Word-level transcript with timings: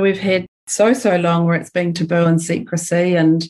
We've 0.00 0.16
had 0.16 0.46
so, 0.68 0.92
so 0.92 1.16
long 1.16 1.44
where 1.44 1.56
it's 1.56 1.70
been 1.70 1.92
taboo 1.92 2.24
and 2.24 2.40
secrecy. 2.40 3.16
And, 3.16 3.44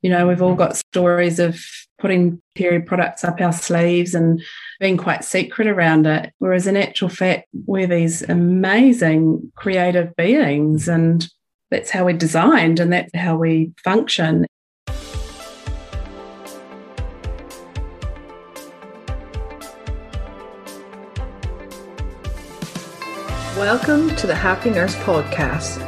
you 0.00 0.08
know, 0.08 0.28
we've 0.28 0.40
all 0.40 0.54
got 0.54 0.76
stories 0.76 1.40
of 1.40 1.60
putting 1.98 2.40
period 2.54 2.86
products 2.86 3.24
up 3.24 3.40
our 3.40 3.52
sleeves 3.52 4.14
and 4.14 4.40
being 4.78 4.96
quite 4.96 5.24
secret 5.24 5.66
around 5.66 6.06
it. 6.06 6.32
Whereas 6.38 6.68
in 6.68 6.76
actual 6.76 7.08
fact, 7.08 7.48
we're 7.66 7.88
these 7.88 8.22
amazing 8.22 9.50
creative 9.56 10.14
beings 10.14 10.86
and 10.86 11.26
that's 11.72 11.90
how 11.90 12.04
we're 12.04 12.16
designed 12.16 12.78
and 12.78 12.92
that's 12.92 13.12
how 13.16 13.36
we 13.36 13.72
function. 13.82 14.46
Welcome 23.56 24.14
to 24.14 24.28
the 24.28 24.36
Happy 24.36 24.70
Nurse 24.70 24.94
Podcast. 24.94 25.87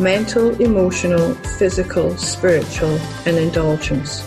mental, 0.00 0.58
emotional, 0.62 1.34
physical, 1.58 2.16
spiritual, 2.16 2.98
and 3.26 3.36
indulgence 3.36 4.26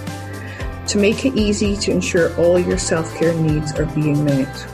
to 0.87 0.99
make 0.99 1.25
it 1.25 1.35
easy 1.35 1.75
to 1.75 1.91
ensure 1.91 2.35
all 2.37 2.59
your 2.59 2.77
self 2.77 3.13
care 3.15 3.33
needs 3.33 3.73
are 3.73 3.85
being 3.87 4.23
met. 4.23 4.69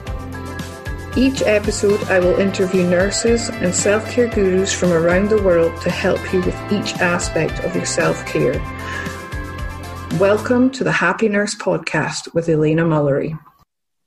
Each 1.18 1.42
episode, 1.42 2.04
I 2.04 2.20
will 2.20 2.38
interview 2.38 2.84
nurses 2.84 3.50
and 3.50 3.74
self 3.74 4.12
care 4.12 4.28
gurus 4.28 4.74
from 4.74 4.92
around 4.92 5.30
the 5.30 5.42
world 5.42 5.80
to 5.82 5.90
help 5.90 6.22
you 6.34 6.42
with 6.42 6.72
each 6.72 6.94
aspect 6.96 7.64
of 7.64 7.76
your 7.76 7.86
self 7.86 8.26
care. 8.26 8.60
Welcome 10.20 10.70
to 10.72 10.84
the 10.84 10.92
Happy 10.92 11.30
Nurse 11.30 11.56
Podcast 11.56 12.34
with 12.34 12.50
Elena 12.50 12.84
Mullery. 12.84 13.40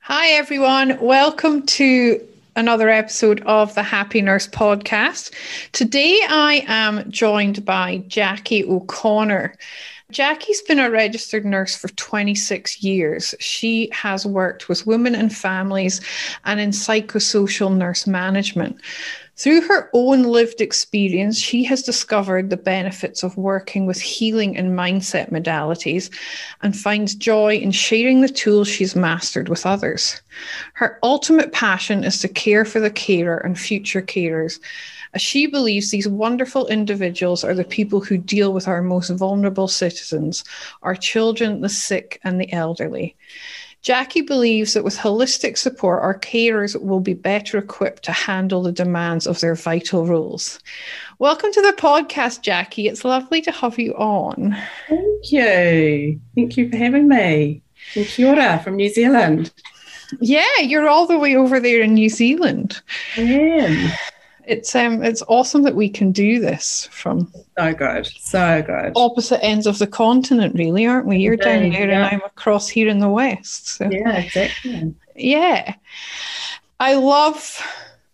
Hi, 0.00 0.28
everyone. 0.32 1.00
Welcome 1.00 1.64
to 1.66 2.28
another 2.56 2.88
episode 2.88 3.40
of 3.46 3.74
the 3.74 3.82
Happy 3.82 4.20
Nurse 4.20 4.46
podcast. 4.46 5.32
Today 5.72 6.20
I 6.28 6.64
am 6.66 7.10
joined 7.10 7.64
by 7.64 7.98
Jacqui 8.08 8.68
O'Connor. 8.68 9.56
Jacqui's 10.12 10.60
been 10.62 10.78
a 10.78 10.90
registered 10.90 11.46
nurse 11.46 11.74
for 11.74 11.88
26 11.88 12.82
years. 12.82 13.34
She 13.40 13.88
has 13.92 14.26
worked 14.26 14.68
with 14.68 14.86
women 14.86 15.14
and 15.14 15.34
families 15.34 16.02
and 16.44 16.60
in 16.60 16.70
psychosocial 16.70 17.74
nurse 17.74 18.06
management. 18.06 18.76
Through 19.42 19.62
her 19.62 19.90
own 19.92 20.22
lived 20.22 20.60
experience, 20.60 21.36
she 21.36 21.64
has 21.64 21.82
discovered 21.82 22.48
the 22.48 22.56
benefits 22.56 23.24
of 23.24 23.36
working 23.36 23.86
with 23.86 24.00
healing 24.00 24.56
and 24.56 24.78
mindset 24.78 25.32
modalities 25.32 26.10
and 26.62 26.76
finds 26.76 27.16
joy 27.16 27.56
in 27.56 27.72
sharing 27.72 28.20
the 28.20 28.28
tools 28.28 28.68
she's 28.68 28.94
mastered 28.94 29.48
with 29.48 29.66
others. 29.66 30.22
Her 30.74 31.00
ultimate 31.02 31.50
passion 31.50 32.04
is 32.04 32.20
to 32.20 32.28
care 32.28 32.64
for 32.64 32.78
the 32.78 32.88
carer 32.88 33.38
and 33.38 33.58
future 33.58 34.00
carers 34.00 34.60
as 35.14 35.20
she 35.20 35.46
believes 35.46 35.90
these 35.90 36.06
wonderful 36.06 36.68
individuals 36.68 37.42
are 37.42 37.54
the 37.54 37.64
people 37.64 38.00
who 38.00 38.16
deal 38.16 38.52
with 38.52 38.68
our 38.68 38.80
most 38.80 39.10
vulnerable 39.10 39.68
citizens, 39.68 40.44
our 40.82 40.94
children, 40.94 41.60
the 41.60 41.68
sick, 41.68 42.20
and 42.24 42.40
the 42.40 42.52
elderly. 42.52 43.16
Jacqui 43.82 44.24
believes 44.24 44.74
that 44.74 44.84
with 44.84 44.96
holistic 44.96 45.58
support, 45.58 46.02
our 46.02 46.16
carers 46.16 46.80
will 46.80 47.00
be 47.00 47.14
better 47.14 47.58
equipped 47.58 48.04
to 48.04 48.12
handle 48.12 48.62
the 48.62 48.70
demands 48.70 49.26
of 49.26 49.40
their 49.40 49.56
vital 49.56 50.06
roles. 50.06 50.60
Welcome 51.18 51.50
to 51.50 51.60
the 51.60 51.72
podcast, 51.76 52.44
Jacqui. 52.44 52.88
It's 52.88 53.04
lovely 53.04 53.42
to 53.42 53.50
have 53.50 53.80
you 53.80 53.92
on. 53.94 54.56
Thank 54.88 55.32
you. 55.32 56.20
Thank 56.36 56.56
you 56.56 56.70
for 56.70 56.76
having 56.76 57.08
me. 57.08 57.60
And 57.96 58.06
kia 58.06 58.28
ora 58.28 58.60
from 58.62 58.76
New 58.76 58.88
Zealand. 58.88 59.52
Yeah, 60.20 60.60
you're 60.60 60.88
all 60.88 61.08
the 61.08 61.18
way 61.18 61.34
over 61.34 61.58
there 61.58 61.82
in 61.82 61.94
New 61.94 62.08
Zealand. 62.08 62.80
I 63.16 63.22
am 63.22 63.92
it's 64.46 64.74
um 64.74 65.02
it's 65.02 65.22
awesome 65.28 65.62
that 65.62 65.74
we 65.74 65.88
can 65.88 66.10
do 66.12 66.40
this 66.40 66.88
from 66.90 67.32
so 67.56 67.74
good 67.74 68.06
so 68.06 68.62
good. 68.62 68.92
opposite 68.96 69.42
ends 69.44 69.66
of 69.66 69.78
the 69.78 69.86
continent 69.86 70.54
really 70.54 70.86
aren't 70.86 71.06
we? 71.06 71.18
You're 71.18 71.36
down 71.36 71.70
there 71.70 71.88
yeah. 71.88 71.94
and 71.94 72.04
i'm 72.04 72.22
across 72.22 72.68
here 72.68 72.88
in 72.88 72.98
the 72.98 73.08
west 73.08 73.68
so. 73.68 73.88
Yeah 73.90 74.18
exactly. 74.18 74.94
Yeah. 75.14 75.74
I 76.80 76.94
love 76.94 77.60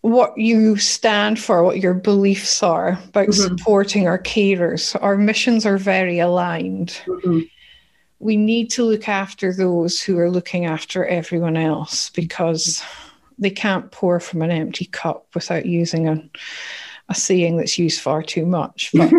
what 0.02 0.36
you 0.36 0.76
stand 0.76 1.38
for 1.38 1.64
what 1.64 1.78
your 1.78 1.94
beliefs 1.94 2.62
are 2.62 2.98
about 3.08 3.28
mm-hmm. 3.28 3.56
supporting 3.56 4.06
our 4.06 4.18
carers. 4.18 4.96
Our 5.00 5.16
missions 5.16 5.66
are 5.66 5.78
very 5.78 6.18
aligned. 6.18 7.00
Mm-hmm. 7.06 7.40
we 8.20 8.36
need 8.36 8.70
to 8.70 8.84
look 8.84 9.08
after 9.08 9.52
those 9.52 10.00
who 10.00 10.18
are 10.18 10.30
looking 10.30 10.66
after 10.66 11.04
everyone 11.06 11.56
else 11.56 12.10
because 12.10 12.82
they 13.38 13.50
can't 13.50 13.90
pour 13.90 14.20
from 14.20 14.42
an 14.42 14.50
empty 14.50 14.86
cup 14.86 15.26
without 15.34 15.66
using 15.66 16.08
a, 16.08 16.22
a 17.08 17.14
saying 17.14 17.56
that's 17.56 17.78
used 17.78 18.00
far 18.00 18.22
too 18.22 18.46
much. 18.46 18.90
But 18.92 19.10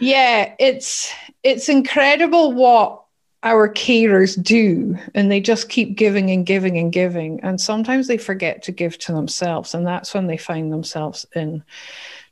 yeah, 0.00 0.54
it's 0.58 1.12
it's 1.42 1.68
incredible 1.68 2.52
what 2.52 3.02
our 3.42 3.68
carers 3.68 4.42
do 4.42 4.96
and 5.14 5.30
they 5.30 5.40
just 5.40 5.68
keep 5.68 5.96
giving 5.96 6.30
and 6.30 6.46
giving 6.46 6.78
and 6.78 6.92
giving 6.92 7.38
and 7.44 7.60
sometimes 7.60 8.08
they 8.08 8.18
forget 8.18 8.62
to 8.62 8.72
give 8.72 8.98
to 8.98 9.12
themselves 9.12 9.74
and 9.74 9.86
that's 9.86 10.14
when 10.14 10.26
they 10.26 10.36
find 10.36 10.72
themselves 10.72 11.24
in 11.34 11.62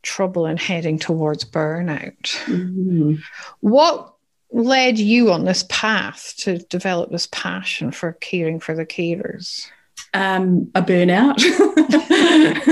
trouble 0.03 0.45
and 0.45 0.59
heading 0.59 0.99
towards 0.99 1.45
burnout 1.45 2.19
mm-hmm. 2.47 3.15
what 3.61 4.14
led 4.55 4.99
you 5.01 5.33
on 5.33 5.45
this 5.45 5.65
path 5.69 6.33
to 6.39 6.59
develop 6.59 7.11
this 7.11 7.29
passion 7.33 7.91
for 7.91 8.13
caring 8.13 8.61
for 8.61 8.75
the 8.75 8.87
carers? 8.87 9.67
Um, 10.15 10.71
a 10.77 10.83
burnout. 10.83 11.41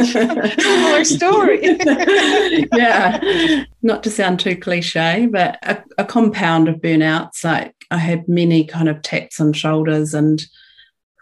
Similar 0.06 1.04
story. 1.04 1.60
yeah, 2.72 3.65
not 3.82 4.04
to 4.04 4.10
sound 4.10 4.38
too 4.38 4.56
cliche, 4.56 5.26
but 5.26 5.59
a, 5.62 5.82
a, 5.98 6.04
compound 6.04 6.69
of 6.69 6.76
burnouts. 6.76 7.42
Like 7.42 7.75
I 7.91 7.98
had 7.98 8.28
many 8.28 8.65
kind 8.65 8.88
of 8.88 9.03
taps 9.03 9.41
on 9.41 9.53
shoulders 9.53 10.15
and 10.15 10.41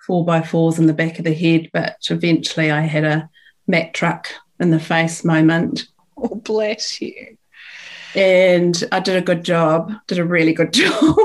four 0.07 0.27
by 0.27 0.43
fours 0.43 0.79
in 0.79 0.87
the 0.87 0.93
back 0.93 1.19
of 1.19 1.25
the 1.25 1.33
head, 1.33 1.71
but 1.73 1.97
eventually 2.11 2.71
I 2.71 2.83
had 2.83 3.05
a 3.05 3.31
Mack 3.67 3.95
truck 3.95 4.29
in 4.59 4.71
the 4.71 4.81
face 4.81 5.25
moment. 5.25 5.87
Oh, 6.19 6.35
bless 6.35 7.01
you 7.01 7.39
and 8.15 8.83
I 8.93 9.01
did 9.01 9.17
a 9.17 9.23
good 9.23 9.45
job, 9.45 9.93
did 10.07 10.19
a 10.19 10.25
really 10.25 10.53
good 10.53 10.73
job. 10.75 11.17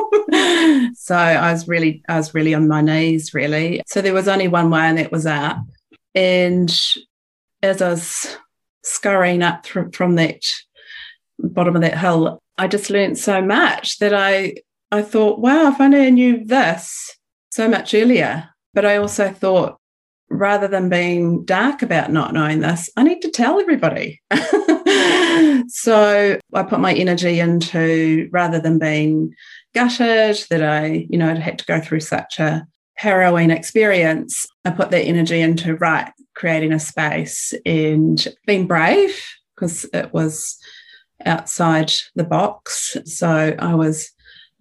so 0.95 1.15
I 1.15 1.51
was 1.51 1.67
really, 1.67 2.03
I 2.07 2.17
was 2.17 2.33
really 2.33 2.53
on 2.53 2.67
my 2.67 2.81
knees, 2.81 3.33
really. 3.33 3.81
So 3.87 4.01
there 4.01 4.13
was 4.13 4.27
only 4.27 4.47
one 4.47 4.69
way, 4.69 4.81
and 4.81 4.97
that 4.97 5.11
was 5.11 5.25
up. 5.25 5.57
And 6.13 6.69
as 7.61 7.81
I 7.81 7.89
was 7.89 8.37
scurrying 8.83 9.41
up 9.41 9.63
th- 9.63 9.95
from 9.95 10.15
that 10.15 10.43
bottom 11.39 11.75
of 11.75 11.81
that 11.81 11.97
hill, 11.97 12.39
I 12.57 12.67
just 12.67 12.89
learned 12.89 13.17
so 13.17 13.41
much 13.41 13.99
that 13.99 14.13
I, 14.13 14.55
I 14.91 15.01
thought, 15.01 15.39
wow, 15.39 15.71
if 15.71 15.81
only 15.81 16.05
I 16.05 16.09
knew 16.09 16.45
this 16.45 17.17
so 17.49 17.67
much 17.67 17.93
earlier. 17.93 18.49
But 18.73 18.85
I 18.85 18.97
also 18.97 19.31
thought, 19.31 19.79
rather 20.29 20.67
than 20.67 20.89
being 20.89 21.45
dark 21.45 21.81
about 21.81 22.11
not 22.11 22.33
knowing 22.33 22.59
this, 22.59 22.89
I 22.97 23.03
need 23.03 23.21
to 23.21 23.31
tell 23.31 23.59
everybody. 23.59 24.21
so 25.67 26.39
I 26.53 26.63
put 26.63 26.79
my 26.79 26.93
energy 26.93 27.39
into 27.39 28.29
rather 28.31 28.59
than 28.59 28.79
being 28.79 29.33
gutted 29.73 30.43
that 30.49 30.63
I, 30.63 31.07
you 31.09 31.17
know, 31.17 31.29
I'd 31.29 31.37
had 31.37 31.59
to 31.59 31.65
go 31.65 31.79
through 31.79 31.99
such 32.01 32.39
a 32.39 32.65
harrowing 32.95 33.51
experience, 33.51 34.47
I 34.63 34.71
put 34.71 34.91
that 34.91 35.03
energy 35.03 35.41
into 35.41 35.75
right, 35.75 36.11
creating 36.35 36.71
a 36.71 36.79
space 36.79 37.53
and 37.65 38.25
being 38.45 38.67
brave 38.67 39.21
because 39.55 39.85
it 39.93 40.13
was 40.13 40.57
outside 41.25 41.91
the 42.15 42.23
box. 42.23 42.97
So 43.05 43.55
I 43.59 43.75
was 43.75 44.11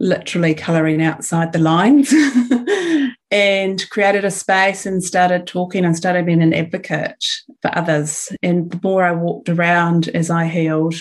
literally 0.00 0.54
colouring 0.54 1.02
outside 1.02 1.52
the 1.52 1.58
lines 1.58 2.12
and 3.34 3.90
created 3.90 4.24
a 4.24 4.30
space 4.30 4.86
and 4.86 5.02
started 5.02 5.44
talking 5.44 5.84
and 5.84 5.96
started 5.96 6.24
being 6.24 6.40
an 6.40 6.54
advocate 6.54 7.24
for 7.62 7.76
others. 7.76 8.30
And 8.44 8.70
the 8.70 8.78
more 8.80 9.02
I 9.02 9.10
walked 9.10 9.48
around 9.48 10.06
as 10.10 10.30
I 10.30 10.46
healed, 10.46 10.94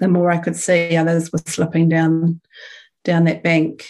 the 0.00 0.08
more 0.08 0.32
I 0.32 0.38
could 0.38 0.56
see 0.56 0.96
others 0.96 1.30
were 1.30 1.38
slipping 1.46 1.88
down 1.88 2.40
down 3.04 3.22
that 3.24 3.44
bank. 3.44 3.86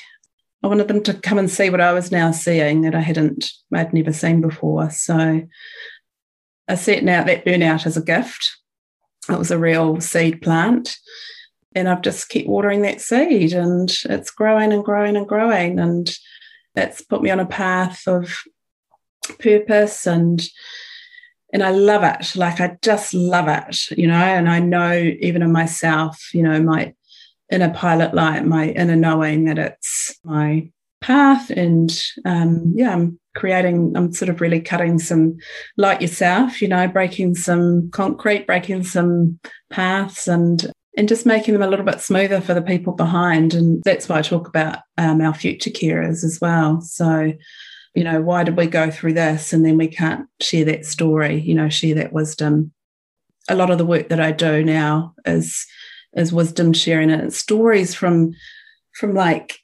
I 0.63 0.67
wanted 0.67 0.89
them 0.89 1.03
to 1.05 1.15
come 1.15 1.39
and 1.39 1.51
see 1.51 1.71
what 1.71 1.81
I 1.81 1.95
was 1.95 2.13
now 2.13 2.33
seeing 2.33 2.83
that 2.83 2.95
I 2.95 3.01
hadn't 3.01 3.51
I'd 3.73 3.95
never 3.95 4.13
seen 4.13 4.43
before. 4.43 4.91
So 4.91 5.41
I 6.69 6.75
set 6.75 7.03
now 7.03 7.25
that 7.25 7.47
burnout 7.47 7.87
as 7.87 7.97
a 7.97 8.03
gift. 8.03 8.59
It 9.31 9.39
was 9.39 9.51
a 9.51 9.59
real 9.59 10.03
seed 10.03 10.43
plant. 10.43 10.99
And 11.75 11.89
I've 11.89 12.03
just 12.03 12.29
kept 12.29 12.47
watering 12.47 12.83
that 12.83 13.01
seed 13.01 13.55
and 13.55 13.91
it's 14.05 14.31
growing 14.31 14.71
and 14.71 14.85
growing 14.85 15.17
and 15.17 15.27
growing. 15.27 15.79
And 15.79 16.15
that's 16.79 17.03
put 17.03 17.23
me 17.23 17.31
on 17.31 17.41
a 17.41 17.47
path 17.47 18.07
of 18.07 18.33
purpose 19.41 20.07
and 20.07 20.49
and 21.53 21.63
I 21.63 21.71
love 21.71 22.05
it. 22.05 22.37
Like 22.37 22.61
I 22.61 22.77
just 22.83 23.15
love 23.15 23.49
it, 23.49 23.91
you 23.97 24.07
know, 24.07 24.15
and 24.15 24.51
I 24.51 24.61
know 24.61 24.93
even 24.93 25.43
in 25.43 25.51
myself, 25.51 26.35
you 26.35 26.43
know, 26.43 26.63
my 26.63 26.93
inner 27.51 27.73
pilot 27.73 28.13
light, 28.13 28.45
my 28.45 28.69
inner 28.69 28.97
knowing 28.97 29.47
that 29.47 29.59
it's 29.59 30.15
my 30.25 30.71
path. 31.01 31.49
And 31.49 31.91
um, 32.27 32.75
yeah, 32.77 32.93
I'm 32.93 33.19
creating, 33.35 33.97
I'm 33.97 34.13
sort 34.13 34.29
of 34.29 34.43
really 34.43 34.61
cutting 34.61 34.99
some 34.99 35.39
like 35.79 36.03
yourself, 36.03 36.61
you 36.61 36.69
know, 36.69 36.87
breaking 36.87 37.35
some 37.35 37.91
concrete, 37.93 38.47
breaking 38.47 38.85
some 38.85 39.41
paths 39.71 40.29
and 40.29 40.71
and 40.99 41.09
just 41.09 41.25
making 41.25 41.55
them 41.55 41.63
a 41.63 41.69
little 41.69 41.85
bit 41.85 42.01
smoother 42.01 42.41
for 42.41 42.55
the 42.55 42.61
people 42.61 42.93
behind. 42.93 43.55
And 43.55 43.81
that's 43.85 44.09
why 44.09 44.19
I 44.19 44.23
talk 44.23 44.49
about 44.49 44.81
um, 44.99 45.21
our 45.21 45.33
future 45.33 45.71
carers 45.71 46.25
as 46.25 46.41
well. 46.43 46.81
So, 46.81 47.33
you 47.95 48.03
know, 48.03 48.21
why 48.21 48.43
did 48.43 48.57
we 48.57 48.67
go 48.67 48.91
through 48.91 49.13
this 49.13 49.53
and 49.53 49.65
then 49.65 49.79
we 49.79 49.87
can't 49.87 50.27
share 50.41 50.65
that 50.65 50.85
story, 50.85 51.41
you 51.41 51.55
know, 51.55 51.69
share 51.69 51.95
that 51.95 52.13
wisdom. 52.13 52.73
A 53.49 53.55
lot 53.55 53.71
of 53.71 53.79
the 53.79 53.87
work 53.87 54.09
that 54.09 54.21
I 54.21 54.33
do 54.33 54.65
now 54.65 55.15
is 55.25 55.65
is 56.17 56.33
wisdom 56.33 56.73
sharing 56.73 57.13
and 57.13 57.33
stories 57.33 57.95
from 57.95 58.35
from 58.95 59.15
like 59.15 59.61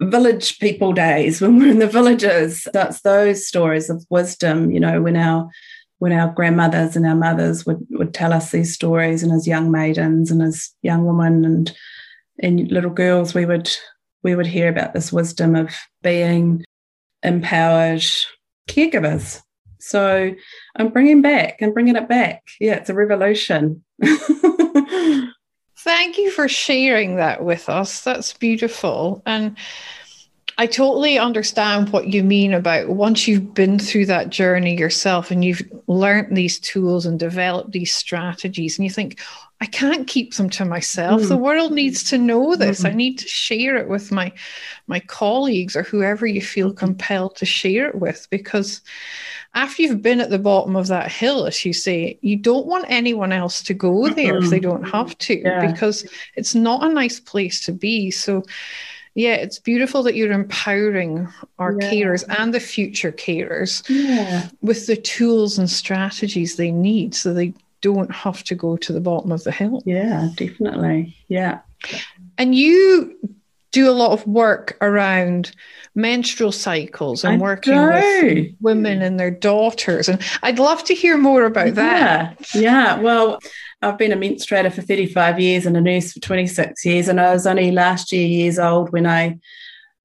village 0.00 0.60
people 0.60 0.92
days 0.92 1.40
when 1.42 1.58
we're 1.58 1.72
in 1.72 1.80
the 1.80 1.88
villages. 1.88 2.68
That's 2.72 3.00
those 3.00 3.48
stories 3.48 3.90
of 3.90 4.06
wisdom, 4.10 4.70
you 4.70 4.78
know, 4.78 5.02
when 5.02 5.16
our 5.16 5.50
when 5.98 6.12
our 6.12 6.32
grandmothers 6.32 6.96
and 6.96 7.06
our 7.06 7.14
mothers 7.14 7.64
would, 7.64 7.86
would 7.90 8.12
tell 8.12 8.32
us 8.32 8.50
these 8.50 8.74
stories 8.74 9.22
and 9.22 9.32
as 9.32 9.46
young 9.46 9.70
maidens 9.70 10.30
and 10.30 10.42
as 10.42 10.70
young 10.82 11.04
women 11.06 11.44
and 11.44 11.76
and 12.38 12.70
little 12.70 12.90
girls 12.90 13.32
we 13.34 13.46
would 13.46 13.70
we 14.22 14.34
would 14.34 14.46
hear 14.46 14.68
about 14.68 14.92
this 14.92 15.12
wisdom 15.12 15.54
of 15.54 15.74
being 16.02 16.64
empowered 17.22 18.04
caregivers. 18.68 19.40
So 19.80 20.32
i'm 20.76 20.88
bringing 20.88 21.22
back 21.22 21.58
i'm 21.62 21.72
bringing 21.72 21.96
it 21.96 22.08
back. 22.08 22.42
Yeah 22.60 22.74
it's 22.74 22.90
a 22.90 22.94
revolution. 22.94 23.82
Thank 25.78 26.18
you 26.18 26.32
for 26.32 26.48
sharing 26.48 27.16
that 27.16 27.44
with 27.44 27.68
us. 27.68 28.00
That's 28.00 28.32
beautiful. 28.32 29.22
And 29.24 29.56
I 30.58 30.66
totally 30.66 31.18
understand 31.18 31.90
what 31.90 32.08
you 32.08 32.24
mean 32.24 32.54
about 32.54 32.88
once 32.88 33.28
you've 33.28 33.52
been 33.52 33.78
through 33.78 34.06
that 34.06 34.30
journey 34.30 34.76
yourself 34.76 35.30
and 35.30 35.44
you've 35.44 35.62
learned 35.86 36.34
these 36.34 36.58
tools 36.58 37.04
and 37.04 37.18
developed 37.18 37.72
these 37.72 37.92
strategies, 37.92 38.78
and 38.78 38.84
you 38.84 38.90
think, 38.90 39.20
I 39.60 39.66
can't 39.66 40.06
keep 40.06 40.34
them 40.34 40.50
to 40.50 40.64
myself. 40.64 41.22
Mm. 41.22 41.28
The 41.28 41.36
world 41.36 41.72
needs 41.72 42.04
to 42.04 42.18
know 42.18 42.56
this. 42.56 42.82
Mm. 42.82 42.90
I 42.90 42.92
need 42.92 43.18
to 43.18 43.28
share 43.28 43.76
it 43.76 43.88
with 43.88 44.12
my 44.12 44.32
my 44.86 45.00
colleagues 45.00 45.76
or 45.76 45.82
whoever 45.82 46.26
you 46.26 46.42
feel 46.42 46.72
compelled 46.72 47.36
to 47.36 47.46
share 47.46 47.88
it 47.88 47.94
with 47.94 48.26
because 48.30 48.82
after 49.54 49.82
you've 49.82 50.02
been 50.02 50.20
at 50.20 50.28
the 50.28 50.38
bottom 50.38 50.76
of 50.76 50.88
that 50.88 51.10
hill, 51.10 51.46
as 51.46 51.64
you 51.64 51.72
say, 51.72 52.18
you 52.20 52.36
don't 52.36 52.66
want 52.66 52.84
anyone 52.88 53.32
else 53.32 53.62
to 53.62 53.72
go 53.72 54.08
there 54.10 54.34
mm-hmm. 54.34 54.44
if 54.44 54.50
they 54.50 54.60
don't 54.60 54.84
have 54.84 55.16
to, 55.16 55.38
yeah. 55.38 55.70
because 55.70 56.06
it's 56.34 56.54
not 56.54 56.84
a 56.84 56.92
nice 56.92 57.18
place 57.18 57.64
to 57.64 57.72
be. 57.72 58.10
So 58.10 58.42
yeah, 59.16 59.32
it's 59.32 59.58
beautiful 59.58 60.02
that 60.02 60.14
you're 60.14 60.30
empowering 60.30 61.26
our 61.58 61.74
yeah. 61.80 61.90
carers 61.90 62.22
and 62.38 62.52
the 62.52 62.60
future 62.60 63.10
carers 63.10 63.82
yeah. 63.88 64.50
with 64.60 64.86
the 64.86 64.96
tools 64.96 65.58
and 65.58 65.70
strategies 65.70 66.56
they 66.56 66.70
need 66.70 67.14
so 67.14 67.32
they 67.32 67.54
don't 67.80 68.14
have 68.14 68.44
to 68.44 68.54
go 68.54 68.76
to 68.76 68.92
the 68.92 69.00
bottom 69.00 69.32
of 69.32 69.42
the 69.44 69.52
hill. 69.52 69.82
Yeah, 69.86 70.28
definitely. 70.36 71.16
Yeah. 71.28 71.60
And 72.36 72.54
you 72.54 73.16
do 73.72 73.88
a 73.88 73.92
lot 73.92 74.12
of 74.12 74.26
work 74.26 74.76
around 74.82 75.52
menstrual 75.94 76.52
cycles 76.52 77.24
and 77.24 77.36
I 77.36 77.38
working 77.38 77.72
do. 77.72 78.34
with 78.34 78.54
women 78.60 79.00
and 79.00 79.18
their 79.18 79.30
daughters. 79.30 80.10
And 80.10 80.22
I'd 80.42 80.58
love 80.58 80.84
to 80.84 80.94
hear 80.94 81.16
more 81.16 81.44
about 81.44 81.74
that. 81.76 82.36
yeah. 82.38 82.52
that. 82.52 82.60
Yeah. 82.60 83.00
Well, 83.00 83.40
I've 83.86 83.98
been 83.98 84.12
a 84.12 84.16
menstruator 84.16 84.72
for 84.72 84.82
35 84.82 85.38
years 85.38 85.64
and 85.64 85.76
a 85.76 85.80
nurse 85.80 86.12
for 86.12 86.18
26 86.18 86.84
years. 86.84 87.06
And 87.06 87.20
I 87.20 87.32
was 87.32 87.46
only 87.46 87.70
last 87.70 88.10
year 88.10 88.26
years 88.26 88.58
old 88.58 88.92
when 88.92 89.06
I 89.06 89.38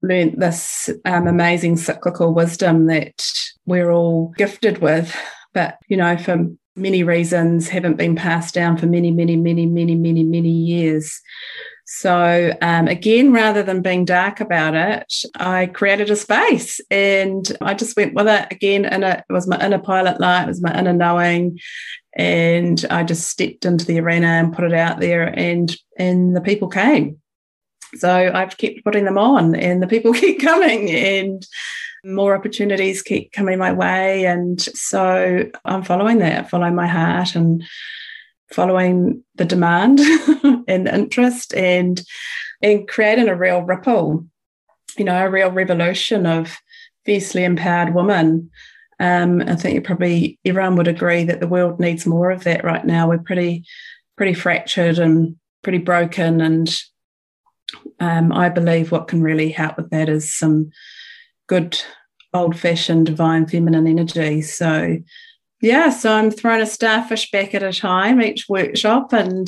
learned 0.03 0.35
this 0.39 0.89
um, 1.05 1.25
amazing 1.25 1.77
cyclical 1.77 2.33
wisdom 2.33 2.85
that 2.87 3.25
we're 3.65 3.91
all 3.91 4.33
gifted 4.37 4.77
with, 4.79 5.15
but, 5.53 5.77
you 5.87 5.97
know, 5.97 6.15
for 6.15 6.45
many 6.75 7.03
reasons 7.03 7.69
haven't 7.69 7.97
been 7.97 8.15
passed 8.15 8.53
down 8.53 8.77
for 8.77 8.85
many, 8.85 9.09
many, 9.09 9.35
many, 9.35 9.65
many, 9.65 9.95
many, 9.95 10.23
many 10.23 10.49
years. 10.49 11.19
So, 11.85 12.55
um, 12.61 12.87
again, 12.87 13.33
rather 13.33 13.63
than 13.63 13.81
being 13.81 14.05
dark 14.05 14.39
about 14.39 14.75
it, 14.75 15.13
I 15.35 15.65
created 15.65 16.09
a 16.09 16.15
space 16.15 16.79
and 16.89 17.45
I 17.59 17.73
just 17.73 17.97
went 17.97 18.13
with 18.13 18.27
it 18.27 18.47
again. 18.49 18.85
And 18.85 19.03
it 19.03 19.23
was 19.29 19.47
my 19.47 19.59
inner 19.59 19.79
pilot 19.79 20.21
light, 20.21 20.43
it 20.43 20.47
was 20.47 20.61
my 20.61 20.73
inner 20.77 20.93
knowing 20.93 21.59
and 22.13 22.85
I 22.89 23.03
just 23.03 23.27
stepped 23.27 23.65
into 23.65 23.85
the 23.85 23.99
arena 23.99 24.27
and 24.27 24.53
put 24.53 24.65
it 24.65 24.73
out 24.73 24.99
there, 24.99 25.23
and 25.23 25.75
and 25.97 26.35
the 26.35 26.41
people 26.41 26.67
came. 26.67 27.19
So 27.95 28.31
I've 28.33 28.57
kept 28.57 28.83
putting 28.83 29.05
them 29.05 29.17
on, 29.17 29.55
and 29.55 29.81
the 29.81 29.87
people 29.87 30.13
keep 30.13 30.41
coming, 30.41 30.89
and 30.89 31.45
more 32.03 32.35
opportunities 32.35 33.01
keep 33.01 33.31
coming 33.31 33.59
my 33.59 33.71
way, 33.71 34.25
and 34.25 34.59
so 34.61 35.49
I'm 35.65 35.83
following 35.83 36.19
that, 36.19 36.49
following 36.49 36.75
my 36.75 36.87
heart, 36.87 37.35
and 37.35 37.63
following 38.51 39.23
the 39.35 39.45
demand 39.45 39.99
and 40.67 40.87
the 40.87 40.93
interest, 40.93 41.53
and 41.53 42.01
and 42.61 42.87
creating 42.87 43.29
a 43.29 43.35
real 43.35 43.61
ripple, 43.61 44.25
you 44.97 45.05
know, 45.05 45.25
a 45.25 45.29
real 45.29 45.51
revolution 45.51 46.25
of 46.25 46.57
fiercely 47.05 47.43
empowered 47.43 47.95
women 47.95 48.51
um, 49.01 49.41
I 49.41 49.55
think 49.55 49.73
you 49.73 49.81
probably 49.81 50.37
everyone 50.45 50.75
would 50.75 50.87
agree 50.87 51.23
that 51.23 51.39
the 51.39 51.47
world 51.47 51.79
needs 51.79 52.05
more 52.05 52.29
of 52.29 52.43
that 52.43 52.63
right 52.63 52.85
now. 52.85 53.09
We're 53.09 53.17
pretty, 53.17 53.65
pretty 54.15 54.35
fractured 54.35 54.99
and 54.99 55.37
pretty 55.63 55.79
broken, 55.79 56.39
and 56.39 56.69
um, 57.99 58.31
I 58.31 58.49
believe 58.49 58.91
what 58.91 59.07
can 59.07 59.23
really 59.23 59.49
help 59.49 59.77
with 59.77 59.89
that 59.89 60.07
is 60.07 60.31
some 60.31 60.69
good 61.47 61.81
old-fashioned 62.33 63.07
divine 63.07 63.47
feminine 63.47 63.87
energy. 63.87 64.41
So, 64.41 64.97
yeah, 65.61 65.89
so 65.89 66.13
I'm 66.13 66.29
throwing 66.29 66.61
a 66.61 66.65
starfish 66.67 67.31
back 67.31 67.55
at 67.55 67.63
a 67.63 67.73
time 67.73 68.21
each 68.21 68.45
workshop, 68.47 69.13
and 69.13 69.47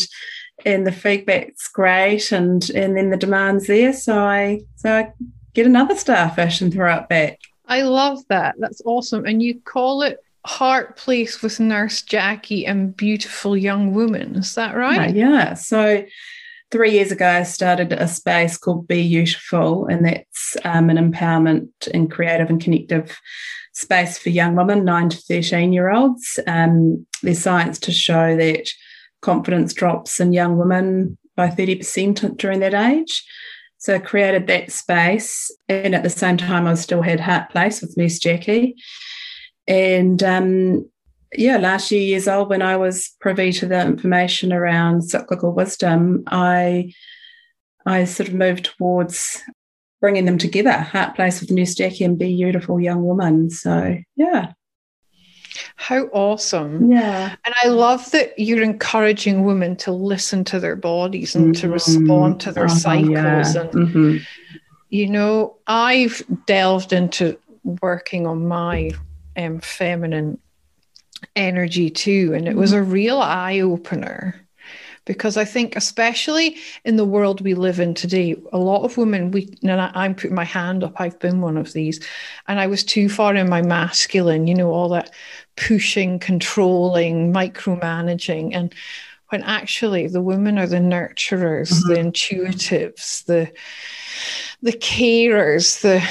and 0.65 0.88
the 0.88 0.91
feedback's 0.91 1.67
great, 1.67 2.31
and 2.31 2.67
and 2.72 2.98
then 2.98 3.12
the 3.12 3.17
demand's 3.17 3.67
there, 3.67 3.93
so 3.93 4.17
I 4.17 4.62
so 4.77 4.91
I 4.91 5.13
get 5.53 5.67
another 5.67 5.95
starfish 5.95 6.60
and 6.60 6.74
throw 6.74 6.95
it 6.95 7.07
back. 7.07 7.38
I 7.67 7.82
love 7.84 8.20
that. 8.27 8.55
That's 8.58 8.82
awesome. 8.86 9.25
And 9.25 9.41
you 9.41 9.60
call 9.62 10.01
it 10.01 10.20
Heart 10.46 10.98
Place 10.98 11.41
with 11.41 11.60
Nurse 11.60 12.01
Jacqui 12.01 12.67
and 12.67 12.96
Beautiful 12.96 13.55
Young 13.55 13.93
Woman. 13.93 14.36
Is 14.36 14.55
that 14.55 14.75
right? 14.75 15.15
Yeah. 15.15 15.29
yeah. 15.29 15.53
So 15.53 16.03
three 16.72 16.91
years 16.91 17.12
ago, 17.12 17.27
I 17.27 17.43
started 17.43 17.93
a 17.93 18.08
space 18.08 18.58
called 18.58 18.88
Be 18.88 19.08
Beautiful, 19.08 19.86
and 19.86 20.05
that's 20.05 20.58
um, 20.65 20.89
an 20.89 20.98
empowerment 20.98 21.70
and 21.93 22.12
creative 22.12 22.50
and 22.50 22.62
connective 22.62 23.17
space 23.74 24.17
for 24.17 24.29
young 24.29 24.55
women, 24.55 24.84
nine 24.84 25.10
to 25.10 25.17
13 25.17 25.72
year 25.72 25.89
olds. 25.89 26.39
Um, 26.48 27.05
there's 27.22 27.39
science 27.39 27.79
to 27.79 27.91
show 27.91 28.36
that 28.36 28.70
confidence 29.22 29.74
drops 29.74 30.20
in 30.20 30.34
young 30.34 30.58
women 30.58 31.17
by 31.36 31.48
30% 31.48 32.38
during 32.38 32.60
that 32.60 32.74
age. 32.74 33.25
So 33.83 33.95
I 33.95 33.99
created 33.99 34.47
that 34.47 34.71
space. 34.71 35.51
And 35.67 35.93
at 35.93 36.03
the 36.03 36.09
same 36.09 36.37
time, 36.37 36.67
I 36.67 36.73
still 36.75 37.01
had 37.01 37.19
Heart 37.19 37.49
Place 37.49 37.81
with 37.81 37.97
Nurse 37.97 38.17
Jacqui. 38.17 38.75
And 39.67 40.23
um, 40.23 40.89
yeah, 41.35 41.57
last 41.57 41.91
year 41.91 42.01
years 42.01 42.29
old, 42.29 42.49
when 42.49 42.61
I 42.61 42.77
was 42.77 43.11
privy 43.19 43.51
to 43.51 43.65
the 43.65 43.81
information 43.81 44.53
around 44.53 45.01
cyclical 45.01 45.51
wisdom, 45.51 46.23
I 46.27 46.93
I 47.85 48.05
sort 48.05 48.29
of 48.29 48.35
moved 48.35 48.71
towards 48.77 49.41
bringing 49.99 50.23
them 50.23 50.37
together. 50.37 50.71
Heart 50.71 51.17
Place 51.17 51.41
with 51.41 51.51
Nurse 51.51 51.75
Jacqui 51.75 52.05
and 52.05 52.17
Be 52.17 52.37
Beautiful 52.37 52.79
Young 52.79 53.03
Woman. 53.03 53.49
So 53.49 53.97
yeah. 54.15 54.53
How 55.75 56.05
awesome. 56.13 56.91
Yeah. 56.91 57.36
And 57.45 57.55
I 57.63 57.67
love 57.67 58.10
that 58.12 58.38
you're 58.38 58.63
encouraging 58.63 59.43
women 59.43 59.75
to 59.77 59.91
listen 59.91 60.43
to 60.45 60.60
their 60.60 60.75
bodies 60.75 61.36
and 61.36 61.53
mm-hmm. 61.53 61.62
to 61.62 61.69
respond 61.69 62.39
to 62.41 62.51
their 62.51 62.65
oh, 62.65 62.67
cycles. 62.67 63.10
Yeah. 63.10 63.62
And, 63.62 63.69
mm-hmm. 63.72 64.17
you 64.89 65.10
know, 65.10 65.57
I've 65.67 66.22
delved 66.45 66.93
into 66.93 67.38
working 67.81 68.27
on 68.27 68.48
my 68.48 68.91
um, 69.38 69.60
feminine 69.60 70.39
energy 71.36 71.89
too. 71.89 72.33
And 72.36 72.48
it 72.48 72.55
was 72.55 72.72
mm-hmm. 72.72 72.79
a 72.79 72.83
real 72.83 73.19
eye 73.19 73.60
opener 73.60 74.43
because 75.05 75.36
I 75.36 75.45
think, 75.45 75.75
especially 75.75 76.57
in 76.86 76.95
the 76.95 77.05
world 77.05 77.41
we 77.41 77.53
live 77.55 77.79
in 77.79 77.93
today, 77.93 78.36
a 78.53 78.57
lot 78.57 78.83
of 78.83 78.98
women, 78.98 79.31
we, 79.31 79.53
and 79.62 79.81
I, 79.81 80.05
am 80.05 80.15
putting 80.15 80.36
my 80.36 80.45
hand 80.45 80.83
up, 80.83 81.00
I've 81.00 81.19
been 81.19 81.41
one 81.41 81.57
of 81.57 81.74
these, 81.74 82.00
and 82.48 82.60
I 82.60 82.67
was 82.67 82.83
too 82.83 83.10
far 83.10 83.36
in 83.36 83.50
my 83.50 83.62
masculine, 83.62 84.48
you 84.48 84.55
know, 84.55 84.72
all 84.72 84.89
that 84.89 85.12
pushing, 85.55 86.19
controlling, 86.19 87.33
micromanaging. 87.33 88.55
And 88.55 88.74
when 89.29 89.43
actually 89.43 90.07
the 90.07 90.22
women 90.22 90.57
are 90.57 90.67
the 90.67 90.77
nurturers, 90.77 91.72
mm-hmm. 91.72 91.89
the 91.89 92.00
intuitives, 92.00 93.25
the 93.25 93.51
the 94.62 94.74
carers, 94.74 95.81
the 95.81 96.07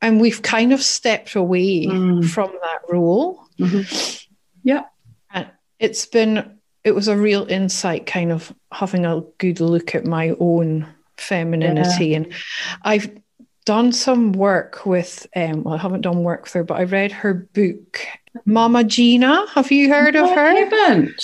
and 0.00 0.20
we've 0.20 0.42
kind 0.42 0.72
of 0.72 0.82
stepped 0.82 1.34
away 1.36 1.86
mm. 1.86 2.28
from 2.28 2.52
that 2.62 2.80
role. 2.88 3.46
Mm-hmm. 3.58 4.26
Yeah. 4.64 4.84
And 5.32 5.48
it's 5.78 6.06
been 6.06 6.58
it 6.84 6.94
was 6.94 7.08
a 7.08 7.16
real 7.16 7.46
insight 7.48 8.06
kind 8.06 8.32
of 8.32 8.52
having 8.72 9.06
a 9.06 9.22
good 9.38 9.60
look 9.60 9.94
at 9.94 10.04
my 10.04 10.34
own 10.40 10.86
femininity 11.16 12.06
yeah. 12.06 12.16
and 12.16 12.32
i've 12.82 13.08
done 13.64 13.92
some 13.92 14.32
work 14.32 14.84
with 14.86 15.26
um 15.36 15.62
well 15.62 15.74
i 15.74 15.78
haven't 15.78 16.02
done 16.02 16.22
work 16.24 16.44
with 16.44 16.52
her 16.52 16.64
but 16.64 16.78
i 16.78 16.84
read 16.84 17.12
her 17.12 17.34
book 17.34 18.00
Mama 18.46 18.82
Gena 18.82 19.46
have 19.50 19.70
you 19.70 19.92
heard 19.92 20.14
no, 20.14 20.24
of 20.24 20.30
her 20.30 20.46
I 20.46 20.54
haven't. 20.54 21.22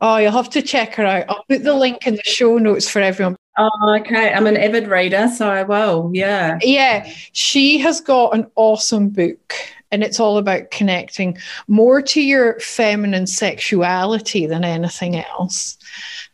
oh 0.00 0.16
you'll 0.16 0.32
have 0.32 0.50
to 0.50 0.62
check 0.62 0.94
her 0.94 1.04
out 1.04 1.26
i'll 1.28 1.44
put 1.48 1.64
the 1.64 1.74
link 1.74 2.06
in 2.06 2.14
the 2.16 2.22
show 2.24 2.58
notes 2.58 2.88
for 2.88 3.00
everyone 3.00 3.36
Oh, 3.58 3.96
okay. 4.00 4.32
I'm 4.32 4.46
an 4.46 4.56
avid 4.56 4.88
reader, 4.88 5.28
so 5.28 5.50
I 5.50 5.64
will. 5.64 6.10
Yeah. 6.14 6.58
Yeah. 6.62 7.06
She 7.32 7.76
has 7.78 8.00
got 8.00 8.34
an 8.34 8.46
awesome 8.54 9.10
book 9.10 9.54
and 9.90 10.02
it's 10.02 10.20
all 10.20 10.38
about 10.38 10.70
connecting 10.70 11.36
more 11.68 12.00
to 12.02 12.22
your 12.22 12.58
feminine 12.60 13.26
sexuality 13.26 14.46
than 14.46 14.64
anything 14.64 15.16
else 15.16 15.76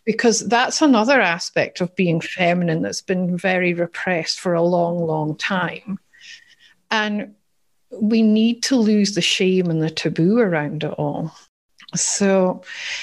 because 0.07 0.41
that's 0.49 0.81
another 0.81 1.21
aspect 1.21 1.81
of 1.81 1.95
being 1.97 2.21
feminine 2.21 2.81
that's 2.81 3.03
been 3.03 3.37
very 3.37 3.75
repressed 3.75 4.41
for 4.41 4.55
a 4.55 4.63
long 4.63 4.99
long 5.07 5.37
time. 5.37 5.99
And 6.91 7.35
we 7.91 8.23
need 8.23 8.63
to 8.65 8.77
lose 8.77 9.15
the 9.15 9.21
shame 9.21 9.69
and 9.69 9.83
the 9.83 9.91
taboo 9.91 10.39
around 10.39 10.85
it 10.85 10.93
all. 10.93 11.35
So 11.95 12.63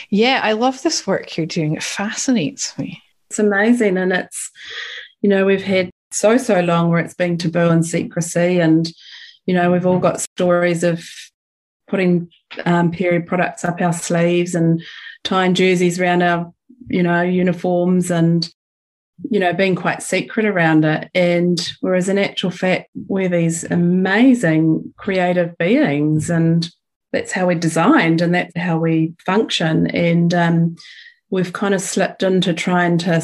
yeah 0.10 0.42
i 0.44 0.52
love 0.54 0.82
this 0.82 1.06
work 1.06 1.38
you're 1.38 1.46
doing. 1.46 1.76
It 1.76 1.84
fascinates 1.84 2.78
me. 2.80 3.02
It's 3.30 3.40
amazing 3.40 3.98
and 3.98 4.12
it's 4.12 4.52
you 5.22 5.30
know 5.30 5.46
we've 5.46 5.64
had 5.64 5.90
so 6.12 6.38
so 6.38 6.60
long 6.62 6.90
where 6.90 7.00
it's 7.00 7.16
been 7.16 7.38
taboo 7.38 7.70
and 7.70 7.86
secrecy 7.86 8.60
and 8.60 8.92
you 9.46 9.54
know, 9.54 9.72
we've 9.72 9.86
all 9.86 10.00
got 10.00 10.22
stories 10.22 10.84
of 10.84 11.04
putting 11.88 12.30
um, 12.66 12.92
period 12.92 13.28
products 13.28 13.66
up 13.66 13.82
our 13.82 13.94
sleeves 13.94 14.56
and 14.56 14.82
tying 15.24 15.54
jerseys 15.54 16.00
around 16.00 16.24
our, 16.24 16.54
you 16.90 17.04
know, 17.04 17.22
uniforms 17.22 18.12
and, 18.12 18.50
you 19.30 19.40
know, 19.40 19.54
being 19.54 19.76
quite 19.76 20.04
secret 20.04 20.46
around 20.46 20.86
it. 20.86 21.10
And 21.14 21.60
whereas 21.82 22.10
in 22.10 22.18
actual 22.18 22.52
fact, 22.52 22.90
we're 23.08 23.30
these 23.30 23.64
amazing 23.66 24.94
creative 24.98 25.58
beings 25.58 26.30
and 26.30 26.70
that's 27.12 27.32
how 27.32 27.48
we're 27.48 27.60
designed 27.60 28.22
and 28.22 28.34
that's 28.34 28.58
how 28.58 28.80
we 28.80 29.14
function. 29.26 29.88
And 29.88 30.34
um, 30.34 30.76
we've 31.30 31.54
kind 31.54 31.74
of 31.74 31.82
slipped 31.82 32.24
into 32.24 32.54
trying 32.54 32.98
to 33.00 33.24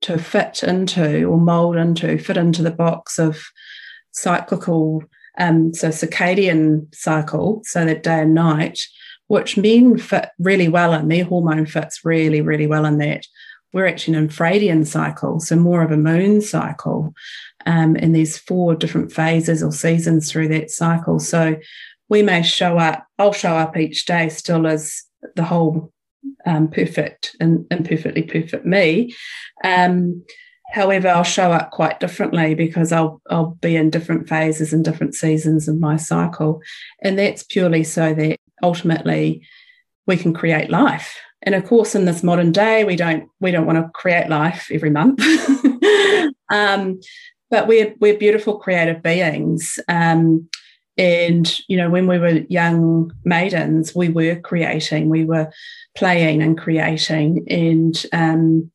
to 0.00 0.16
fit 0.16 0.62
into 0.62 1.24
or 1.24 1.38
mold 1.38 1.76
into, 1.76 2.18
fit 2.18 2.36
into 2.36 2.62
the 2.62 2.70
box 2.70 3.18
of 3.18 3.42
cyclical 4.12 5.02
um, 5.38 5.72
so 5.72 5.88
circadian 5.88 6.92
cycle, 6.94 7.62
so 7.64 7.84
that 7.84 8.02
day 8.02 8.22
and 8.22 8.34
night, 8.34 8.80
which 9.28 9.56
men 9.56 9.96
fit 9.96 10.30
really 10.38 10.68
well 10.68 10.92
in. 10.92 11.08
Their 11.08 11.24
hormone 11.24 11.66
fits 11.66 12.04
really, 12.04 12.40
really 12.40 12.66
well 12.66 12.84
in 12.84 12.98
that. 12.98 13.24
We're 13.72 13.86
actually 13.86 14.16
an 14.16 14.28
infradian 14.28 14.86
cycle, 14.86 15.40
so 15.40 15.54
more 15.54 15.82
of 15.82 15.92
a 15.92 15.96
moon 15.96 16.40
cycle. 16.40 17.14
Um, 17.66 17.96
and 17.96 18.14
there's 18.14 18.38
four 18.38 18.74
different 18.74 19.12
phases 19.12 19.62
or 19.62 19.72
seasons 19.72 20.30
through 20.30 20.48
that 20.48 20.70
cycle. 20.70 21.20
So 21.20 21.56
we 22.08 22.22
may 22.22 22.42
show 22.42 22.78
up, 22.78 23.06
I'll 23.18 23.32
show 23.32 23.56
up 23.56 23.76
each 23.76 24.06
day 24.06 24.30
still 24.30 24.66
as 24.66 25.02
the 25.36 25.44
whole 25.44 25.92
um, 26.46 26.68
perfect 26.68 27.36
and 27.40 27.66
imperfectly 27.70 28.22
perfect 28.22 28.64
me. 28.64 29.14
Um, 29.62 30.24
However, 30.70 31.08
I'll 31.08 31.24
show 31.24 31.50
up 31.50 31.70
quite 31.70 31.98
differently 31.98 32.54
because 32.54 32.92
I'll 32.92 33.22
I'll 33.30 33.56
be 33.62 33.74
in 33.74 33.88
different 33.88 34.28
phases 34.28 34.72
and 34.72 34.84
different 34.84 35.14
seasons 35.14 35.66
of 35.66 35.80
my 35.80 35.96
cycle, 35.96 36.60
and 37.02 37.18
that's 37.18 37.42
purely 37.42 37.84
so 37.84 38.12
that 38.12 38.38
ultimately 38.62 39.46
we 40.06 40.16
can 40.16 40.32
create 40.32 40.70
life. 40.70 41.18
And 41.42 41.54
of 41.54 41.64
course, 41.64 41.94
in 41.94 42.04
this 42.04 42.22
modern 42.22 42.52
day, 42.52 42.84
we 42.84 42.96
don't 42.96 43.28
we 43.40 43.50
don't 43.50 43.66
want 43.66 43.78
to 43.78 43.90
create 43.94 44.28
life 44.28 44.68
every 44.72 44.90
month. 44.90 45.20
um, 46.50 47.00
but 47.50 47.66
we're 47.66 47.94
we're 48.00 48.18
beautiful 48.18 48.58
creative 48.58 49.02
beings. 49.02 49.78
Um, 49.88 50.48
and 50.96 51.60
you 51.68 51.76
know, 51.76 51.90
when 51.90 52.08
we 52.08 52.18
were 52.18 52.44
young 52.48 53.12
maidens, 53.24 53.94
we 53.94 54.08
were 54.08 54.40
creating, 54.40 55.08
we 55.08 55.24
were 55.24 55.50
playing 55.96 56.42
and 56.42 56.58
creating, 56.58 57.46
and 57.48 58.04
um, 58.12 58.70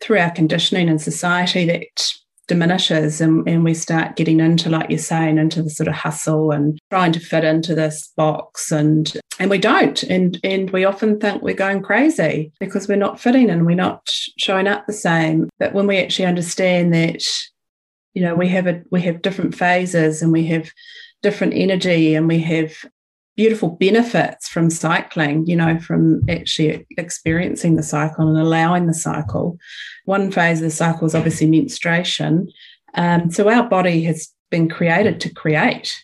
through 0.00 0.18
our 0.18 0.30
conditioning 0.30 0.88
in 0.88 0.98
society 0.98 1.66
that 1.66 2.12
diminishes 2.48 3.20
and, 3.20 3.48
and 3.48 3.62
we 3.62 3.74
start 3.74 4.16
getting 4.16 4.40
into 4.40 4.68
like 4.68 4.90
you're 4.90 4.98
saying 4.98 5.38
into 5.38 5.62
the 5.62 5.70
sort 5.70 5.86
of 5.86 5.94
hustle 5.94 6.50
and 6.50 6.78
trying 6.90 7.12
to 7.12 7.20
fit 7.20 7.44
into 7.44 7.74
this 7.74 8.12
box 8.16 8.72
and 8.72 9.12
and 9.38 9.50
we 9.50 9.58
don't. 9.58 10.02
And 10.04 10.40
and 10.42 10.70
we 10.70 10.84
often 10.84 11.20
think 11.20 11.42
we're 11.42 11.54
going 11.54 11.82
crazy 11.82 12.50
because 12.58 12.88
we're 12.88 12.96
not 12.96 13.20
fitting 13.20 13.50
and 13.50 13.64
we're 13.64 13.76
not 13.76 14.08
showing 14.36 14.66
up 14.66 14.86
the 14.86 14.92
same. 14.92 15.48
But 15.58 15.74
when 15.74 15.86
we 15.86 15.98
actually 15.98 16.26
understand 16.26 16.92
that 16.94 17.22
you 18.14 18.22
know 18.22 18.34
we 18.34 18.48
have 18.48 18.66
a 18.66 18.82
we 18.90 19.02
have 19.02 19.22
different 19.22 19.54
phases 19.54 20.22
and 20.22 20.32
we 20.32 20.46
have 20.46 20.70
different 21.22 21.54
energy 21.54 22.14
and 22.14 22.26
we 22.26 22.40
have 22.40 22.72
beautiful 23.38 23.68
benefits 23.68 24.48
from 24.48 24.68
cycling, 24.68 25.46
you 25.46 25.54
know, 25.54 25.78
from 25.78 26.28
actually 26.28 26.84
experiencing 26.96 27.76
the 27.76 27.84
cycle 27.84 28.28
and 28.28 28.36
allowing 28.36 28.88
the 28.88 28.92
cycle. 28.92 29.56
One 30.06 30.32
phase 30.32 30.58
of 30.58 30.64
the 30.64 30.70
cycle 30.72 31.06
is 31.06 31.14
obviously 31.14 31.48
menstruation. 31.48 32.50
Um, 32.94 33.30
so 33.30 33.48
our 33.48 33.68
body 33.68 34.02
has 34.02 34.28
been 34.50 34.68
created 34.68 35.20
to 35.20 35.32
create. 35.32 35.96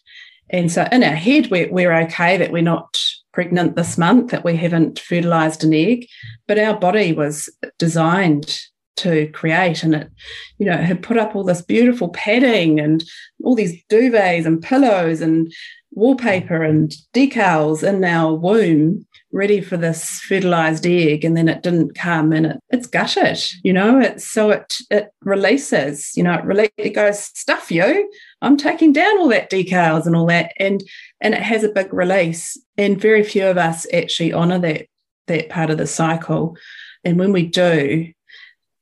And 0.49 0.71
so 0.71 0.87
in 0.93 1.03
our 1.03 1.17
head, 1.17 1.51
we're, 1.51 1.73
we're 1.73 1.93
okay 2.03 2.37
that 2.37 2.53
we're 2.53 2.63
not 2.63 2.97
pregnant 3.33 3.75
this 3.75 3.99
month, 3.99 4.31
that 4.31 4.45
we 4.45 4.55
haven't 4.55 5.01
fertilized 5.01 5.65
an 5.65 5.75
egg, 5.75 6.07
but 6.47 6.61
our 6.61 6.79
body 6.79 7.13
was 7.13 7.49
designed 7.81 8.61
to 8.97 9.27
create 9.33 9.83
and 9.83 9.93
it 9.93 10.11
you 10.59 10.67
know 10.67 10.77
had 10.77 11.03
put 11.03 11.17
up 11.17 11.35
all 11.35 11.43
this 11.43 11.63
beautiful 11.63 12.11
padding 12.11 12.79
and 12.79 13.03
all 13.43 13.57
these 13.57 13.83
duvets 13.91 14.47
and 14.47 14.63
pillows 14.63 15.21
and 15.21 15.53
wallpaper 15.95 16.63
and 16.63 16.97
decals 17.15 17.87
in 17.87 18.05
our 18.05 18.35
womb 18.35 19.07
ready 19.33 19.61
for 19.61 19.77
this 19.77 20.21
fertilized 20.21 20.87
egg 20.87 21.25
and 21.25 21.37
then 21.37 21.49
it 21.49 21.63
didn't 21.63 21.95
come 21.95 22.33
and 22.33 22.47
it, 22.47 22.57
it's 22.71 22.87
gutted 22.87 23.39
you 23.63 23.73
know 23.73 24.01
it's 24.01 24.27
so 24.27 24.51
it 24.51 24.75
it 24.91 25.11
releases 25.23 26.17
you 26.17 26.23
know 26.23 26.35
it 26.35 26.45
really 26.45 26.71
it 26.77 26.91
goes 26.91 27.19
stuff 27.19 27.71
you 27.71 28.11
i'm 28.43 28.57
taking 28.57 28.93
down 28.93 29.19
all 29.19 29.29
that 29.29 29.51
decals 29.51 30.07
and 30.07 30.17
all 30.17 30.27
that 30.27 30.53
and 30.59 30.83
and 31.21 31.35
it 31.35 31.43
has 31.43 31.63
a 31.65 31.73
big 31.73 31.93
release 31.93 32.59
and 32.77 33.01
very 33.01 33.23
few 33.23 33.47
of 33.47 33.57
us 33.57 33.87
actually 33.93 34.33
honor 34.33 34.59
that 34.59 34.87
that 35.27 35.49
part 35.49 35.71
of 35.71 35.79
the 35.79 35.87
cycle 35.87 36.57
and 37.05 37.19
when 37.19 37.33
we 37.33 37.47
do 37.47 38.13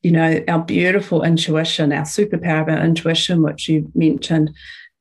you 0.03 0.11
know 0.11 0.43
our 0.49 0.63
beautiful 0.63 1.23
intuition 1.23 1.93
our 1.93 2.05
superpower 2.05 2.63
of 2.63 2.69
our 2.69 2.85
intuition 2.85 3.43
which 3.43 3.69
you 3.69 3.91
mentioned 3.95 4.51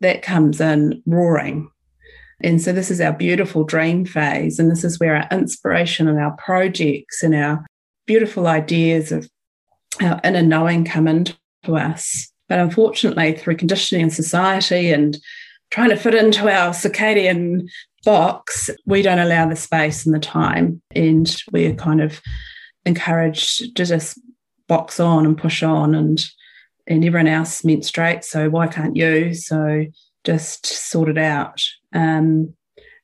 that 0.01 0.21
comes 0.21 0.59
in 0.59 1.01
roaring 1.05 1.69
and 2.43 2.61
so 2.61 2.71
this 2.71 2.91
is 2.91 3.01
our 3.01 3.13
beautiful 3.13 3.63
dream 3.63 4.05
phase. 4.05 4.59
And 4.59 4.69
this 4.69 4.83
is 4.83 4.99
where 4.99 5.15
our 5.15 5.27
inspiration 5.31 6.07
and 6.07 6.19
our 6.19 6.31
projects 6.37 7.23
and 7.23 7.35
our 7.35 7.65
beautiful 8.05 8.47
ideas 8.47 9.11
of 9.11 9.29
our 10.01 10.19
inner 10.23 10.41
knowing 10.41 10.85
come 10.85 11.07
into 11.07 11.35
us. 11.67 12.31
But 12.49 12.59
unfortunately, 12.59 13.33
through 13.33 13.57
conditioning 13.57 14.03
in 14.03 14.09
society 14.09 14.91
and 14.91 15.17
trying 15.69 15.89
to 15.89 15.95
fit 15.95 16.15
into 16.15 16.49
our 16.49 16.71
circadian 16.71 17.69
box, 18.03 18.69
we 18.85 19.01
don't 19.01 19.19
allow 19.19 19.47
the 19.47 19.55
space 19.55 20.05
and 20.05 20.13
the 20.13 20.19
time. 20.19 20.81
And 20.95 21.33
we're 21.51 21.75
kind 21.75 22.01
of 22.01 22.21
encouraged 22.85 23.75
to 23.75 23.85
just 23.85 24.19
box 24.67 24.99
on 24.99 25.25
and 25.25 25.37
push 25.37 25.63
on 25.63 25.95
and 25.95 26.19
and 26.87 27.05
everyone 27.05 27.27
else 27.27 27.61
menstruates, 27.61 28.25
so 28.25 28.49
why 28.49 28.67
can't 28.67 28.95
you? 28.95 29.33
So 29.33 29.85
just 30.23 30.65
sort 30.65 31.09
it 31.09 31.17
out. 31.17 31.61
Um, 31.93 32.53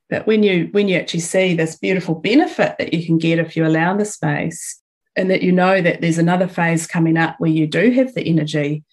but 0.10 0.26
when 0.26 0.44
you 0.44 0.70
when 0.72 0.88
you 0.88 0.98
actually 0.98 1.22
see 1.22 1.54
this 1.54 1.78
beautiful 1.78 2.16
benefit 2.16 2.76
that 2.78 2.94
you 2.94 3.06
can 3.06 3.18
get 3.18 3.40
if 3.40 3.56
you 3.56 3.66
allow 3.66 3.96
the 3.96 4.06
space 4.06 4.82
and 5.16 5.30
that 5.30 5.42
you 5.42 5.52
know 5.52 5.82
that 5.82 6.02
there's 6.02 6.18
another 6.18 6.48
phase 6.48 6.88
coming 6.88 7.18
up 7.18 7.36
where 7.40 7.52
you 7.52 7.68
do 7.68 7.92
have 7.92 8.14
the 8.14 8.24
energy 8.24 8.84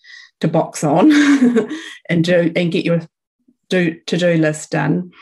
to 0.41 0.49
box 0.49 0.83
on 0.83 1.13
and 2.09 2.25
do 2.25 2.53
and 2.57 2.73
get 2.73 2.85
your 2.85 3.01
do 3.69 3.99
to-do 4.07 4.35
list 4.35 4.73
done 4.73 5.13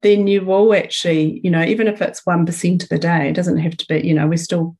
then 0.00 0.26
you 0.26 0.42
will 0.42 0.72
actually 0.74 1.40
you 1.44 1.50
know 1.50 1.62
even 1.62 1.86
if 1.86 2.00
it's 2.00 2.22
1% 2.22 2.82
of 2.82 2.88
the 2.88 2.98
day 2.98 3.28
it 3.28 3.34
doesn't 3.34 3.58
have 3.58 3.76
to 3.76 3.86
be 3.86 4.06
you 4.06 4.14
know 4.14 4.26
we 4.26 4.38
still 4.38 4.78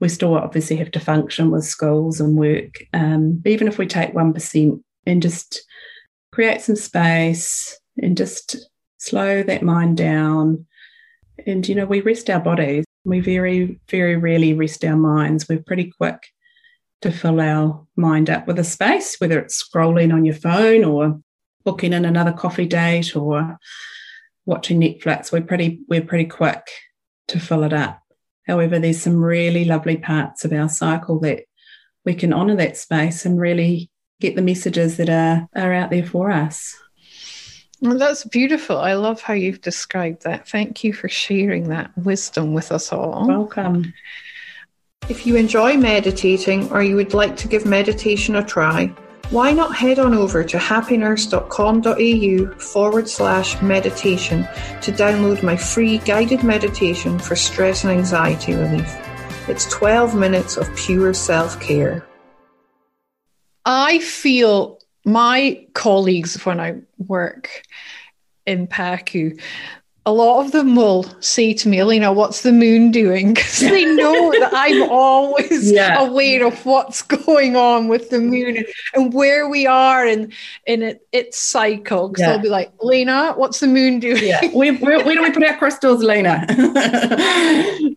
we 0.00 0.08
still 0.08 0.34
obviously 0.34 0.76
have 0.76 0.90
to 0.92 1.00
function 1.00 1.50
with 1.50 1.64
schools 1.64 2.20
and 2.20 2.36
work. 2.36 2.78
Um, 2.92 3.42
even 3.44 3.68
if 3.68 3.78
we 3.78 3.86
take 3.86 4.14
1% 4.14 4.82
and 5.06 5.22
just 5.22 5.62
create 6.32 6.62
some 6.62 6.76
space 6.76 7.78
and 7.98 8.16
just 8.16 8.69
slow 9.00 9.42
that 9.42 9.62
mind 9.62 9.96
down. 9.96 10.66
And, 11.46 11.66
you 11.66 11.74
know, 11.74 11.86
we 11.86 12.00
rest 12.00 12.30
our 12.30 12.40
bodies. 12.40 12.84
We 13.04 13.20
very, 13.20 13.80
very 13.88 14.16
rarely 14.16 14.52
rest 14.52 14.84
our 14.84 14.96
minds. 14.96 15.48
We're 15.48 15.62
pretty 15.62 15.90
quick 15.90 16.22
to 17.00 17.10
fill 17.10 17.40
our 17.40 17.86
mind 17.96 18.28
up 18.28 18.46
with 18.46 18.58
a 18.58 18.64
space, 18.64 19.16
whether 19.18 19.38
it's 19.38 19.62
scrolling 19.62 20.12
on 20.12 20.24
your 20.26 20.34
phone 20.34 20.84
or 20.84 21.18
booking 21.64 21.94
in 21.94 22.04
another 22.04 22.32
coffee 22.32 22.66
date 22.66 23.16
or 23.16 23.58
watching 24.44 24.80
Netflix. 24.80 25.32
We're 25.32 25.40
pretty, 25.40 25.80
we're 25.88 26.04
pretty 26.04 26.26
quick 26.26 26.66
to 27.28 27.40
fill 27.40 27.64
it 27.64 27.72
up. 27.72 28.02
However, 28.46 28.78
there's 28.78 29.00
some 29.00 29.22
really 29.22 29.64
lovely 29.64 29.96
parts 29.96 30.44
of 30.44 30.52
our 30.52 30.68
cycle 30.68 31.20
that 31.20 31.44
we 32.04 32.14
can 32.14 32.34
honour 32.34 32.56
that 32.56 32.76
space 32.76 33.24
and 33.24 33.40
really 33.40 33.90
get 34.20 34.36
the 34.36 34.42
messages 34.42 34.98
that 34.98 35.08
are, 35.08 35.48
are 35.56 35.72
out 35.72 35.90
there 35.90 36.06
for 36.06 36.30
us. 36.30 36.76
Well, 37.80 37.96
that's 37.96 38.24
beautiful. 38.24 38.78
I 38.78 38.94
love 38.94 39.22
how 39.22 39.34
you've 39.34 39.62
described 39.62 40.24
that. 40.24 40.48
Thank 40.48 40.84
you 40.84 40.92
for 40.92 41.08
sharing 41.08 41.68
that 41.68 41.96
wisdom 41.96 42.52
with 42.52 42.72
us 42.72 42.92
all. 42.92 43.26
Welcome. 43.26 43.94
If 45.08 45.26
you 45.26 45.36
enjoy 45.36 45.76
meditating 45.76 46.70
or 46.72 46.82
you 46.82 46.96
would 46.96 47.14
like 47.14 47.36
to 47.36 47.48
give 47.48 47.64
meditation 47.64 48.36
a 48.36 48.44
try, 48.44 48.86
why 49.30 49.52
not 49.52 49.74
head 49.74 49.98
on 49.98 50.12
over 50.12 50.44
to 50.44 50.58
happynurse.com.au 50.58 52.58
forward 52.58 53.08
slash 53.08 53.62
meditation 53.62 54.42
to 54.82 54.92
download 54.92 55.42
my 55.42 55.56
free 55.56 55.98
guided 55.98 56.42
meditation 56.42 57.18
for 57.18 57.34
stress 57.34 57.84
and 57.84 57.92
anxiety 57.92 58.54
relief. 58.54 58.94
It's 59.48 59.68
12 59.70 60.14
minutes 60.14 60.56
of 60.56 60.74
pure 60.76 61.14
self 61.14 61.58
care. 61.60 62.06
I 63.64 63.98
feel 64.00 64.79
my 65.04 65.66
colleagues 65.74 66.44
when 66.44 66.60
I 66.60 66.76
work 66.98 67.62
in 68.46 68.66
Paku, 68.66 69.40
a 70.10 70.12
lot 70.12 70.44
of 70.44 70.50
them 70.50 70.74
will 70.74 71.04
say 71.20 71.54
to 71.54 71.68
me, 71.68 71.78
Elena, 71.78 72.12
what's 72.12 72.42
the 72.42 72.52
moon 72.52 72.90
doing? 72.90 73.34
Because 73.40 73.60
they 73.60 73.84
know 73.84 74.32
that 74.32 74.50
I'm 74.52 74.82
always 74.90 75.70
yeah. 75.70 76.00
aware 76.00 76.44
of 76.44 76.66
what's 76.66 77.00
going 77.00 77.54
on 77.54 77.86
with 77.86 78.10
the 78.10 78.18
moon 78.18 78.56
and, 78.56 78.66
and 78.94 79.14
where 79.14 79.48
we 79.48 79.68
are 79.68 80.04
in, 80.04 80.32
in 80.66 80.82
it, 80.82 81.06
its 81.12 81.38
cycle. 81.38 82.08
Because 82.08 82.22
yeah. 82.22 82.32
they'll 82.32 82.42
be 82.42 82.48
like, 82.48 82.72
Lena, 82.80 83.34
what's 83.36 83.60
the 83.60 83.68
moon 83.68 84.00
doing? 84.00 84.24
Yeah. 84.24 84.48
Where, 84.48 84.74
where, 84.74 85.04
where 85.04 85.14
do 85.14 85.22
we 85.22 85.30
put 85.30 85.44
our 85.44 85.56
crystals, 85.56 86.02
Lena? 86.02 86.44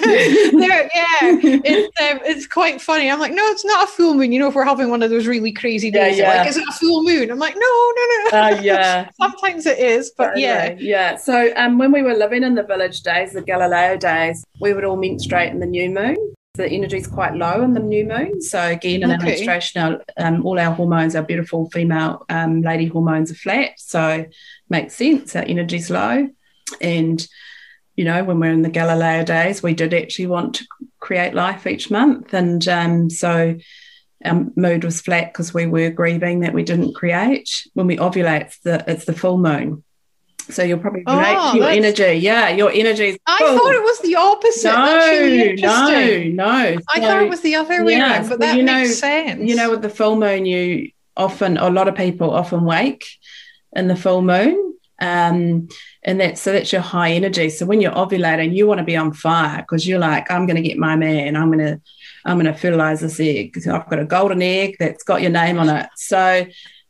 there, 0.00 0.90
yeah, 0.94 1.18
it's 1.22 2.00
um, 2.00 2.20
it's 2.24 2.46
quite 2.46 2.80
funny. 2.80 3.10
I'm 3.10 3.20
like, 3.20 3.32
no, 3.32 3.44
it's 3.46 3.64
not 3.64 3.84
a 3.84 3.86
full 3.86 4.14
moon. 4.14 4.32
You 4.32 4.40
know, 4.40 4.48
if 4.48 4.54
we're 4.54 4.64
having 4.64 4.90
one 4.90 5.02
of 5.02 5.10
those 5.10 5.26
really 5.26 5.52
crazy 5.52 5.90
days, 5.90 6.18
yeah, 6.18 6.32
yeah. 6.32 6.38
like, 6.40 6.48
is 6.48 6.56
it 6.56 6.68
a 6.68 6.72
full 6.72 7.04
moon? 7.04 7.30
I'm 7.30 7.38
like, 7.38 7.54
no, 7.54 7.60
no, 7.60 8.30
no. 8.30 8.38
Uh, 8.38 8.60
yeah. 8.60 9.10
Sometimes 9.14 9.66
it 9.66 9.78
is, 9.78 10.10
but 10.10 10.36
yeah, 10.36 10.74
yeah. 10.78 11.16
So 11.16 11.52
um, 11.56 11.78
when 11.78 11.92
we 11.92 12.02
were 12.02 12.14
living 12.14 12.42
in 12.42 12.54
the 12.54 12.62
village 12.62 13.02
days, 13.02 13.32
the 13.32 13.42
Galileo 13.42 13.96
days, 13.96 14.44
we 14.60 14.72
would 14.72 14.84
all 14.84 14.96
menstruate 14.96 15.50
in 15.50 15.60
the 15.60 15.66
new 15.66 15.90
moon. 15.90 16.16
The 16.54 16.68
energy 16.68 16.98
is 16.98 17.08
quite 17.08 17.34
low 17.34 17.62
in 17.62 17.74
the 17.74 17.80
new 17.80 18.04
moon. 18.04 18.40
So 18.40 18.60
again, 18.60 19.02
in 19.02 19.10
okay. 19.10 19.14
our 19.14 19.24
menstruation, 19.24 19.82
our, 19.82 20.04
um, 20.16 20.46
all 20.46 20.58
our 20.58 20.72
hormones, 20.72 21.16
our 21.16 21.22
beautiful 21.22 21.68
female 21.70 22.24
um, 22.28 22.62
lady 22.62 22.86
hormones 22.86 23.32
are 23.32 23.36
flat. 23.36 23.72
So 23.78 24.26
makes 24.70 24.94
sense. 24.94 25.34
Our 25.34 25.42
energy's 25.42 25.90
low, 25.90 26.28
and 26.80 27.26
you 27.96 28.04
know, 28.04 28.24
when 28.24 28.40
we're 28.40 28.52
in 28.52 28.62
the 28.62 28.70
Galileo 28.70 29.24
days, 29.24 29.62
we 29.62 29.74
did 29.74 29.94
actually 29.94 30.26
want 30.26 30.56
to 30.56 30.66
create 31.00 31.34
life 31.34 31.66
each 31.66 31.90
month. 31.90 32.32
And 32.34 32.66
um, 32.68 33.10
so 33.10 33.56
our 34.24 34.46
mood 34.56 34.84
was 34.84 35.00
flat 35.00 35.32
because 35.32 35.54
we 35.54 35.66
were 35.66 35.90
grieving 35.90 36.40
that 36.40 36.54
we 36.54 36.62
didn't 36.62 36.94
create. 36.94 37.48
When 37.74 37.86
we 37.86 37.96
ovulate, 37.96 38.42
it's 38.42 38.58
the, 38.60 38.84
it's 38.88 39.04
the 39.04 39.12
full 39.12 39.38
moon. 39.38 39.84
So 40.50 40.62
you'll 40.62 40.78
probably 40.78 41.04
relate 41.06 41.36
oh, 41.38 41.52
to 41.52 41.58
your 41.58 41.68
energy. 41.68 42.14
Yeah, 42.14 42.50
your 42.50 42.70
energy. 42.70 43.04
Is, 43.10 43.18
I 43.26 43.38
thought 43.38 43.74
it 43.74 43.82
was 43.82 43.98
the 44.00 44.16
opposite. 44.16 44.72
No, 44.72 45.10
really 45.10 45.62
no, 45.62 46.44
no. 46.44 46.78
I 46.94 47.00
thought 47.00 47.22
it 47.22 47.28
was 47.28 47.40
the 47.40 47.56
other 47.56 47.84
way 47.84 47.96
yeah, 47.96 48.18
around, 48.18 48.28
but 48.28 48.40
that 48.40 48.56
you 48.56 48.64
makes 48.64 48.90
know, 48.90 48.94
sense. 48.94 49.48
You 49.48 49.56
know, 49.56 49.70
with 49.70 49.82
the 49.82 49.88
full 49.88 50.16
moon, 50.16 50.44
you 50.44 50.90
often, 51.16 51.56
a 51.56 51.70
lot 51.70 51.88
of 51.88 51.94
people 51.94 52.30
often 52.30 52.64
wake 52.64 53.06
in 53.74 53.88
the 53.88 53.96
full 53.96 54.22
moon 54.22 54.64
um, 55.00 55.68
and 56.02 56.20
that's 56.20 56.40
so 56.40 56.52
that's 56.52 56.72
your 56.72 56.82
high 56.82 57.12
energy. 57.12 57.50
So 57.50 57.66
when 57.66 57.80
you're 57.80 57.92
ovulating, 57.92 58.54
you 58.54 58.66
want 58.66 58.78
to 58.78 58.84
be 58.84 58.96
on 58.96 59.12
fire 59.12 59.58
because 59.58 59.86
you're 59.86 59.98
like, 59.98 60.30
I'm 60.30 60.46
going 60.46 60.56
to 60.56 60.66
get 60.66 60.78
my 60.78 60.96
man. 60.96 61.36
I'm 61.36 61.50
going 61.50 61.66
to, 61.66 61.80
I'm 62.24 62.38
going 62.38 62.52
to 62.52 62.58
fertilize 62.58 63.00
this 63.00 63.18
egg. 63.20 63.56
I've 63.66 63.88
got 63.88 63.98
a 63.98 64.04
golden 64.04 64.42
egg 64.42 64.76
that's 64.78 65.02
got 65.02 65.22
your 65.22 65.30
name 65.30 65.58
on 65.58 65.68
it. 65.68 65.88
So 65.96 66.46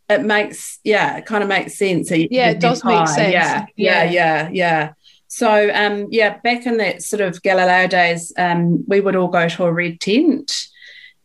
it 0.09 0.23
makes, 0.23 0.79
yeah, 0.85 1.17
it 1.17 1.27
kind 1.27 1.43
of 1.43 1.49
makes 1.49 1.75
sense. 1.79 2.11
yeah, 2.11 2.51
it 2.51 2.61
does 2.61 2.83
high. 2.83 3.01
make 3.01 3.09
sense. 3.09 3.33
Yeah, 3.33 3.67
yeah, 3.77 4.05
yeah, 4.05 4.11
yeah, 4.11 4.49
yeah. 4.53 4.93
So 5.29 5.71
um, 5.75 6.09
yeah, 6.11 6.39
back 6.39 6.67
in 6.67 6.77
that 6.77 7.03
sort 7.03 7.21
of 7.21 7.43
Galileo 7.43 7.89
days, 7.89 8.33
um, 8.37 8.85
we 8.87 9.01
would 9.01 9.17
all 9.17 9.29
go 9.29 9.49
to 9.49 9.65
a 9.65 9.73
red 9.73 10.01
tent 10.01 10.53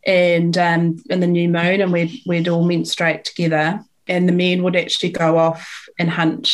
and 0.06 0.58
um, 0.58 0.98
in 1.10 1.20
the 1.20 1.28
new 1.28 1.48
moon, 1.50 1.82
and 1.82 1.92
we'd 1.92 2.20
we'd 2.26 2.48
all 2.48 2.64
menstruate 2.64 3.26
together 3.26 3.84
and 4.10 4.28
the 4.28 4.34
men 4.34 4.64
would 4.64 4.76
actually 4.76 5.12
go 5.12 5.38
off 5.38 5.88
and 5.98 6.10
hunt 6.10 6.52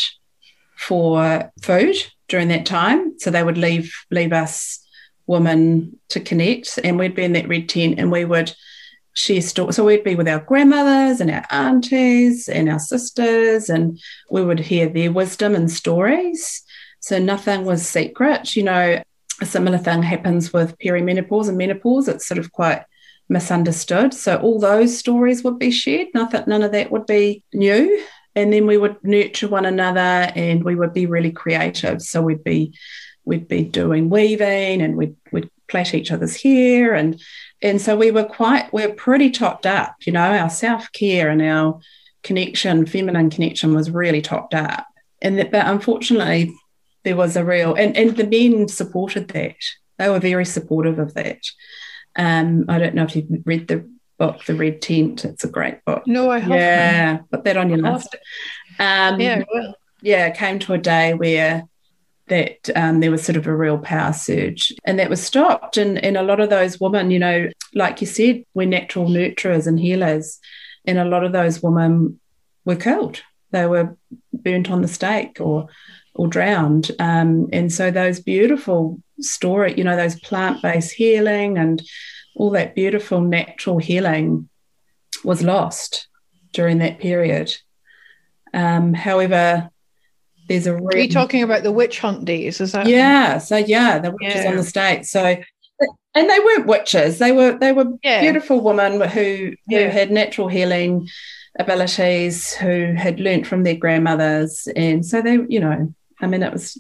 for 0.77 1.51
food 1.61 1.95
during 2.27 2.49
that 2.49 2.65
time. 2.65 3.17
So 3.17 3.31
they 3.31 3.43
would 3.43 3.57
leave 3.57 3.91
leave 4.11 4.33
us 4.33 4.85
women 5.25 5.97
to 6.09 6.19
connect, 6.19 6.77
and 6.83 6.99
we'd 6.99 7.15
be 7.15 7.23
in 7.23 7.33
that 7.33 7.47
red 7.47 7.69
tent, 7.69 7.97
and 7.97 8.11
we 8.11 8.25
would 8.25 8.53
stories. 9.15 9.75
So 9.75 9.85
we'd 9.85 10.03
be 10.03 10.15
with 10.15 10.27
our 10.27 10.39
grandmothers 10.39 11.21
and 11.21 11.31
our 11.31 11.45
aunties 11.49 12.47
and 12.47 12.69
our 12.69 12.79
sisters, 12.79 13.69
and 13.69 13.99
we 14.29 14.43
would 14.43 14.59
hear 14.59 14.87
their 14.87 15.11
wisdom 15.11 15.55
and 15.55 15.71
stories. 15.71 16.63
So 16.99 17.17
nothing 17.19 17.65
was 17.65 17.87
secret. 17.87 18.55
You 18.55 18.63
know, 18.63 19.03
a 19.41 19.45
similar 19.45 19.77
thing 19.77 20.03
happens 20.03 20.53
with 20.53 20.77
perimenopause 20.79 21.49
and 21.49 21.57
menopause. 21.57 22.07
It's 22.07 22.27
sort 22.27 22.37
of 22.37 22.51
quite 22.51 22.83
misunderstood. 23.29 24.13
So 24.13 24.37
all 24.37 24.59
those 24.59 24.97
stories 24.97 25.43
would 25.43 25.59
be 25.59 25.71
shared. 25.71 26.09
Nothing, 26.13 26.43
none 26.47 26.63
of 26.63 26.71
that 26.73 26.91
would 26.91 27.05
be 27.05 27.43
new. 27.53 28.03
And 28.35 28.51
then 28.51 28.67
we 28.67 28.77
would 28.77 29.01
nurture 29.03 29.47
one 29.47 29.65
another, 29.65 30.31
and 30.35 30.63
we 30.63 30.75
would 30.75 30.93
be 30.93 31.05
really 31.05 31.31
creative. 31.31 32.01
So 32.01 32.21
we'd 32.21 32.43
be 32.43 32.77
we'd 33.23 33.47
be 33.47 33.63
doing 33.63 34.09
weaving, 34.09 34.81
and 34.81 34.97
we'd 34.97 35.15
we'd 35.31 35.49
plait 35.67 35.93
each 35.93 36.11
other's 36.11 36.35
hair, 36.41 36.93
and 36.93 37.21
and 37.65 37.81
so 37.81 37.97
we 37.97 38.11
were 38.11 38.23
quite 38.23 38.71
we 38.71 38.85
we're 38.85 38.93
pretty 38.93 39.31
topped 39.31 39.65
up. 39.65 39.95
You 40.05 40.13
know, 40.13 40.37
our 40.37 40.51
self 40.51 40.91
care 40.91 41.29
and 41.29 41.41
our 41.41 41.79
connection, 42.21 42.85
feminine 42.85 43.31
connection, 43.31 43.73
was 43.73 43.89
really 43.89 44.21
topped 44.21 44.53
up. 44.53 44.85
And 45.19 45.39
that, 45.39 45.51
but 45.51 45.65
unfortunately, 45.65 46.53
there 47.03 47.15
was 47.15 47.35
a 47.35 47.43
real 47.43 47.73
and 47.73 47.97
and 47.97 48.15
the 48.15 48.27
men 48.27 48.67
supported 48.67 49.29
that. 49.29 49.55
They 49.97 50.09
were 50.09 50.19
very 50.19 50.45
supportive 50.45 50.99
of 50.99 51.15
that. 51.15 51.39
Um, 52.15 52.65
I 52.69 52.77
don't 52.77 52.93
know 52.93 53.03
if 53.03 53.15
you've 53.15 53.29
read 53.45 53.67
the 53.67 53.89
book, 54.19 54.45
The 54.45 54.53
Red 54.53 54.81
Tent. 54.81 55.25
It's 55.25 55.43
a 55.43 55.49
great 55.49 55.83
book. 55.85 56.03
No, 56.05 56.29
I 56.29 56.39
haven't. 56.39 56.57
Yeah, 56.57 57.17
put 57.31 57.45
that 57.45 57.57
on 57.57 57.69
your 57.69 57.79
list. 57.79 58.15
Um, 58.77 59.19
yeah, 59.19 59.43
well. 59.51 59.75
yeah, 60.01 60.27
it 60.27 60.37
came 60.37 60.59
to 60.59 60.73
a 60.73 60.77
day 60.77 61.15
where 61.15 61.67
that 62.27 62.69
um, 62.75 62.99
there 62.99 63.11
was 63.11 63.23
sort 63.23 63.35
of 63.35 63.47
a 63.47 63.55
real 63.55 63.77
power 63.77 64.13
surge 64.13 64.73
and 64.83 64.97
that 64.97 65.09
was 65.09 65.21
stopped. 65.21 65.77
And, 65.77 66.03
and 66.03 66.17
a 66.17 66.23
lot 66.23 66.39
of 66.39 66.49
those 66.49 66.79
women, 66.79 67.11
you 67.11 67.19
know, 67.19 67.49
like 67.73 68.01
you 68.01 68.07
said, 68.07 68.43
we're 68.53 68.67
natural 68.67 69.07
nurturers 69.07 69.67
and 69.67 69.79
healers. 69.79 70.39
And 70.85 70.97
a 70.97 71.05
lot 71.05 71.23
of 71.23 71.31
those 71.31 71.61
women 71.61 72.19
were 72.63 72.75
killed. 72.75 73.21
They 73.51 73.65
were 73.67 73.95
burnt 74.33 74.71
on 74.71 74.81
the 74.81 74.87
stake 74.87 75.39
or 75.39 75.67
or 76.15 76.27
drowned. 76.27 76.91
Um, 76.97 77.49
and 77.51 77.71
so 77.71 77.91
those 77.91 78.21
beautiful 78.21 79.01
story, 79.19 79.73
you 79.77 79.83
know, 79.83 79.97
those 79.97 80.17
plant-based 80.21 80.93
healing 80.93 81.57
and 81.57 81.81
all 82.35 82.51
that 82.51 82.73
beautiful 82.73 83.19
natural 83.19 83.79
healing 83.79 84.47
was 85.25 85.41
lost 85.41 86.07
during 86.53 86.77
that 86.77 86.99
period. 86.99 87.53
Um, 88.53 88.93
however, 88.93 89.69
there's 90.47 90.67
a. 90.67 90.75
Re- 90.75 90.95
Are 90.95 90.97
you 91.03 91.09
talking 91.09 91.43
about 91.43 91.63
the 91.63 91.71
witch 91.71 91.99
hunt 91.99 92.25
days? 92.25 92.61
Is 92.61 92.71
that? 92.73 92.87
Yeah. 92.87 93.37
So 93.39 93.57
yeah, 93.57 93.99
the 93.99 94.11
witches 94.11 94.43
yeah. 94.43 94.49
on 94.49 94.57
the 94.57 94.63
state. 94.63 95.05
So, 95.05 95.37
and 96.15 96.29
they 96.29 96.39
weren't 96.39 96.67
witches. 96.67 97.19
They 97.19 97.31
were 97.31 97.57
they 97.57 97.71
were 97.71 97.85
yeah. 98.03 98.21
beautiful 98.21 98.61
women 98.61 99.01
who 99.01 99.53
who 99.67 99.75
yeah. 99.75 99.89
had 99.89 100.11
natural 100.11 100.47
healing 100.47 101.07
abilities, 101.59 102.53
who 102.53 102.93
had 102.93 103.19
learnt 103.19 103.47
from 103.47 103.63
their 103.63 103.75
grandmothers, 103.75 104.67
and 104.75 105.05
so 105.05 105.21
they, 105.21 105.39
you 105.47 105.59
know, 105.59 105.93
I 106.21 106.27
mean, 106.27 106.43
it 106.43 106.51
was 106.51 106.77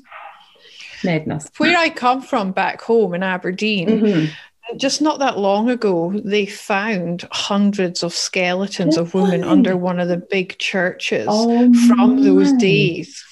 madness. 1.03 1.49
Where 1.57 1.77
I 1.77 1.89
come 1.89 2.21
from 2.21 2.51
back 2.51 2.81
home 2.81 3.13
in 3.13 3.23
Aberdeen, 3.23 3.87
Mhm. 3.87 4.29
just 4.77 5.01
not 5.01 5.19
that 5.19 5.37
long 5.37 5.69
ago, 5.69 6.13
they 6.23 6.45
found 6.45 7.27
hundreds 7.31 8.03
of 8.03 8.13
skeletons 8.13 8.97
of 8.97 9.13
women 9.13 9.43
under 9.43 9.77
one 9.77 9.99
of 9.99 10.07
the 10.07 10.17
big 10.17 10.57
churches 10.57 11.27
Oh, 11.29 11.71
from 11.87 12.23
those 12.23 12.51
days. 12.53 13.23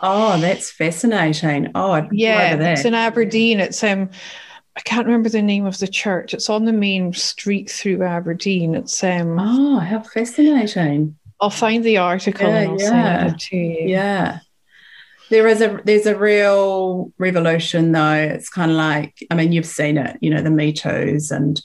Oh, 0.00 0.40
that's 0.40 0.70
fascinating. 0.70 1.70
Oh, 1.74 1.92
I'd 1.92 2.08
Yeah, 2.12 2.54
it's 2.54 2.84
in 2.84 2.94
Aberdeen. 2.94 3.60
It's 3.60 3.82
um, 3.82 4.10
I 4.76 4.80
can't 4.80 5.06
remember 5.06 5.28
the 5.28 5.42
name 5.42 5.66
of 5.66 5.78
the 5.78 5.88
church. 5.88 6.34
It's 6.34 6.48
on 6.48 6.64
the 6.64 6.72
main 6.72 7.12
street 7.12 7.68
through 7.70 8.02
Aberdeen. 8.04 8.74
It's 8.76 9.02
um, 9.02 9.38
oh, 9.38 9.78
how 9.80 10.02
fascinating. 10.02 11.16
I'll 11.40 11.50
find 11.50 11.84
the 11.84 11.98
article 11.98 12.48
Yeah, 12.48 12.56
and 12.58 12.70
I'll 12.70 12.80
yeah. 12.80 13.18
send 13.20 13.34
it 13.34 13.38
to 13.40 13.56
you. 13.56 13.88
Yeah. 13.88 14.38
There 15.30 15.46
is 15.46 15.60
a 15.60 15.80
there's 15.84 16.06
a 16.06 16.16
real 16.16 17.12
revolution 17.18 17.92
though. 17.92 18.12
It's 18.14 18.48
kind 18.48 18.70
of 18.70 18.76
like 18.76 19.14
I 19.30 19.34
mean 19.34 19.52
you've 19.52 19.66
seen 19.66 19.98
it, 19.98 20.16
you 20.20 20.30
know, 20.30 20.42
the 20.42 20.50
Me 20.50 20.72
Too's 20.72 21.30
and 21.30 21.60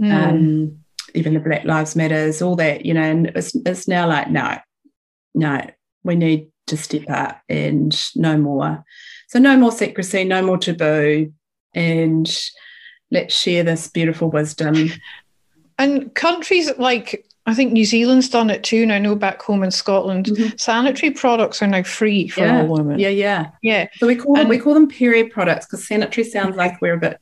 Mm. 0.00 0.12
um, 0.12 0.78
even 1.14 1.34
the 1.34 1.40
Black 1.40 1.64
Lives 1.64 1.94
Matters, 1.94 2.40
all 2.40 2.56
that, 2.56 2.86
you 2.86 2.94
know, 2.94 3.02
and 3.02 3.26
it's 3.34 3.54
it's 3.66 3.86
now 3.86 4.08
like 4.08 4.30
no, 4.30 4.56
no, 5.34 5.60
we 6.04 6.16
need 6.16 6.49
to 6.70 6.76
step 6.76 7.04
up 7.10 7.40
and 7.48 7.96
no 8.16 8.36
more. 8.36 8.84
So 9.28 9.38
no 9.38 9.56
more 9.56 9.72
secrecy, 9.72 10.24
no 10.24 10.42
more 10.42 10.58
taboo, 10.58 11.32
and 11.74 12.38
let's 13.10 13.34
share 13.34 13.62
this 13.62 13.88
beautiful 13.88 14.30
wisdom. 14.30 14.90
And 15.78 16.14
countries 16.14 16.70
like 16.78 17.26
I 17.46 17.54
think 17.54 17.72
New 17.72 17.84
Zealand's 17.86 18.28
done 18.28 18.50
it 18.50 18.62
too. 18.62 18.82
And 18.82 18.92
I 18.92 18.98
know 18.98 19.16
back 19.16 19.40
home 19.42 19.62
in 19.64 19.70
Scotland, 19.70 20.26
Mhm. 20.26 20.60
sanitary 20.60 21.10
products 21.10 21.62
are 21.62 21.66
now 21.66 21.82
free 21.82 22.28
for 22.28 22.42
Yeah. 22.42 22.60
all 22.62 22.68
women. 22.68 22.98
Yeah, 22.98 23.08
yeah. 23.08 23.46
Yeah. 23.62 23.88
So 23.96 24.06
we 24.06 24.14
call 24.14 24.34
them 24.34 24.48
we 24.48 24.58
call 24.58 24.74
them 24.74 24.88
period 24.88 25.30
products 25.32 25.66
because 25.66 25.86
sanitary 25.86 26.24
sounds 26.24 26.56
like 26.56 26.80
we're 26.80 26.94
a 26.94 26.98
bit 27.00 27.18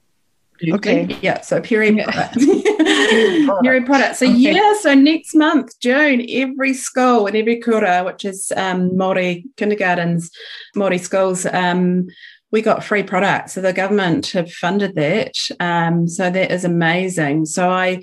Okay. 0.75 1.17
Yeah, 1.23 1.41
so 1.41 1.61
period 1.61 1.97
Yeah. 1.97 2.05
products. 2.05 2.45
products. 2.45 3.63
period 3.63 3.87
products. 3.87 4.19
So 4.19 4.27
Okay. 4.27 4.37
yeah, 4.37 4.75
so 4.81 4.95
next 4.95 5.35
month, 5.35 5.79
June, 5.81 6.25
every 6.29 6.75
school 6.75 7.27
and 7.27 7.37
every 7.37 7.61
kura, 7.61 8.03
which 8.05 8.25
is 8.25 8.53
um 8.57 8.91
Māori 8.91 9.45
kindergartens, 9.57 10.31
Māori 10.77 11.01
schools, 11.01 11.47
um, 11.47 12.07
we 12.51 12.63
got 12.63 12.83
free 12.85 13.03
products. 13.03 13.53
So 13.53 13.61
the 13.61 13.73
government 13.73 14.29
have 14.29 14.51
funded 14.51 14.95
that. 14.95 15.35
Um, 15.61 16.09
so 16.09 16.31
that 16.31 16.51
is 16.51 16.65
amazing. 16.65 17.45
So 17.47 17.69
I 17.69 18.03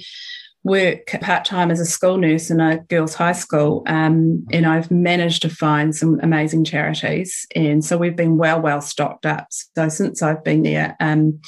work 0.64 1.08
part 1.22 1.46
time 1.46 1.70
as 1.72 1.80
a 1.80 1.86
school 1.86 2.18
nurse 2.18 2.50
in 2.50 2.60
a 2.60 2.78
girls' 2.90 3.14
high 3.14 3.32
school, 3.34 3.84
um, 3.88 4.46
and 4.52 4.66
I've 4.66 4.90
managed 4.90 5.44
to 5.44 5.50
find 5.50 5.96
some 5.96 6.20
amazing 6.24 6.64
charities, 6.64 7.46
and 7.56 7.86
so 7.86 7.98
we've 7.98 8.16
been 8.16 8.38
well, 8.38 8.60
well 8.62 8.82
stocked 8.82 9.28
up. 9.28 9.46
So 9.52 9.90
since 9.90 10.24
I've 10.24 10.44
been 10.44 10.64
there, 10.64 10.96
um, 11.00 11.40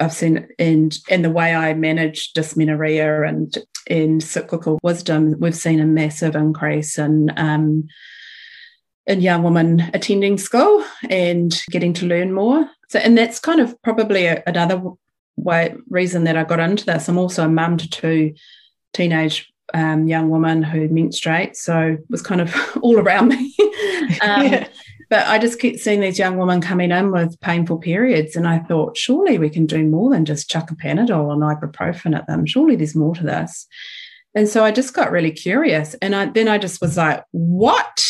I've 0.00 0.12
seen 0.12 0.48
and 0.58 0.96
and 1.10 1.24
the 1.24 1.30
way 1.30 1.54
I 1.54 1.74
manage 1.74 2.32
dysmenorrhea 2.32 3.22
and 3.22 3.56
in 3.86 4.20
cyclical 4.20 4.78
wisdom, 4.82 5.34
we've 5.38 5.56
seen 5.56 5.80
a 5.80 5.86
massive 5.86 6.36
increase 6.36 6.98
in. 6.98 7.32
Um, 7.36 7.88
in 9.06 9.20
young 9.20 9.44
women 9.44 9.88
attending 9.94 10.36
school 10.36 10.84
and 11.08 11.62
getting 11.70 11.92
to 11.92 12.06
learn 12.06 12.32
more. 12.32 12.68
So, 12.88 12.98
and 12.98 13.16
that's 13.16 13.38
kind 13.38 13.60
of 13.60 13.80
probably 13.82 14.26
a, 14.26 14.42
another 14.48 14.82
way 15.36 15.74
reason 15.88 16.24
that 16.24 16.36
I 16.36 16.44
got 16.44 16.60
into 16.60 16.84
this. 16.84 17.08
I'm 17.08 17.18
also 17.18 17.44
a 17.44 17.48
mum 17.48 17.76
to 17.76 17.88
two 17.88 18.34
teenage 18.92 19.52
um, 19.74 20.08
young 20.08 20.30
women 20.30 20.62
who 20.62 20.88
menstruate, 20.88 21.56
so 21.56 21.96
it 22.00 22.10
was 22.10 22.22
kind 22.22 22.40
of 22.40 22.54
all 22.82 22.98
around 22.98 23.28
me. 23.28 23.54
um, 24.22 24.46
Yeah. 24.46 24.68
But 25.08 25.26
I 25.26 25.38
just 25.38 25.60
kept 25.60 25.78
seeing 25.78 26.00
these 26.00 26.18
young 26.18 26.36
women 26.36 26.60
coming 26.60 26.90
in 26.90 27.12
with 27.12 27.40
painful 27.40 27.78
periods, 27.78 28.34
and 28.34 28.46
I 28.46 28.58
thought, 28.58 28.96
surely 28.96 29.38
we 29.38 29.50
can 29.50 29.66
do 29.66 29.84
more 29.84 30.10
than 30.10 30.24
just 30.24 30.50
chuck 30.50 30.70
a 30.70 30.74
Panadol 30.74 31.32
and 31.32 31.42
ibuprofen 31.42 32.16
at 32.16 32.26
them. 32.26 32.44
Surely 32.44 32.74
there's 32.74 32.96
more 32.96 33.14
to 33.14 33.22
this. 33.22 33.66
And 34.34 34.48
so 34.48 34.64
I 34.64 34.72
just 34.72 34.94
got 34.94 35.12
really 35.12 35.30
curious, 35.30 35.94
and 36.02 36.14
I 36.14 36.26
then 36.26 36.48
I 36.48 36.58
just 36.58 36.80
was 36.80 36.96
like, 36.96 37.24
what? 37.30 38.04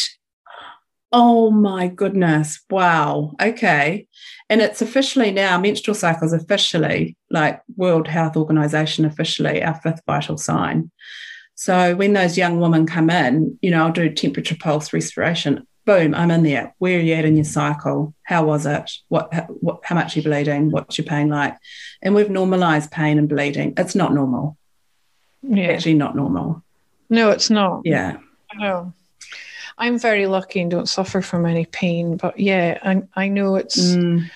Oh 1.12 1.50
my 1.50 1.87
goodness. 1.87 2.61
Wow. 2.68 3.32
Okay. 3.40 4.09
And 4.50 4.61
it's 4.61 4.82
officially 4.82 5.30
now, 5.30 5.59
menstrual 5.59 5.94
cycles 5.94 6.32
officially, 6.32 7.16
like 7.30 7.62
World 7.76 8.09
Health 8.09 8.37
Organization 8.37 9.04
officially, 9.04 9.62
our 9.62 9.74
fifth 9.80 10.00
vital 10.06 10.37
sign. 10.37 10.90
So 11.54 11.94
when 11.94 12.12
those 12.12 12.37
young 12.37 12.61
women 12.61 12.87
come 12.87 13.09
in, 13.09 13.59
you 13.62 13.70
know, 13.70 13.87
I'll 13.87 13.92
do 13.92 14.11
temperature 14.11 14.56
pulse 14.59 14.92
respiration. 14.92 15.66
Boom, 15.87 16.14
I'm 16.14 16.31
in 16.31 16.42
there. 16.42 16.75
Where 16.79 16.99
are 16.99 17.01
you 17.01 17.14
at 17.14 17.25
in 17.25 17.37
your 17.37 17.44
cycle? 17.44 18.12
How 18.25 18.44
was 18.44 18.66
it? 18.66 18.90
What, 19.09 19.33
what 19.62 19.81
how 19.85 19.94
much 19.94 20.14
are 20.16 20.20
you 20.20 20.25
bleeding? 20.25 20.70
What's 20.70 20.99
your 20.99 21.07
pain 21.07 21.29
like? 21.29 21.57
And 22.03 22.14
we've 22.14 22.29
normalized 22.29 22.90
pain 22.90 23.18
and 23.18 23.29
bleeding. 23.29 23.72
It's 23.77 23.94
not 23.94 24.12
normal. 24.12 24.59
Yeah. 25.42 25.68
Actually 25.68 25.94
not 25.94 26.16
normal. 26.16 26.62
No, 27.09 27.31
it's 27.31 27.51
not. 27.51 27.83
Yeah. 27.85 28.18
No. 28.57 28.92
I'm 29.79 29.99
very 29.99 30.27
lucky 30.27 30.61
and 30.61 30.70
don't 30.70 30.88
suffer 30.88 31.22
from 31.22 31.46
any 31.46 31.66
pain, 31.66 32.16
but 32.16 32.38
yeah, 32.40 32.79
I 32.83 33.03
I 33.14 33.29
know 33.29 33.55
it's 33.55 33.79
Mm, 33.79 34.29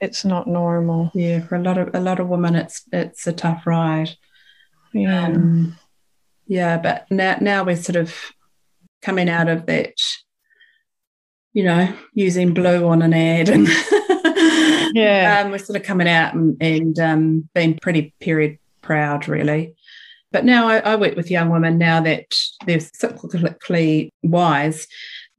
it's 0.00 0.24
not 0.24 0.46
normal. 0.46 1.10
yeah. 1.14 1.40
For 1.46 1.56
a 1.56 1.62
lot 1.62 1.76
of 1.76 1.94
a 1.94 2.00
lot 2.00 2.18
of 2.18 2.28
women 2.28 2.54
it's 2.56 2.82
it's 2.92 3.26
a 3.26 3.32
tough 3.32 3.66
ride. 3.66 4.10
Yeah. 4.94 5.26
Um, 5.26 5.76
yeah, 6.46 6.78
but 6.78 7.10
now 7.10 7.36
now 7.40 7.64
we're 7.64 7.76
sort 7.76 7.96
of 7.96 8.14
coming 9.02 9.28
out 9.28 9.48
of 9.48 9.66
that, 9.66 10.00
you 11.54 11.62
know, 11.64 11.92
using 12.12 12.52
blue 12.52 12.86
on 12.86 13.00
an 13.00 13.14
ad 13.14 13.48
and 13.48 13.66
Yeah. 14.94 15.42
um, 15.44 15.50
we're 15.50 15.58
sort 15.58 15.76
of 15.76 15.82
coming 15.82 16.08
out 16.08 16.34
and, 16.34 16.56
and 16.60 16.98
um, 16.98 17.48
being 17.54 17.78
pretty 17.80 18.14
period 18.20 18.58
proud, 18.82 19.26
really. 19.26 19.74
But 20.30 20.44
now 20.44 20.68
I, 20.68 20.78
I 20.78 20.96
work 20.96 21.16
with 21.16 21.30
young 21.30 21.48
women 21.50 21.78
now 21.78 22.00
that 22.00 22.26
they're 22.66 22.78
cyclically 22.78 24.10
wise, 24.22 24.86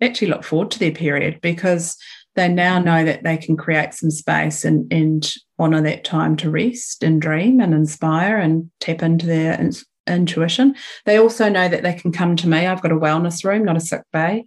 actually 0.01 0.27
look 0.27 0.43
forward 0.43 0.71
to 0.71 0.79
their 0.79 0.91
period 0.91 1.39
because 1.41 1.97
they 2.35 2.49
now 2.49 2.79
know 2.79 3.05
that 3.05 3.23
they 3.23 3.37
can 3.37 3.55
create 3.55 3.93
some 3.93 4.11
space 4.11 4.65
and, 4.65 4.91
and 4.91 5.33
honor 5.57 5.81
that 5.81 6.03
time 6.03 6.35
to 6.37 6.49
rest 6.49 7.01
and 7.03 7.21
dream 7.21 7.61
and 7.61 7.73
inspire 7.73 8.37
and 8.37 8.69
tap 8.81 9.01
into 9.01 9.25
their 9.25 9.53
in- 9.59 9.71
intuition. 10.07 10.75
They 11.05 11.17
also 11.17 11.49
know 11.49 11.67
that 11.67 11.83
they 11.83 11.93
can 11.93 12.11
come 12.11 12.35
to 12.37 12.47
me. 12.49 12.65
I've 12.65 12.81
got 12.81 12.91
a 12.91 12.97
wellness 12.97 13.43
room, 13.45 13.63
not 13.63 13.77
a 13.77 13.81
sick 13.81 14.01
bay, 14.11 14.45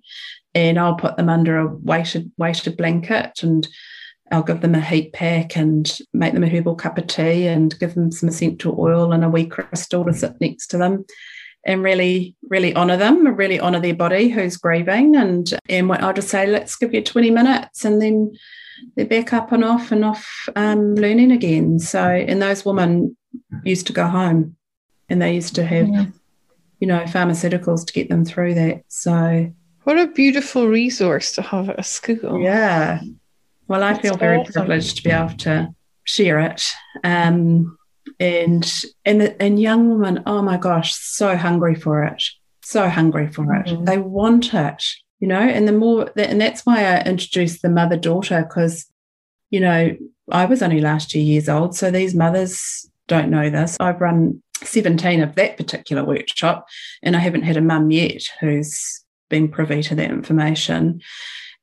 and 0.59 0.79
I'll 0.79 0.95
put 0.97 1.17
them 1.17 1.29
under 1.29 1.59
a 1.59 1.67
weighted 1.67 2.31
weighted 2.37 2.77
blanket 2.77 3.43
and 3.43 3.67
I'll 4.31 4.43
give 4.43 4.61
them 4.61 4.75
a 4.75 4.81
heat 4.81 5.13
pack 5.13 5.57
and 5.57 5.91
make 6.13 6.35
them 6.35 6.45
a 6.45 6.49
herbal 6.49 6.75
cup 6.75 6.99
of 6.99 7.07
tea 7.07 7.47
and 7.47 7.79
give 7.79 7.95
them 7.95 8.13
some 8.13 8.29
essential 8.29 8.77
oil 8.79 9.13
and 9.13 9.25
a 9.25 9.29
wee 9.29 9.47
crystal 9.47 10.05
to 10.05 10.13
sit 10.13 10.41
next 10.41 10.67
to 10.69 10.79
them 10.79 11.07
and 11.65 11.83
really, 11.83 12.37
really 12.49 12.75
honour 12.75 12.97
them, 12.97 13.27
really 13.27 13.59
honour 13.61 13.81
their 13.81 13.95
body 13.95 14.29
who's 14.29 14.57
grieving. 14.57 15.17
And, 15.17 15.53
and 15.69 15.91
I'll 15.93 16.13
just 16.13 16.29
say, 16.29 16.47
let's 16.47 16.77
give 16.77 16.93
you 16.95 17.03
20 17.03 17.31
minutes 17.31 17.85
and 17.85 18.01
then 18.03 18.33
they're 18.97 19.07
back 19.07 19.33
up 19.33 19.51
and 19.53 19.65
off 19.65 19.93
and 19.93 20.05
off 20.05 20.49
um, 20.57 20.95
learning 20.95 21.33
again. 21.33 21.79
So, 21.79 22.03
and 22.03 22.41
those 22.41 22.65
women 22.65 23.17
used 23.65 23.87
to 23.89 23.93
go 23.93 24.07
home 24.07 24.57
and 25.09 25.21
they 25.23 25.35
used 25.35 25.55
to 25.57 25.65
have, 25.65 25.89
Yeah. 25.89 26.07
you 26.81 26.87
know, 26.87 27.01
pharmaceuticals 27.05 27.87
to 27.87 27.93
get 27.93 28.09
them 28.09 28.25
through 28.25 28.55
that. 28.55 28.83
So, 28.89 29.53
What 29.89 29.99
a 29.99 30.07
beautiful 30.07 30.69
resource 30.69 31.33
to 31.33 31.41
have 31.41 31.71
at 31.71 31.79
a 31.79 31.83
school. 31.83 32.43
Yeah. 32.43 33.01
Well, 33.69 33.83
I 33.83 33.95
That's 33.95 34.03
feel 34.03 34.19
very 34.19 34.37
awesome. 34.37 34.53
privileged 34.53 34.99
to 34.99 35.03
be 35.03 35.09
able 35.09 35.35
to 35.39 35.75
share 36.05 36.41
it. 36.41 36.63
Um, 37.05 37.79
and 38.21 38.71
and 39.07 39.35
and 39.41 39.59
young 39.59 39.89
women, 39.89 40.25
oh 40.27 40.43
my 40.43 40.59
gosh, 40.59 40.95
so 40.95 41.39
hungry 41.39 41.75
for 41.75 42.05
it, 42.05 42.23
so 42.63 42.91
hungry 42.91 43.29
for 43.29 43.55
it. 43.55 43.69
Mhm. 43.69 43.87
They 43.87 43.97
want 43.97 44.53
it, 44.53 44.85
you 45.21 45.29
know. 45.29 45.41
And 45.41 45.67
the 45.67 45.73
more, 45.73 46.11
and 46.19 46.39
that's 46.39 46.67
why 46.67 46.85
I 46.85 47.01
introduced 47.05 47.63
the 47.63 47.71
mother 47.71 47.97
daughter 47.97 48.45
because, 48.47 48.85
you 49.49 49.61
know, 49.61 49.97
I 50.31 50.45
was 50.45 50.61
only 50.61 50.83
last 50.83 51.15
year 51.15 51.25
years 51.25 51.49
old, 51.49 51.75
so 51.75 51.91
these 51.91 52.15
mothers 52.15 52.87
don't 53.07 53.31
know 53.31 53.49
this. 53.49 53.79
I've 53.81 54.03
run 54.03 54.43
seventeen 54.63 55.23
of 55.23 55.35
that 55.37 55.57
particular 55.57 56.05
workshop, 56.05 56.67
and 57.03 57.17
I 57.17 57.21
haven't 57.21 57.45
had 57.45 57.57
a 57.57 57.63
mum 57.63 57.91
yet 57.91 58.25
who's 58.39 59.03
been 59.29 59.49
privy 59.49 59.83
to 59.85 59.95
that 59.95 60.11
information. 60.11 61.01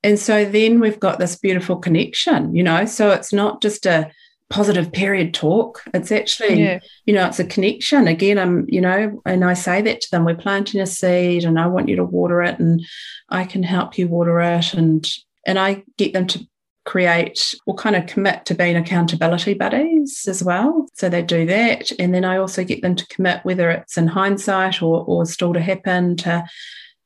And 0.04 0.20
so 0.20 0.46
then 0.46 0.80
we've 0.80 1.00
got 1.00 1.20
this 1.20 1.36
beautiful 1.36 1.78
connection, 1.78 2.56
you 2.56 2.64
know. 2.64 2.86
So 2.86 3.10
it's 3.12 3.34
not 3.34 3.62
just 3.62 3.86
a 3.86 4.12
positive 4.52 4.92
period 4.92 5.34
talk. 5.34 5.84
It's 5.94 6.12
actually, 6.12 6.62
Yeah. 6.62 6.80
you 7.06 7.14
know, 7.14 7.26
it's 7.26 7.40
a 7.40 7.46
connection. 7.46 8.08
Again, 8.08 8.38
I'm, 8.38 8.66
you 8.68 8.82
know, 8.82 9.22
and 9.26 9.44
I 9.44 9.56
say 9.56 9.82
that 9.82 10.02
to 10.02 10.12
them, 10.12 10.24
we're 10.24 10.36
planting 10.36 10.80
a 10.80 10.86
seed 10.86 11.44
and 11.44 11.60
I 11.60 11.66
want 11.68 11.90
you 11.90 11.96
to 11.96 12.04
water 12.04 12.44
it 12.44 12.60
and 12.60 12.82
I 13.30 13.46
can 13.46 13.64
help 13.64 13.98
you 13.98 14.08
water 14.08 14.40
it. 14.42 14.74
And 14.74 15.08
and 15.48 15.60
I 15.60 15.84
get 15.98 16.14
them 16.14 16.28
to 16.28 16.46
create 16.86 17.56
or 17.66 17.74
kind 17.76 17.96
of 17.96 18.06
commit 18.06 18.46
to 18.46 18.54
being 18.56 18.76
accountability 18.76 19.56
buddies 19.56 20.26
as 20.28 20.44
well. 20.44 20.88
So 20.94 21.10
they 21.10 21.24
do 21.24 21.46
that. 21.48 21.92
And 22.00 22.14
then 22.14 22.24
I 22.24 22.38
also 22.38 22.64
get 22.64 22.82
them 22.84 22.96
to 22.96 23.08
commit, 23.08 23.44
whether 23.44 23.72
it's 23.72 23.98
in 23.98 24.08
hindsight 24.08 24.82
or, 24.84 25.04
or 25.06 25.26
still 25.26 25.54
to 25.54 25.60
happen, 25.60 26.16
to 26.18 26.46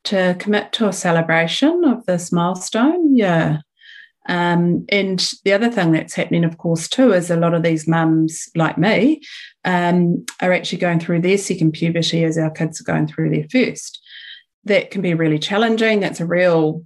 to 0.04 0.36
commit 0.38 0.72
to 0.72 0.88
a 0.88 0.92
celebration 0.92 1.84
of 1.84 2.06
this 2.06 2.32
milestone. 2.32 3.16
Yeah. 3.16 3.58
Um, 4.28 4.84
and 4.90 5.18
the 5.44 5.52
other 5.52 5.70
thing 5.70 5.92
that's 5.92 6.14
happening, 6.14 6.44
of 6.44 6.58
course, 6.58 6.88
too, 6.88 7.12
is 7.12 7.30
a 7.30 7.36
lot 7.36 7.54
of 7.54 7.62
these 7.62 7.88
mums 7.88 8.48
like 8.54 8.78
me 8.78 9.22
um, 9.64 10.24
are 10.40 10.52
actually 10.52 10.78
going 10.78 11.00
through 11.00 11.22
their 11.22 11.38
second 11.38 11.72
puberty 11.72 12.24
as 12.24 12.38
our 12.38 12.50
kids 12.50 12.80
are 12.80 12.84
going 12.84 13.06
through 13.06 13.30
their 13.30 13.48
first. 13.50 14.00
That 14.64 14.90
can 14.90 15.02
be 15.02 15.14
really 15.14 15.38
challenging. 15.38 16.00
That's 16.00 16.20
a 16.20 16.26
real 16.26 16.84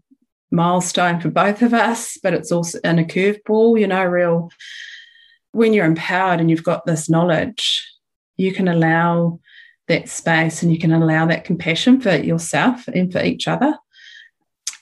milestone 0.51 1.21
for 1.21 1.31
both 1.31 1.61
of 1.61 1.75
us, 1.75 2.17
but 2.23 2.35
it's 2.35 2.53
also 2.53 2.79
in 2.85 2.99
a 2.99 3.05
curveball, 3.05 3.79
you 3.79 3.89
know, 3.89 4.05
real. 4.05 4.51
When 5.53 5.73
you're 5.73 5.85
empowered 5.85 6.41
and 6.41 6.51
you've 6.51 6.65
got 6.65 6.87
this 6.87 7.11
knowledge, 7.11 7.89
you 8.37 8.53
can 8.53 8.69
allow 8.69 9.41
that 9.89 10.09
space 10.09 10.63
and 10.63 10.73
you 10.73 10.79
can 10.79 10.93
allow 10.93 11.27
that 11.27 11.45
compassion 11.45 12.01
for 12.01 12.17
yourself 12.17 12.89
and 12.89 13.13
for 13.13 13.23
each 13.23 13.47
other. 13.47 13.77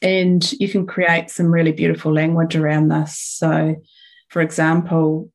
And 0.00 0.50
you 0.52 0.68
can 0.68 0.86
create 0.86 1.30
some 1.30 1.52
really 1.52 1.72
beautiful 1.72 2.12
language 2.12 2.56
around 2.56 2.88
this. 2.88 3.18
So, 3.18 3.76
for 4.28 4.42
example, 4.42 5.30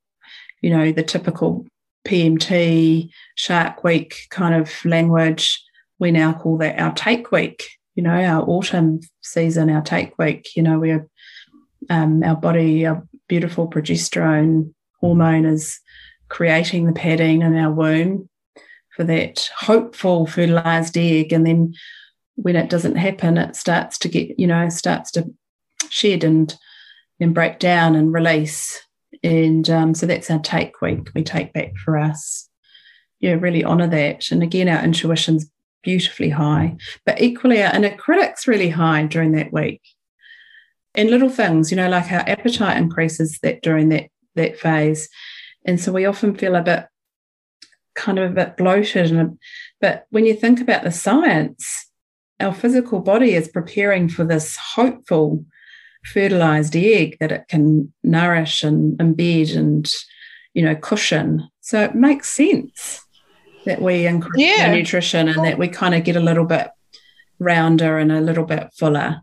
you 0.62 0.70
know, 0.70 0.92
the 0.92 1.04
typical 1.04 1.66
PMT, 2.06 3.10
Shark 3.36 3.84
Week 3.84 4.28
kind 4.30 4.56
of 4.56 4.74
language, 4.86 5.64
we 6.00 6.12
now 6.12 6.34
call 6.34 6.58
that 6.58 6.80
our 6.80 6.94
take 6.94 7.32
week, 7.32 7.68
you 7.96 8.04
know, 8.04 8.12
our 8.12 8.44
autumn 8.48 9.00
season, 9.22 9.70
our 9.70 9.82
take 9.82 10.18
week. 10.18 10.56
You 10.56 10.64
know, 10.64 10.80
we're 10.80 11.08
um, 11.90 12.24
our 12.24 12.36
body, 12.36 12.86
our 12.86 13.08
beautiful 13.28 13.70
progesterone 13.70 14.74
hormone 15.00 15.46
is 15.46 15.80
creating 16.30 16.86
the 16.86 16.94
padding 16.94 17.42
in 17.42 17.56
our 17.56 17.72
womb 17.72 18.30
for 18.98 19.04
that 19.04 19.50
hopeful 19.56 20.26
fertilized 20.26 20.98
egg. 20.98 21.32
And 21.32 21.46
then 21.46 21.76
when 22.36 22.56
it 22.56 22.70
doesn't 22.70 22.96
happen, 22.96 23.38
it 23.38 23.56
starts 23.56 24.00
to 24.00 24.10
get, 24.10 24.38
you 24.40 24.48
know, 24.48 24.68
starts 24.70 25.12
to 25.12 25.32
shed 25.90 26.24
and 26.24 26.54
then 27.20 27.32
break 27.32 27.60
down 27.60 27.96
and 27.96 28.12
release. 28.12 28.82
And 29.24 29.70
um, 29.70 29.94
so 29.94 30.08
that's 30.08 30.32
our 30.32 30.40
take 30.40 30.82
week. 30.82 31.12
We 31.14 31.24
take 31.24 31.54
back 31.54 31.78
for 31.78 31.98
us. 31.98 32.50
Yeah, 33.20 33.34
really 33.34 33.64
honor 33.64 33.88
that. 33.88 34.32
And 34.32 34.42
again, 34.42 34.68
our 34.68 34.84
intuition's 34.84 35.50
beautifully 35.84 36.30
high, 36.30 36.78
but 37.06 37.22
equally 37.22 37.62
our 37.62 37.74
inner 37.74 37.96
critic's 37.96 38.48
really 38.48 38.70
high 38.70 39.06
during 39.06 39.34
that 39.34 39.54
week. 39.54 39.82
And 40.96 41.12
little 41.12 41.30
things, 41.30 41.70
you 41.70 41.78
know, 41.78 41.90
like 41.90 42.12
our 42.12 42.28
appetite 42.28 42.78
increases 42.78 43.38
that 43.44 43.62
during 43.62 43.90
that 43.90 44.10
that 44.34 44.58
phase. 44.58 45.08
And 45.66 45.80
so 45.80 45.92
we 45.92 46.06
often 46.06 46.36
feel 46.36 46.56
a 46.56 46.64
bit 46.64 46.86
kind 47.98 48.20
of 48.20 48.32
a 48.32 48.34
bit 48.34 48.56
bloated. 48.56 49.12
And 49.12 49.38
but 49.82 50.06
when 50.12 50.26
you 50.26 50.34
think 50.34 50.62
about 50.62 50.84
the 50.84 50.92
science, 50.92 51.90
our 52.40 52.54
physical 52.54 53.00
body 53.00 53.34
is 53.34 53.50
preparing 53.50 54.08
for 54.08 54.24
this 54.24 54.56
hopeful 54.56 55.44
fertilized 56.06 56.76
egg 56.76 57.18
that 57.20 57.34
it 57.34 57.48
can 57.50 57.92
nourish 58.04 58.64
and 58.64 58.98
embed 59.00 59.58
and 59.58 59.92
you 60.54 60.64
know 60.64 60.76
cushion. 60.76 61.50
So 61.60 61.84
it 61.84 61.96
makes 61.96 62.30
sense 62.30 63.04
that 63.66 63.82
we 63.82 64.06
increase 64.06 64.58
yeah. 64.58 64.74
nutrition 64.74 65.28
and 65.28 65.44
that 65.44 65.58
we 65.58 65.68
kind 65.68 65.94
of 65.94 66.06
get 66.06 66.16
a 66.16 66.22
little 66.22 66.46
bit 66.46 66.70
rounder 67.40 67.98
and 67.98 68.12
a 68.12 68.22
little 68.22 68.46
bit 68.46 68.70
fuller. 68.78 69.22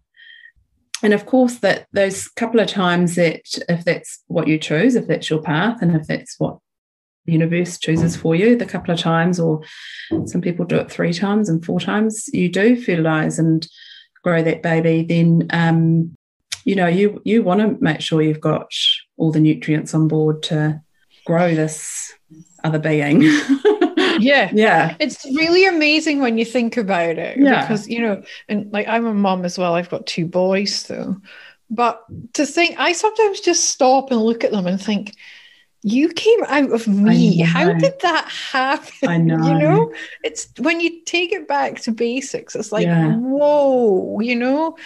And 1.02 1.12
of 1.12 1.26
course, 1.26 1.58
that 1.58 1.87
those 1.92 2.28
couple 2.28 2.60
of 2.60 2.68
times 2.68 3.14
that 3.16 3.42
if 3.68 3.84
that's 3.84 4.22
what 4.26 4.48
you 4.48 4.58
choose, 4.58 4.96
if 4.96 5.06
that's 5.06 5.28
your 5.30 5.42
path, 5.42 5.82
and 5.82 5.94
if 5.94 6.06
that's 6.06 6.38
what 6.38 6.58
the 7.26 7.32
universe 7.32 7.78
chooses 7.78 8.16
for 8.16 8.34
you 8.34 8.56
the 8.56 8.66
couple 8.66 8.92
of 8.92 9.00
times, 9.00 9.40
or 9.40 9.62
some 10.26 10.40
people 10.40 10.64
do 10.64 10.76
it 10.76 10.90
three 10.90 11.12
times 11.12 11.48
and 11.48 11.64
four 11.64 11.80
times, 11.80 12.28
you 12.32 12.48
do 12.48 12.80
fertilize 12.80 13.38
and 13.38 13.66
grow 14.22 14.42
that 14.42 14.62
baby, 14.62 15.02
then 15.02 15.46
um, 15.50 16.16
you 16.64 16.74
know 16.74 16.87
you 16.87 17.20
you 17.24 17.42
want 17.42 17.60
to 17.60 17.82
make 17.82 18.00
sure 18.00 18.22
you've 18.22 18.40
got 18.40 18.70
all 19.16 19.30
the 19.30 19.40
nutrients 19.40 19.94
on 19.94 20.08
board 20.08 20.42
to 20.44 20.80
grow 21.24 21.54
this 21.54 22.12
other 22.62 22.78
being. 22.78 23.22
yeah 24.20 24.50
yeah 24.54 24.96
it's 25.00 25.24
really 25.24 25.66
amazing 25.66 26.20
when 26.20 26.38
you 26.38 26.44
think 26.44 26.76
about 26.76 27.18
it 27.18 27.37
yeah. 27.38 27.62
because 27.62 27.88
you 27.88 28.00
know 28.00 28.22
and 28.48 28.72
like 28.72 28.87
i'm 28.87 29.06
a 29.06 29.12
mom 29.12 29.44
as 29.44 29.58
well 29.58 29.74
i've 29.74 29.90
got 29.90 30.06
two 30.06 30.24
boys 30.24 30.84
though 30.84 31.16
but 31.68 32.04
to 32.32 32.46
think 32.46 32.78
i 32.78 32.92
sometimes 32.92 33.40
just 33.40 33.70
stop 33.70 34.12
and 34.12 34.22
look 34.22 34.44
at 34.44 34.52
them 34.52 34.68
and 34.68 34.80
think 34.80 35.14
you 35.86 36.08
came 36.08 36.42
out 36.44 36.72
of 36.72 36.88
me. 36.88 37.40
How 37.40 37.70
did 37.74 38.00
that 38.00 38.26
happen? 38.26 39.06
I 39.06 39.16
know. 39.18 39.46
You 39.46 39.58
know, 39.58 39.92
it's 40.24 40.48
when 40.58 40.80
you 40.80 41.02
take 41.04 41.30
it 41.30 41.46
back 41.46 41.78
to 41.82 41.92
basics, 41.92 42.56
it's 42.56 42.72
like, 42.72 42.86
yeah. 42.86 43.14
whoa, 43.16 44.18
you 44.20 44.34
know, 44.34 44.78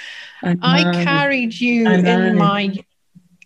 I, 0.43 0.55
know. 0.55 0.61
I 0.63 1.05
carried 1.05 1.55
you 1.55 1.89
in 1.89 2.37
my 2.37 2.75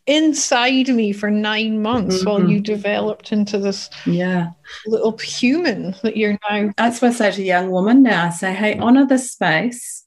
inside 0.07 0.89
me 0.89 1.13
for 1.13 1.31
nine 1.31 1.83
months 1.83 2.21
mm-hmm. 2.21 2.29
while 2.29 2.51
you 2.51 2.59
developed 2.59 3.31
into 3.31 3.57
this 3.57 3.89
yeah 4.05 4.51
little 4.85 5.17
human 5.19 5.95
that 6.03 6.17
you're 6.17 6.39
now. 6.51 6.73
That's 6.79 7.03
what 7.03 7.11
I 7.11 7.15
say 7.15 7.33
to 7.33 7.43
a 7.43 7.45
young 7.45 7.71
woman 7.71 8.03
now. 8.03 8.27
I 8.27 8.31
say, 8.31 8.55
hey, 8.55 8.79
honor 8.79 9.07
this 9.07 9.31
space. 9.31 10.05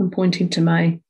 I'm 0.00 0.10
pointing 0.10 0.48
to 0.50 0.62
my 0.62 1.00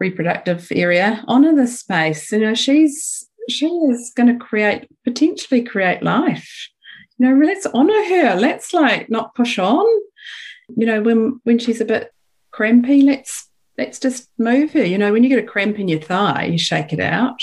reproductive 0.00 0.66
area. 0.72 1.22
Honor 1.28 1.54
this 1.54 1.78
space. 1.78 2.32
You 2.32 2.40
know, 2.40 2.54
she's 2.54 3.28
she 3.48 3.66
is 3.66 4.12
going 4.14 4.26
to 4.26 4.44
create 4.44 4.88
potentially 5.04 5.62
create 5.62 6.02
life. 6.02 6.68
You 7.18 7.28
know 7.28 7.46
let's 7.46 7.66
honor 7.66 8.04
her. 8.08 8.36
Let's 8.36 8.72
like 8.72 9.10
not 9.10 9.34
push 9.34 9.58
on. 9.58 9.86
You 10.76 10.86
know 10.86 11.02
when 11.02 11.40
when 11.44 11.58
she's 11.58 11.80
a 11.80 11.84
bit 11.84 12.12
crampy 12.50 13.02
let's 13.02 13.48
let's 13.78 13.98
just 13.98 14.28
move 14.38 14.72
her. 14.72 14.84
You 14.84 14.98
know 14.98 15.12
when 15.12 15.22
you 15.22 15.28
get 15.28 15.42
a 15.42 15.46
cramp 15.46 15.78
in 15.78 15.88
your 15.88 16.00
thigh 16.00 16.46
you 16.46 16.58
shake 16.58 16.92
it 16.92 17.00
out. 17.00 17.40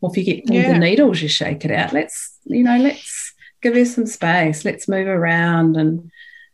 Or 0.00 0.10
if 0.10 0.16
you 0.16 0.24
get 0.24 0.52
yeah. 0.52 0.72
the 0.72 0.78
needles 0.78 1.20
you 1.20 1.28
shake 1.28 1.64
it 1.64 1.70
out. 1.70 1.92
Let's 1.92 2.38
you 2.44 2.62
know 2.62 2.78
let's 2.78 3.34
give 3.62 3.74
her 3.74 3.84
some 3.84 4.06
space. 4.06 4.64
Let's 4.64 4.88
move 4.88 5.08
around 5.08 5.76
and 5.76 6.10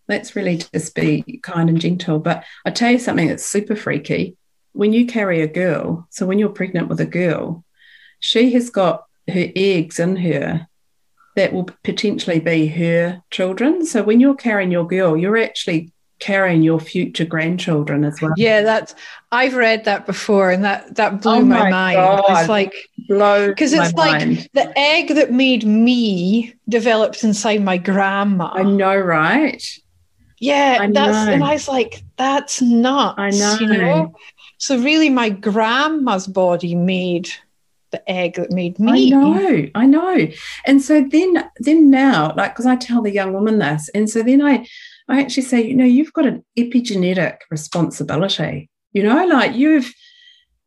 let's 0.08 0.36
really 0.36 0.62
just 0.72 0.94
be 0.94 1.40
kind 1.42 1.68
and 1.68 1.80
gentle. 1.80 2.18
But 2.18 2.44
i 2.64 2.70
tell 2.70 2.92
you 2.92 2.98
something 2.98 3.28
that's 3.28 3.44
super 3.44 3.76
freaky. 3.76 4.36
When 4.72 4.92
you 4.92 5.06
carry 5.06 5.40
a 5.40 5.46
girl 5.46 6.06
so 6.10 6.26
when 6.26 6.38
you're 6.38 6.48
pregnant 6.48 6.88
with 6.88 7.00
a 7.00 7.06
girl 7.06 7.63
she 8.24 8.50
has 8.52 8.70
got 8.70 9.04
her 9.28 9.48
eggs 9.54 10.00
in 10.00 10.16
her 10.16 10.66
that 11.36 11.52
will 11.52 11.68
potentially 11.82 12.40
be 12.40 12.66
her 12.68 13.22
children. 13.30 13.84
So 13.84 14.02
when 14.02 14.18
you're 14.18 14.34
carrying 14.34 14.70
your 14.70 14.86
girl, 14.86 15.14
you're 15.14 15.36
actually 15.36 15.92
carrying 16.20 16.62
your 16.62 16.80
future 16.80 17.26
grandchildren 17.26 18.02
as 18.02 18.22
well. 18.22 18.32
Yeah, 18.38 18.62
that's 18.62 18.94
I've 19.30 19.54
read 19.54 19.84
that 19.84 20.06
before 20.06 20.50
and 20.52 20.64
that 20.64 20.94
that 20.96 21.20
blew 21.20 21.32
oh 21.32 21.40
my, 21.42 21.64
my, 21.64 21.70
mind. 21.70 21.96
God. 21.96 22.24
It's 22.28 22.48
like 22.48 22.74
blow 23.08 23.48
because 23.48 23.74
it's 23.74 23.92
like 23.92 24.22
mind. 24.22 24.48
the 24.54 24.72
egg 24.78 25.08
that 25.16 25.30
made 25.30 25.64
me 25.64 26.54
developed 26.66 27.24
inside 27.24 27.62
my 27.62 27.76
grandma. 27.76 28.52
I 28.54 28.62
know, 28.62 28.96
right? 28.96 29.62
Yeah, 30.40 30.78
I 30.80 30.90
that's 30.90 31.26
know. 31.26 31.32
and 31.34 31.44
I 31.44 31.52
was 31.52 31.68
like, 31.68 32.02
that's 32.16 32.62
nuts. 32.62 33.18
I 33.18 33.30
know. 33.30 33.56
You 33.60 33.66
know? 33.66 34.14
So 34.56 34.78
really 34.78 35.10
my 35.10 35.28
grandma's 35.28 36.26
body 36.26 36.74
made 36.74 37.28
the 37.94 38.10
egg 38.10 38.34
that 38.34 38.50
made 38.50 38.78
me. 38.78 39.12
I 39.12 39.16
know, 39.16 39.66
I 39.74 39.86
know. 39.86 40.28
And 40.66 40.82
so 40.82 41.06
then, 41.08 41.50
then 41.58 41.90
now, 41.90 42.34
like, 42.36 42.52
because 42.52 42.66
I 42.66 42.76
tell 42.76 43.02
the 43.02 43.12
young 43.12 43.32
woman 43.32 43.58
this, 43.58 43.88
and 43.94 44.10
so 44.10 44.22
then 44.22 44.42
I, 44.42 44.66
I 45.08 45.20
actually 45.20 45.44
say, 45.44 45.64
you 45.64 45.74
know, 45.74 45.84
you've 45.84 46.12
got 46.12 46.26
an 46.26 46.44
epigenetic 46.58 47.38
responsibility. 47.50 48.68
You 48.92 49.02
know, 49.02 49.26
like 49.26 49.54
you've, 49.54 49.92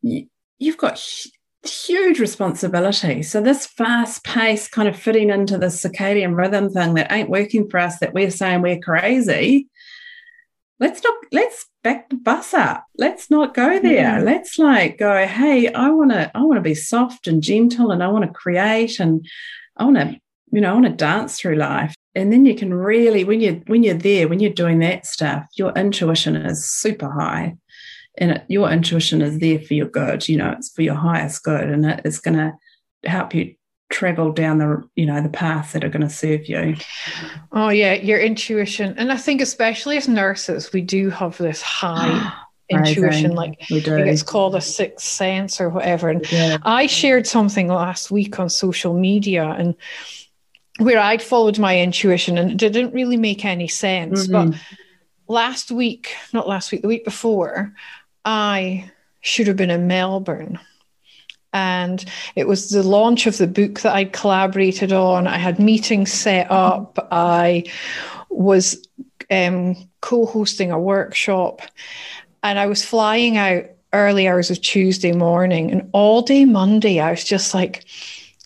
you've 0.01 0.77
got 0.77 1.01
huge 1.63 2.19
responsibility. 2.19 3.23
So 3.23 3.41
this 3.41 3.65
fast 3.65 4.23
pace 4.23 4.67
kind 4.67 4.87
of 4.87 4.97
fitting 4.97 5.29
into 5.29 5.57
the 5.57 5.67
circadian 5.67 6.37
rhythm 6.37 6.69
thing 6.69 6.93
that 6.93 7.11
ain't 7.11 7.29
working 7.29 7.69
for 7.69 7.79
us, 7.79 7.99
that 7.99 8.13
we're 8.13 8.31
saying 8.31 8.61
we're 8.61 8.79
crazy 8.79 9.67
let's 10.79 11.03
not 11.03 11.15
let's 11.31 11.65
back 11.87 12.09
the 12.09 12.17
bus 12.17 12.53
up. 12.53 12.83
Let's 12.97 13.31
not 13.31 13.53
go 13.53 13.79
there. 13.79 14.21
Let's 14.21 14.59
like 14.59 14.97
go 14.97 15.25
hey 15.25 15.71
i 15.71 15.89
want 15.89 16.11
to 16.11 16.29
i 16.35 16.41
want 16.41 16.57
to 16.57 16.61
be 16.61 16.75
soft 16.75 17.27
and 17.27 17.41
gentle 17.41 17.91
and 17.91 18.03
i 18.03 18.09
want 18.09 18.25
to 18.25 18.31
create 18.31 18.99
and 18.99 19.25
i 19.77 19.85
want 19.85 19.95
to 19.95 20.19
you 20.51 20.59
know 20.59 20.71
i 20.71 20.73
want 20.73 20.85
to 20.85 20.91
dance 20.91 21.39
through 21.39 21.55
life. 21.55 21.95
And 22.13 22.33
then 22.33 22.45
you 22.45 22.55
can 22.55 22.73
really 22.73 23.23
when 23.23 23.39
you 23.39 23.63
when 23.67 23.83
you're 23.83 23.93
there 24.09 24.27
when 24.27 24.41
you're 24.41 24.51
doing 24.51 24.79
that 24.79 25.05
stuff 25.05 25.45
your 25.55 25.71
intuition 25.77 26.35
is 26.35 26.67
super 26.67 27.09
high. 27.09 27.55
And 28.17 28.31
it, 28.31 28.45
your 28.49 28.69
intuition 28.69 29.21
is 29.21 29.39
there 29.39 29.59
for 29.59 29.73
your 29.73 29.87
good 29.87 30.27
you 30.27 30.35
know 30.35 30.51
it's 30.57 30.69
for 30.69 30.81
your 30.81 30.95
highest 30.95 31.43
good 31.43 31.69
and 31.69 31.85
it 31.85 32.01
is 32.03 32.19
going 32.19 32.37
to 32.37 32.53
help 33.09 33.33
you 33.33 33.55
travel 33.89 34.31
down 34.31 34.57
the 34.57 34.87
you 34.95 35.05
know 35.05 35.21
the 35.21 35.29
path 35.29 35.73
that 35.73 35.83
are 35.83 35.89
going 35.89 36.01
to 36.01 36.09
serve 36.09 36.47
you 36.47 36.75
oh 37.53 37.69
yeah 37.69 37.93
your 37.93 38.19
intuition 38.19 38.93
and 38.97 39.11
i 39.11 39.17
think 39.17 39.39
especially 39.39 39.95
as 39.95 40.07
nurses 40.07 40.73
we 40.73 40.81
do 40.81 41.09
have 41.09 41.37
this 41.37 41.61
high 41.61 42.33
intuition 42.69 43.31
like 43.31 43.55
it's 43.69 44.23
called 44.23 44.53
a 44.53 44.59
sixth 44.59 45.05
sense 45.05 45.61
or 45.61 45.69
whatever 45.69 46.09
and 46.09 46.29
yeah. 46.33 46.57
i 46.63 46.85
shared 46.85 47.25
something 47.25 47.69
last 47.69 48.11
week 48.11 48.37
on 48.39 48.49
social 48.49 48.93
media 48.93 49.55
and 49.57 49.73
where 50.79 50.99
i'd 50.99 51.21
followed 51.21 51.57
my 51.57 51.79
intuition 51.79 52.37
and 52.37 52.51
it 52.51 52.57
didn't 52.57 52.93
really 52.93 53.15
make 53.15 53.45
any 53.45 53.69
sense 53.69 54.27
mm-hmm. 54.27 54.49
but 54.49 54.59
last 55.27 55.71
week, 55.71 56.15
not 56.33 56.47
last 56.47 56.71
week, 56.71 56.81
the 56.81 56.87
week 56.87 57.05
before, 57.05 57.73
I 58.25 58.91
should 59.21 59.47
have 59.47 59.57
been 59.57 59.69
in 59.69 59.87
Melbourne. 59.87 60.59
And 61.57 62.05
it 62.35 62.47
was 62.47 62.69
the 62.69 62.83
launch 62.83 63.25
of 63.25 63.39
the 63.39 63.47
book 63.47 63.79
that 63.79 63.95
I 63.95 64.05
collaborated 64.05 64.93
on. 64.93 65.25
I 65.25 65.39
had 65.39 65.57
meetings 65.57 66.13
set 66.13 66.51
up. 66.51 67.07
I 67.11 67.63
was 68.29 68.87
um, 69.31 69.75
co 70.01 70.27
hosting 70.27 70.71
a 70.71 70.79
workshop. 70.79 71.63
And 72.43 72.59
I 72.59 72.67
was 72.67 72.85
flying 72.85 73.37
out 73.37 73.65
early 73.91 74.27
hours 74.27 74.51
of 74.51 74.61
Tuesday 74.61 75.13
morning. 75.13 75.71
And 75.71 75.89
all 75.93 76.21
day 76.21 76.45
Monday, 76.45 76.99
I 76.99 77.09
was 77.09 77.23
just 77.23 77.55
like, 77.55 77.85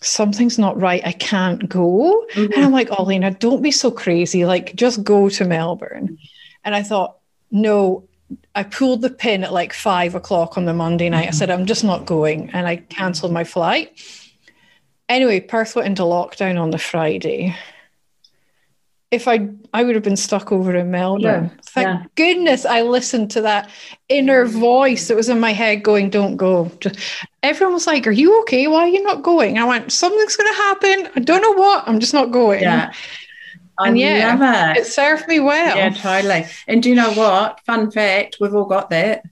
something's 0.00 0.58
not 0.58 0.80
right. 0.80 1.02
I 1.04 1.12
can't 1.12 1.68
go. 1.68 2.24
Mm-hmm. 2.32 2.54
And 2.54 2.64
I'm 2.64 2.72
like, 2.72 2.88
Olena, 2.88 3.38
don't 3.38 3.60
be 3.60 3.72
so 3.72 3.90
crazy. 3.90 4.46
Like, 4.46 4.74
just 4.74 5.04
go 5.04 5.28
to 5.28 5.44
Melbourne. 5.44 6.16
And 6.64 6.74
I 6.74 6.82
thought, 6.82 7.18
no, 7.50 8.08
I 8.54 8.62
pulled 8.62 9.02
the 9.02 9.10
pin 9.10 9.44
at 9.44 9.52
like 9.52 9.72
five 9.72 10.14
o'clock 10.14 10.56
on 10.56 10.64
the 10.64 10.74
Monday 10.74 11.08
night. 11.08 11.22
Mm-hmm. 11.22 11.28
I 11.28 11.38
said, 11.38 11.50
I'm 11.50 11.66
just 11.66 11.84
not 11.84 12.06
going. 12.06 12.50
And 12.50 12.66
I 12.66 12.76
cancelled 12.76 13.32
my 13.32 13.44
flight. 13.44 14.00
Anyway, 15.08 15.40
Perth 15.40 15.76
went 15.76 15.88
into 15.88 16.02
lockdown 16.02 16.60
on 16.60 16.70
the 16.70 16.78
Friday. 16.78 17.56
If 19.10 19.28
I 19.28 19.50
I 19.74 19.84
would 19.84 19.94
have 19.94 20.04
been 20.04 20.16
stuck 20.16 20.52
over 20.52 20.74
in 20.74 20.90
Melbourne. 20.90 21.50
Yeah, 21.52 21.60
Thank 21.64 21.86
yeah. 21.86 22.04
goodness 22.14 22.64
I 22.64 22.80
listened 22.80 23.30
to 23.32 23.42
that 23.42 23.68
inner 24.08 24.46
voice 24.46 25.08
that 25.08 25.16
was 25.16 25.28
in 25.28 25.38
my 25.38 25.52
head 25.52 25.82
going, 25.82 26.08
Don't 26.08 26.36
go. 26.36 26.70
Just, 26.80 26.98
everyone 27.42 27.74
was 27.74 27.86
like, 27.86 28.06
Are 28.06 28.10
you 28.10 28.40
okay? 28.42 28.66
Why 28.68 28.84
are 28.84 28.88
you 28.88 29.02
not 29.02 29.22
going? 29.22 29.58
I 29.58 29.64
went, 29.64 29.92
Something's 29.92 30.36
gonna 30.36 30.54
happen. 30.54 31.10
I 31.14 31.20
don't 31.20 31.42
know 31.42 31.52
what. 31.52 31.86
I'm 31.86 32.00
just 32.00 32.14
not 32.14 32.30
going. 32.30 32.62
Yeah. 32.62 32.92
I 33.78 33.88
and 33.88 33.98
yeah, 33.98 34.72
it. 34.72 34.78
it 34.78 34.86
served 34.86 35.26
me 35.28 35.40
well. 35.40 35.76
Yeah, 35.76 35.90
totally. 35.90 36.46
And 36.68 36.82
do 36.82 36.88
you 36.88 36.94
know 36.94 37.12
what? 37.12 37.60
Fun 37.66 37.90
fact: 37.90 38.36
we've 38.40 38.54
all 38.54 38.66
got 38.66 38.90
that. 38.90 39.24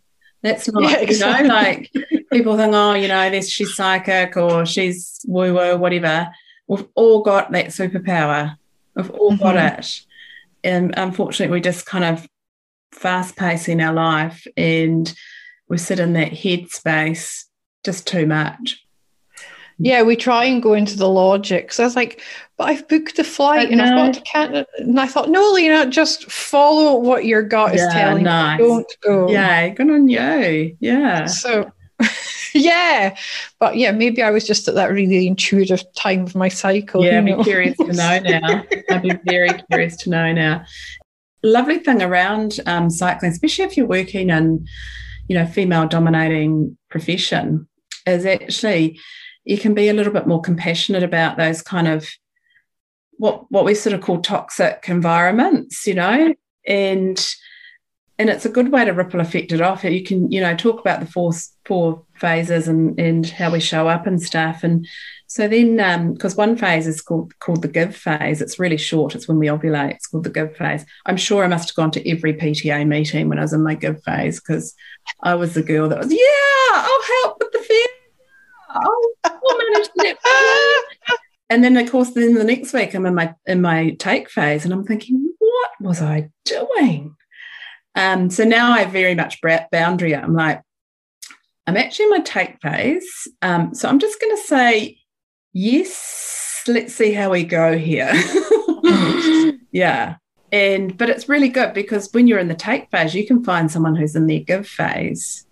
That's 0.42 0.70
not, 0.72 0.82
yeah, 0.82 0.98
exactly. 0.98 1.42
you 1.42 1.48
know, 1.48 1.54
like 1.54 1.92
people 2.32 2.56
think, 2.56 2.74
oh, 2.74 2.94
you 2.94 3.08
know, 3.08 3.30
this 3.30 3.50
she's 3.50 3.74
psychic 3.74 4.36
or 4.36 4.64
she's 4.64 5.20
woo 5.26 5.54
woo, 5.54 5.76
whatever. 5.76 6.28
We've 6.66 6.86
all 6.94 7.22
got 7.22 7.52
that 7.52 7.66
superpower. 7.66 8.56
We've 8.94 9.10
all 9.10 9.32
mm-hmm. 9.32 9.42
got 9.42 9.78
it. 9.78 10.00
And 10.64 10.94
unfortunately, 10.96 11.52
we 11.52 11.60
just 11.60 11.86
kind 11.86 12.04
of 12.04 12.26
fast 12.92 13.36
pace 13.36 13.68
in 13.68 13.80
our 13.80 13.92
life 13.92 14.46
and 14.56 15.12
we 15.68 15.78
sit 15.78 16.00
in 16.00 16.14
that 16.14 16.32
headspace 16.32 17.44
just 17.84 18.06
too 18.06 18.26
much. 18.26 18.84
Yeah, 19.82 20.02
we 20.02 20.14
try 20.14 20.44
and 20.44 20.62
go 20.62 20.74
into 20.74 20.94
the 20.94 21.08
logic. 21.08 21.72
So 21.72 21.82
I 21.82 21.86
was 21.86 21.96
like, 21.96 22.20
but 22.58 22.64
I've 22.64 22.86
booked 22.86 23.18
a 23.18 23.24
flight 23.24 23.70
and 23.70 23.80
I've 23.80 23.96
got 23.96 24.12
to 24.12 24.20
Canada. 24.30 24.66
And 24.76 25.00
I 25.00 25.06
thought, 25.06 25.30
no, 25.30 25.52
Lena, 25.52 25.86
just 25.86 26.30
follow 26.30 26.98
what 26.98 27.24
your 27.24 27.42
gut 27.42 27.74
is 27.74 27.86
telling 27.90 28.24
nice. 28.24 28.60
you. 28.60 28.66
Don't 28.66 28.96
go. 29.02 29.30
Yeah, 29.30 29.70
good 29.70 29.90
on 29.90 30.06
you. 30.06 30.76
Yeah. 30.80 31.24
So, 31.24 31.72
yeah. 32.54 33.16
But 33.58 33.78
yeah, 33.78 33.92
maybe 33.92 34.22
I 34.22 34.30
was 34.30 34.46
just 34.46 34.68
at 34.68 34.74
that 34.74 34.92
really 34.92 35.26
intuitive 35.26 35.82
time 35.94 36.24
of 36.24 36.34
my 36.34 36.48
cycle. 36.48 37.02
Yeah, 37.02 37.20
I'd 37.20 37.24
be 37.24 37.42
curious 37.42 37.78
to 37.78 37.90
know 37.90 38.18
now. 38.18 38.64
I'd 38.90 39.02
be 39.02 39.18
very 39.24 39.48
curious 39.70 39.96
to 39.96 40.10
know 40.10 40.30
now. 40.34 40.62
Lovely 41.42 41.78
thing 41.78 42.02
around 42.02 42.60
um, 42.66 42.90
cycling, 42.90 43.32
especially 43.32 43.64
if 43.64 43.78
you're 43.78 43.86
working 43.86 44.28
in, 44.28 44.66
you 45.26 45.34
know, 45.38 45.46
female 45.46 45.88
dominating 45.88 46.76
profession, 46.90 47.66
is 48.06 48.26
actually 48.26 49.00
you 49.50 49.58
can 49.58 49.74
be 49.74 49.88
a 49.88 49.92
little 49.92 50.12
bit 50.12 50.28
more 50.28 50.40
compassionate 50.40 51.02
about 51.02 51.36
those 51.36 51.60
kind 51.60 51.88
of 51.88 52.08
what 53.18 53.50
what 53.50 53.64
we 53.64 53.74
sort 53.74 53.94
of 53.94 54.00
call 54.00 54.20
toxic 54.20 54.84
environments, 54.86 55.88
you 55.88 55.94
know, 55.94 56.32
and 56.68 57.34
and 58.16 58.30
it's 58.30 58.46
a 58.46 58.50
good 58.50 58.70
way 58.70 58.84
to 58.84 58.92
ripple 58.92 59.18
effect 59.18 59.50
it 59.50 59.60
off. 59.60 59.82
You 59.82 60.04
can, 60.04 60.30
you 60.30 60.40
know, 60.40 60.54
talk 60.54 60.78
about 60.78 61.00
the 61.00 61.06
four 61.06 61.32
four 61.64 62.04
phases 62.14 62.68
and 62.68 62.96
and 63.00 63.26
how 63.26 63.50
we 63.50 63.58
show 63.58 63.88
up 63.88 64.06
and 64.06 64.22
stuff. 64.22 64.62
And 64.62 64.86
so 65.26 65.48
then, 65.48 66.12
because 66.12 66.34
um, 66.34 66.50
one 66.50 66.56
phase 66.56 66.86
is 66.86 67.02
called 67.02 67.36
called 67.40 67.62
the 67.62 67.68
give 67.68 67.96
phase. 67.96 68.40
It's 68.40 68.60
really 68.60 68.76
short. 68.76 69.16
It's 69.16 69.26
when 69.26 69.40
we 69.40 69.48
ovulate. 69.48 69.96
It's 69.96 70.06
called 70.06 70.22
the 70.22 70.30
give 70.30 70.56
phase. 70.56 70.86
I'm 71.06 71.16
sure 71.16 71.42
I 71.42 71.48
must 71.48 71.70
have 71.70 71.76
gone 71.76 71.90
to 71.90 72.08
every 72.08 72.34
PTA 72.34 72.86
meeting 72.86 73.28
when 73.28 73.40
I 73.40 73.42
was 73.42 73.52
in 73.52 73.64
my 73.64 73.74
give 73.74 74.00
phase 74.04 74.38
because 74.38 74.76
I 75.24 75.34
was 75.34 75.54
the 75.54 75.64
girl 75.64 75.88
that 75.88 75.98
was, 75.98 76.12
yeah, 76.12 76.72
I'll 76.72 77.24
help 77.24 77.38
with 77.40 77.50
the 77.50 77.58
fear. 77.58 77.99
I'll, 78.74 79.02
I'll 79.24 79.58
manage 79.58 79.88
and 81.48 81.64
then 81.64 81.76
of 81.76 81.90
course 81.90 82.10
then 82.10 82.34
the 82.34 82.44
next 82.44 82.72
week 82.72 82.94
i'm 82.94 83.06
in 83.06 83.14
my 83.14 83.34
in 83.46 83.60
my 83.60 83.90
take 83.98 84.30
phase 84.30 84.64
and 84.64 84.72
i'm 84.72 84.84
thinking 84.84 85.32
what 85.38 85.70
was 85.80 86.00
i 86.02 86.30
doing? 86.44 87.16
Um 87.96 88.30
so 88.30 88.44
now 88.44 88.72
i 88.72 88.84
very 88.84 89.14
much 89.14 89.40
boundary. 89.72 90.14
I'm 90.14 90.34
like 90.34 90.62
i'm 91.66 91.76
actually 91.76 92.04
in 92.06 92.10
my 92.10 92.20
take 92.20 92.60
phase. 92.62 93.28
Um 93.42 93.74
so 93.74 93.88
i'm 93.88 93.98
just 93.98 94.20
going 94.20 94.36
to 94.36 94.42
say 94.42 94.98
yes 95.52 96.62
let's 96.68 96.94
see 96.94 97.12
how 97.12 97.30
we 97.30 97.44
go 97.44 97.76
here. 97.76 98.12
Yeah. 99.72 100.16
And 100.52 100.96
but 100.98 101.08
it's 101.08 101.28
really 101.28 101.48
good 101.48 101.74
because 101.74 102.12
when 102.12 102.26
you're 102.26 102.38
in 102.38 102.48
the 102.48 102.54
take 102.54 102.90
phase 102.90 103.14
you 103.14 103.26
can 103.26 103.44
find 103.44 103.70
someone 103.70 103.94
who's 103.94 104.16
in 104.16 104.26
their 104.26 104.40
give 104.40 104.66
phase 104.66 105.46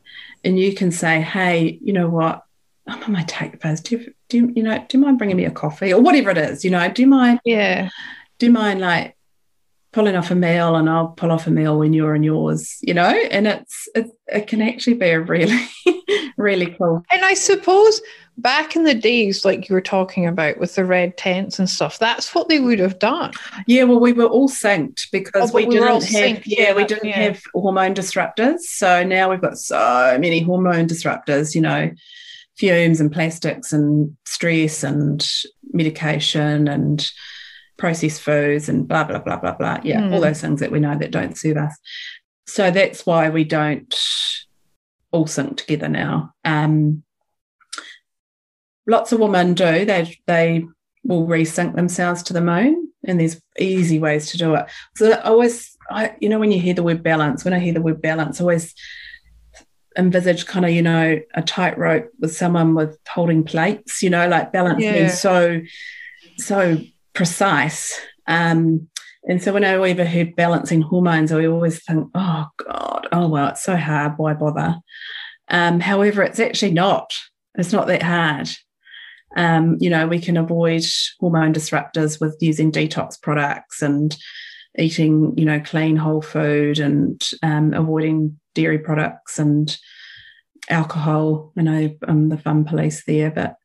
and 0.44 0.59
you 0.59 0.74
can 0.74 0.90
say 0.90 1.20
hey 1.20 1.78
you 1.83 1.92
know 1.92 2.09
what 2.09 2.42
I'm 2.88 3.03
on 3.03 3.12
my 3.12 3.22
take 3.24 3.61
phase. 3.61 3.81
Do 3.81 3.96
you, 3.96 4.14
do 4.29 4.37
you, 4.38 4.53
you 4.57 4.62
know, 4.62 4.85
do 4.88 4.98
you 4.98 5.05
mind 5.05 5.18
bringing 5.18 5.37
me 5.37 5.44
a 5.44 5.51
coffee 5.51 5.92
or 5.92 6.01
whatever 6.01 6.31
it 6.31 6.38
is? 6.38 6.64
You 6.64 6.70
know, 6.70 6.88
do 6.90 7.03
you 7.03 7.09
mind? 7.09 7.40
Yeah. 7.44 7.90
Do 8.38 8.46
you 8.46 8.53
mind 8.53 8.81
like 8.81 9.16
pulling 9.92 10.16
off 10.16 10.31
a 10.31 10.35
meal 10.35 10.77
and 10.77 10.88
I'll 10.88 11.09
pull 11.09 11.31
off 11.31 11.46
a 11.46 11.51
meal 11.51 11.79
when 11.79 11.92
you're 11.92 12.14
in 12.14 12.22
yours, 12.22 12.79
you 12.81 12.94
know? 12.94 13.09
And 13.31 13.46
it's, 13.46 13.88
it, 13.94 14.11
it 14.27 14.46
can 14.46 14.62
actually 14.62 14.94
be 14.94 15.11
a 15.11 15.20
really, 15.20 15.61
really 16.37 16.74
cool. 16.79 17.05
And 17.11 17.24
I 17.24 17.35
suppose 17.35 18.01
back 18.37 18.77
in 18.77 18.85
the 18.85 18.94
days, 18.94 19.44
like 19.44 19.68
you 19.68 19.74
were 19.74 19.81
talking 19.81 20.27
about 20.27 20.59
with 20.59 20.74
the 20.74 20.85
red 20.85 21.16
tents 21.16 21.59
and 21.59 21.68
stuff, 21.68 21.98
that's 21.98 22.35
what 22.35 22.48
they 22.48 22.61
would 22.61 22.79
have 22.79 22.98
done. 22.98 23.33
Yeah, 23.66 23.85
well, 23.85 24.01
we 24.01 24.12
were 24.12 24.27
all 24.27 24.48
synced 24.48 25.11
because 25.11 25.51
oh, 25.51 25.55
we, 25.55 25.66
we, 25.66 25.74
didn't 25.74 25.88
have, 25.88 26.03
synced, 26.03 26.42
yeah, 26.46 26.68
yeah, 26.68 26.74
we 26.74 26.85
didn't 26.85 27.09
yeah. 27.09 27.22
have 27.22 27.42
hormone 27.55 27.94
disruptors. 27.94 28.61
So 28.61 29.03
now 29.05 29.31
we've 29.31 29.40
got 29.40 29.59
so 29.59 30.16
many 30.20 30.40
hormone 30.40 30.87
disruptors, 30.87 31.55
you 31.55 31.61
know 31.61 31.90
fumes 32.59 33.01
and 33.01 33.12
plastics 33.12 33.73
and 33.73 34.16
stress 34.27 34.83
and 34.83 35.27
medication 35.73 36.68
and 36.68 37.11
processed 37.77 38.21
foods 38.21 38.68
and 38.68 38.88
blah 38.88 39.05
blah 39.05 39.21
blah 39.21 39.37
blah 39.37 39.55
blah. 39.55 39.79
Yeah 39.85 40.01
mm. 40.01 40.12
all 40.12 40.21
those 40.21 40.40
things 40.40 40.61
that 40.61 40.73
we 40.73 40.81
know 40.81 40.97
that 40.99 41.11
don't 41.11 41.38
serve 41.38 41.57
us. 41.57 41.77
So 42.47 42.71
that's 42.71 43.07
why 43.07 43.29
we 43.29 43.44
don't 43.44 43.94
all 45.12 45.27
sync 45.27 45.59
together 45.59 45.88
now. 45.88 46.35
Um, 46.44 47.03
lots 48.87 49.12
of 49.12 49.21
women 49.21 49.55
do. 49.55 49.85
They 49.85 50.18
they 50.27 50.66
will 51.05 51.27
resync 51.27 51.77
themselves 51.77 52.23
to 52.25 52.33
the 52.33 52.40
moon 52.40 52.92
and 53.05 53.21
there's 53.21 53.40
easy 53.59 53.99
ways 53.99 54.31
to 54.33 54.38
do 54.38 54.55
it. 54.55 54.66
So 54.97 55.12
i 55.12 55.21
always 55.23 55.77
i 55.90 56.14
you 56.21 56.29
know 56.29 56.38
when 56.38 56.51
you 56.51 56.61
hear 56.61 56.75
the 56.75 56.83
word 56.83 57.03
balance 57.03 57.44
when 57.44 57.55
i 57.55 57.59
hear 57.59 57.73
the 57.73 57.81
word 57.81 58.03
balance 58.03 58.40
I 58.40 58.42
always 58.42 58.75
envisage 59.99 60.47
kind 60.47 60.65
of 60.65 60.71
you 60.71 60.83
know 60.83 61.19
a 61.35 61.43
tightrope 61.43 62.09
with 62.21 62.35
someone 62.35 62.75
with 62.75 62.99
holding 63.09 63.43
plates 63.43 64.03
you 64.03 64.09
know 64.09 64.29
like 64.29 64.53
balance 64.53 64.83
yeah. 64.83 64.93
being 64.93 65.09
so 65.09 65.61
so 66.39 66.79
precise 67.15 68.01
um 68.29 68.89
and 69.29 69.43
so 69.43 69.53
when 69.53 69.65
I 69.65 69.75
ever 69.91 70.07
heard 70.07 70.37
balancing 70.37 70.81
hormones, 70.81 71.33
I 71.33 71.45
always 71.47 71.83
think, 71.85 72.09
oh 72.15 72.47
God, 72.57 73.09
oh 73.13 73.29
well, 73.29 73.49
it's 73.49 73.63
so 73.63 73.77
hard. 73.77 74.15
Why 74.17 74.33
bother? 74.33 74.77
Um, 75.49 75.81
however, 75.81 76.23
it's 76.23 76.41
actually 76.41 76.73
not. 76.73 77.13
It's 77.57 77.73
not 77.73 77.87
that 77.89 78.03
hard. 78.03 78.49
Um, 79.37 79.77
you 79.81 79.91
know, 79.91 80.07
we 80.07 80.19
can 80.19 80.39
avoid 80.39 80.85
hormone 81.21 81.53
disruptors 81.53 82.19
with 82.21 82.39
using 82.41 82.73
detox 82.73 83.21
products 83.21 83.83
and 83.83 84.17
eating, 84.79 85.37
you 85.37 85.45
know, 85.45 85.61
clean 85.61 85.97
whole 85.97 86.23
food 86.23 86.79
and 86.79 87.21
um, 87.43 87.75
avoiding 87.75 88.39
dairy 88.59 88.79
products 88.79 89.38
and 89.38 89.79
alcohol. 90.68 91.53
I 91.57 91.62
know 91.62 91.97
I'm 92.03 92.29
the 92.29 92.38
fun 92.38 92.64
police 92.64 93.05
there, 93.05 93.31
but 93.31 93.57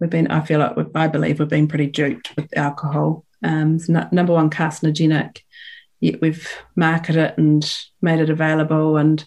we've 0.00 0.08
been, 0.08 0.28
I 0.28 0.40
feel 0.40 0.58
like, 0.58 0.86
I 0.94 1.06
believe 1.06 1.38
we've 1.38 1.48
been 1.48 1.68
pretty 1.68 1.88
duped 1.88 2.34
with 2.34 2.56
alcohol. 2.56 3.26
Um, 3.42 3.76
it's 3.76 3.90
not, 3.90 4.10
number 4.10 4.32
one 4.32 4.48
carcinogenic, 4.48 5.40
yet 6.00 6.22
we've 6.22 6.50
marketed 6.74 7.22
it 7.22 7.38
and 7.38 7.76
made 8.00 8.20
it 8.20 8.30
available 8.30 8.96
and 8.96 9.24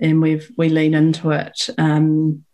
and 0.00 0.22
we've 0.22 0.50
we 0.56 0.70
lean 0.70 0.94
into 0.94 1.30
it. 1.32 1.68
Um, 1.76 2.44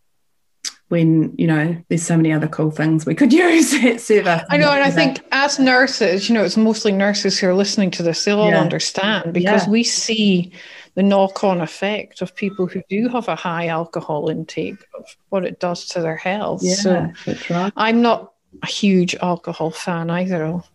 when 0.89 1.35
you 1.37 1.47
know 1.47 1.76
there's 1.89 2.03
so 2.03 2.16
many 2.16 2.33
other 2.33 2.49
cool 2.49 2.70
things 2.70 3.07
we 3.07 3.14
could 3.14 3.33
use 3.47 3.72
at 3.85 4.01
server. 4.01 4.45
I 4.51 4.57
know, 4.57 4.72
and 4.72 4.83
I 4.83 4.91
think 4.91 5.20
as 5.33 5.59
nurses, 5.59 6.29
you 6.29 6.35
know, 6.35 6.45
it's 6.45 6.57
mostly 6.57 6.93
nurses 6.93 7.39
who 7.39 7.47
are 7.47 7.55
listening 7.55 7.91
to 7.93 8.03
this. 8.03 8.24
They'll 8.24 8.41
all 8.41 8.53
understand 8.53 9.33
because 9.33 9.66
yeah. 9.66 9.70
we 9.70 9.85
see 9.85 10.53
the 10.99 11.05
knock-on 11.05 11.61
effect 11.61 12.22
of 12.22 12.34
people 12.34 12.66
who 12.66 12.82
do 12.88 13.09
have 13.09 13.28
a 13.28 13.36
high 13.36 13.68
alcohol 13.68 14.28
intake 14.28 14.84
of 14.99 15.07
what 15.28 15.44
it 15.44 15.61
does 15.61 15.86
to 15.86 16.01
their 16.01 16.16
health. 16.16 16.61
Yeah, 16.61 16.74
so 16.74 17.12
right. 17.51 17.72
I'm 17.76 18.03
not 18.03 18.32
a 18.64 18.66
huge 18.66 19.14
alcohol 19.22 19.70
fan 19.70 20.11
either. 20.11 20.44
I'll 20.44 20.66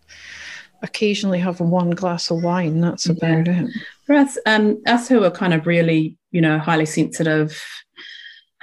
occasionally 0.82 1.39
have 1.39 1.59
one 1.59 1.89
glass 1.89 2.32
of 2.32 2.41
wine. 2.41 2.80
That's 2.80 3.09
about 3.09 3.47
yeah. 3.47 3.63
it. 3.63 3.71
For 4.05 4.15
us, 4.15 4.38
um, 4.45 4.82
us 4.88 5.09
who 5.09 5.26
are 5.26 5.30
kind 5.30 5.53
of 5.53 5.67
really, 5.67 6.17
you 6.32 6.39
know, 6.39 6.57
highly 6.57 6.86
sensitive, 6.86 7.61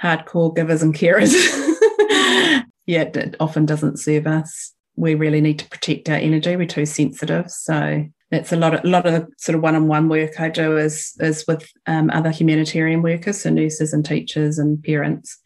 hardcore 0.01 0.55
givers 0.55 0.81
and 0.81 0.95
carers, 0.95 1.31
yeah, 2.87 3.03
it 3.03 3.35
often 3.39 3.67
doesn't 3.67 3.99
serve 3.99 4.25
us. 4.25 4.73
We 4.95 5.13
really 5.13 5.41
need 5.41 5.59
to 5.59 5.69
protect 5.69 6.09
our 6.09 6.15
energy. 6.15 6.55
We're 6.55 6.65
too 6.65 6.87
sensitive. 6.87 7.51
So 7.51 8.07
that's 8.31 8.53
a 8.53 8.55
lot 8.55 8.73
of 8.73 8.83
a 8.85 8.87
lot 8.87 9.05
of 9.05 9.13
the 9.13 9.27
sort 9.37 9.55
of 9.55 9.61
one-on-one 9.61 10.07
work 10.07 10.39
I 10.39 10.49
do 10.49 10.77
is 10.77 11.13
is 11.19 11.45
with 11.47 11.69
um, 11.85 12.09
other 12.11 12.31
humanitarian 12.31 13.01
workers, 13.01 13.41
so 13.41 13.49
nurses 13.49 13.93
and 13.93 14.05
teachers 14.05 14.57
and 14.57 14.81
parents, 14.81 15.37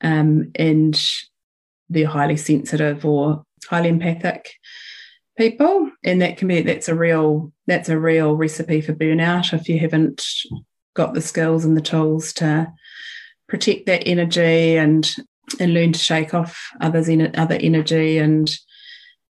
um, 0.00 0.52
and 0.54 0.98
they're 1.88 2.06
highly 2.06 2.36
sensitive 2.36 3.04
or 3.04 3.44
highly 3.68 3.88
empathic 3.88 4.52
people, 5.36 5.90
and 6.04 6.22
that 6.22 6.36
can 6.36 6.48
be 6.48 6.62
that's 6.62 6.88
a 6.88 6.94
real 6.94 7.52
that's 7.66 7.88
a 7.88 7.98
real 7.98 8.36
recipe 8.36 8.80
for 8.80 8.94
burnout 8.94 9.52
if 9.52 9.68
you 9.68 9.78
haven't 9.78 10.24
got 10.94 11.12
the 11.12 11.20
skills 11.20 11.64
and 11.64 11.76
the 11.76 11.82
tools 11.82 12.32
to 12.32 12.72
protect 13.48 13.86
that 13.86 14.06
energy 14.06 14.76
and 14.76 15.12
and 15.60 15.74
learn 15.74 15.92
to 15.92 15.98
shake 15.98 16.34
off 16.34 16.70
others 16.80 17.08
in 17.08 17.34
other 17.36 17.58
energy 17.60 18.18
and 18.18 18.56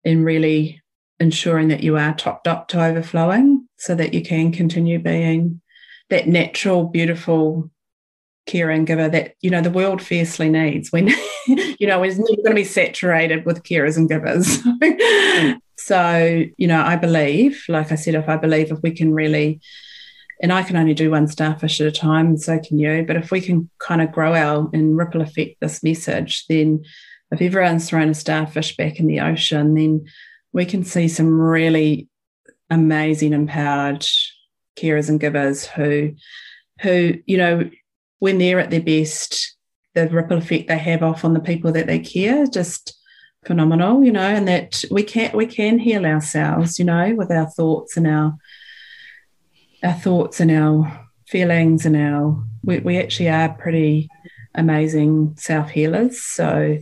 and 0.03 0.26
really 0.26 0.82
ensuring 1.20 1.70
that 1.70 1.84
you 1.84 1.97
are 1.97 2.14
topped 2.16 2.47
up 2.47 2.68
to 2.70 2.84
overflowing 2.84 3.68
so 3.78 3.95
that 3.95 4.14
you 4.14 4.22
can 4.22 4.51
continue 4.51 4.99
being 4.99 5.61
that 6.09 6.28
natural 6.28 6.86
beautiful 6.86 7.70
caring 8.45 8.84
giver 8.84 9.07
that 9.07 9.36
you 9.41 9.49
know 9.49 9.61
the 9.61 9.70
world 9.70 10.01
fiercely 10.01 10.49
needs. 10.49 10.91
When 10.91 11.07
you 11.47 11.88
know 11.88 12.03
it's 12.03 12.18
never 12.18 12.41
going 12.41 12.49
to 12.49 12.55
be 12.55 12.64
saturated 12.64 13.45
with 13.45 13.64
carers 13.64 13.97
and 13.97 14.09
givers. 14.09 14.59
So 15.84 16.45
you 16.57 16.68
know 16.68 16.82
i 16.82 16.95
believe 16.95 17.66
like 17.68 17.91
i 17.91 17.95
said 17.95 18.16
if 18.16 18.30
i 18.30 18.38
believe 18.38 18.72
if 18.72 18.82
we 18.82 18.91
can 18.91 19.14
really 19.14 19.59
and 20.41 20.53
i 20.53 20.64
can 20.64 20.78
only 20.78 20.93
do 20.93 21.11
one 21.11 21.28
starfish 21.28 21.82
at 21.82 21.88
a 21.88 21.91
time 21.91 22.38
so 22.38 22.57
can 22.57 22.80
you 22.80 23.03
but 23.05 23.18
if 23.18 23.32
we 23.32 23.41
can 23.41 23.70
kind 23.80 24.01
of 24.01 24.11
grow 24.11 24.34
our 24.34 24.70
and 24.72 24.97
ripple 24.97 25.22
effect 25.22 25.57
this 25.59 25.84
message 25.84 26.45
then 26.47 26.84
if 27.32 27.41
everyone's 27.41 27.89
thrown 27.89 28.09
a 28.09 28.14
starfish 28.14 28.78
back 28.78 28.97
in 28.97 29.07
the 29.07 29.20
ocean 29.20 29.74
then 29.74 30.05
we 30.53 30.65
can 30.65 30.83
see 30.83 31.07
some 31.07 31.39
really 31.39 32.07
amazing 32.69 33.33
empowered 33.33 34.05
carers 34.77 35.09
and 35.09 35.19
givers 35.19 35.65
who 35.65 36.13
who 36.81 37.15
you 37.25 37.37
know 37.37 37.69
when 38.23 38.37
they're 38.37 38.59
at 38.59 38.69
their 38.69 38.81
best, 38.81 39.57
the 39.95 40.07
ripple 40.07 40.37
effect 40.37 40.69
they 40.69 40.77
have 40.77 41.03
off 41.03 41.25
on 41.25 41.33
the 41.33 41.41
people 41.41 41.73
that 41.73 41.87
they 41.87 41.99
care 41.99 42.47
just 42.47 42.97
phenomenal, 43.45 44.01
you 44.01 44.13
know, 44.13 44.21
and 44.21 44.47
that 44.47 44.81
we 44.89 45.03
can 45.03 45.35
we 45.35 45.45
can 45.45 45.77
heal 45.77 46.05
ourselves, 46.05 46.79
you 46.79 46.85
know, 46.85 47.13
with 47.15 47.29
our 47.31 47.47
thoughts 47.47 47.97
and 47.97 48.07
our 48.07 48.37
our 49.83 49.93
thoughts 49.93 50.39
and 50.39 50.51
our 50.51 51.09
feelings 51.27 51.85
and 51.85 51.97
our 51.97 52.41
we, 52.63 52.79
we 52.79 52.97
actually 52.97 53.27
are 53.27 53.49
pretty 53.49 54.07
amazing 54.55 55.35
self 55.37 55.69
healers. 55.69 56.21
So 56.21 56.79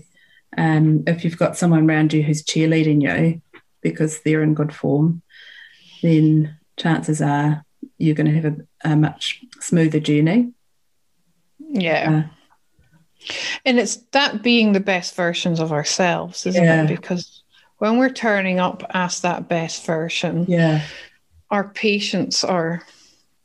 um, 0.56 1.04
if 1.08 1.24
you've 1.24 1.40
got 1.40 1.58
someone 1.58 1.90
around 1.90 2.14
you 2.14 2.22
who's 2.22 2.44
cheerleading 2.44 3.02
you 3.02 3.42
because 3.82 4.22
they're 4.22 4.44
in 4.44 4.54
good 4.54 4.74
form, 4.74 5.22
then 6.02 6.58
chances 6.78 7.22
are 7.22 7.66
you're 7.98 8.16
going 8.16 8.28
to 8.28 8.42
have 8.42 8.46
a, 8.46 8.92
a 8.92 8.96
much 8.96 9.44
smoother 9.60 10.00
journey. 10.00 10.52
Yeah. 11.60 12.26
Uh, 12.26 13.32
and 13.66 13.80
it's 13.80 13.98
that 14.12 14.42
being 14.42 14.74
the 14.74 14.80
best 14.80 15.16
versions 15.16 15.60
of 15.60 15.72
ourselves, 15.72 16.46
isn't 16.46 16.64
yeah. 16.64 16.84
it? 16.84 16.88
Because 16.88 17.44
when 17.78 17.98
we're 17.98 18.14
turning 18.14 18.60
up 18.60 18.84
as 18.92 19.22
that 19.22 19.48
best 19.48 19.86
version, 19.86 20.46
yeah, 20.48 20.84
our 21.50 21.70
patients 21.70 22.44
are 22.44 22.82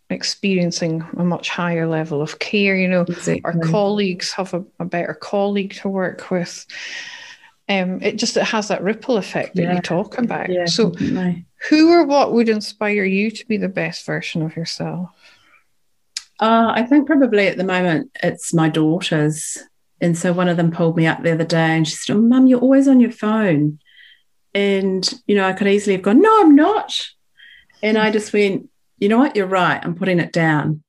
experiencing 0.08 1.04
a 1.16 1.24
much 1.24 1.48
higher 1.48 1.86
level 1.86 2.22
of 2.22 2.38
care. 2.38 2.76
You 2.76 2.88
know, 2.88 3.02
exactly. 3.02 3.42
our 3.44 3.58
colleagues 3.58 4.32
have 4.32 4.54
a, 4.54 4.64
a, 4.78 4.84
better 4.84 5.14
colleague 5.14 5.74
to 5.82 5.88
work 5.88 6.30
with. 6.30 6.66
Um, 7.68 8.00
it 8.00 8.16
just 8.16 8.36
it 8.36 8.44
has 8.44 8.68
that 8.68 8.82
ripple 8.82 9.16
effect 9.16 9.56
that 9.56 9.62
yeah. 9.62 9.74
you 9.74 9.80
talk 9.80 10.18
about. 10.18 10.50
Yeah, 10.50 10.66
so, 10.66 10.90
definitely. 10.90 11.46
who 11.68 11.90
or 11.90 12.04
what 12.06 12.32
would 12.32 12.48
inspire 12.48 13.04
you 13.04 13.30
to 13.30 13.46
be 13.46 13.56
the 13.56 13.68
best 13.68 14.06
version 14.06 14.42
of 14.42 14.56
yourself? 14.56 15.10
Uh, 16.38 16.72
I 16.74 16.82
think 16.82 17.06
probably 17.06 17.48
at 17.48 17.56
the 17.56 17.64
moment 17.64 18.10
it's 18.22 18.52
my 18.52 18.68
daughters. 18.68 19.58
And 20.00 20.16
so 20.16 20.32
one 20.32 20.48
of 20.48 20.58
them 20.58 20.70
pulled 20.70 20.96
me 20.96 21.06
up 21.06 21.22
the 21.22 21.32
other 21.32 21.44
day 21.44 21.76
and 21.76 21.88
she 21.88 21.96
said, 21.96 22.16
oh, 22.16 22.20
Mum, 22.20 22.46
you're 22.46 22.60
always 22.60 22.86
on 22.86 23.00
your 23.00 23.10
phone. 23.10 23.78
And, 24.54 25.08
you 25.26 25.34
know, 25.34 25.46
I 25.46 25.52
could 25.52 25.66
easily 25.66 25.96
have 25.96 26.02
gone, 26.02 26.20
No, 26.20 26.40
I'm 26.40 26.54
not. 26.54 27.08
And 27.82 27.98
I 27.98 28.10
just 28.10 28.32
went, 28.32 28.70
You 28.98 29.08
know 29.08 29.18
what? 29.18 29.36
You're 29.36 29.46
right. 29.46 29.80
I'm 29.82 29.94
putting 29.94 30.18
it 30.18 30.32
down. 30.32 30.82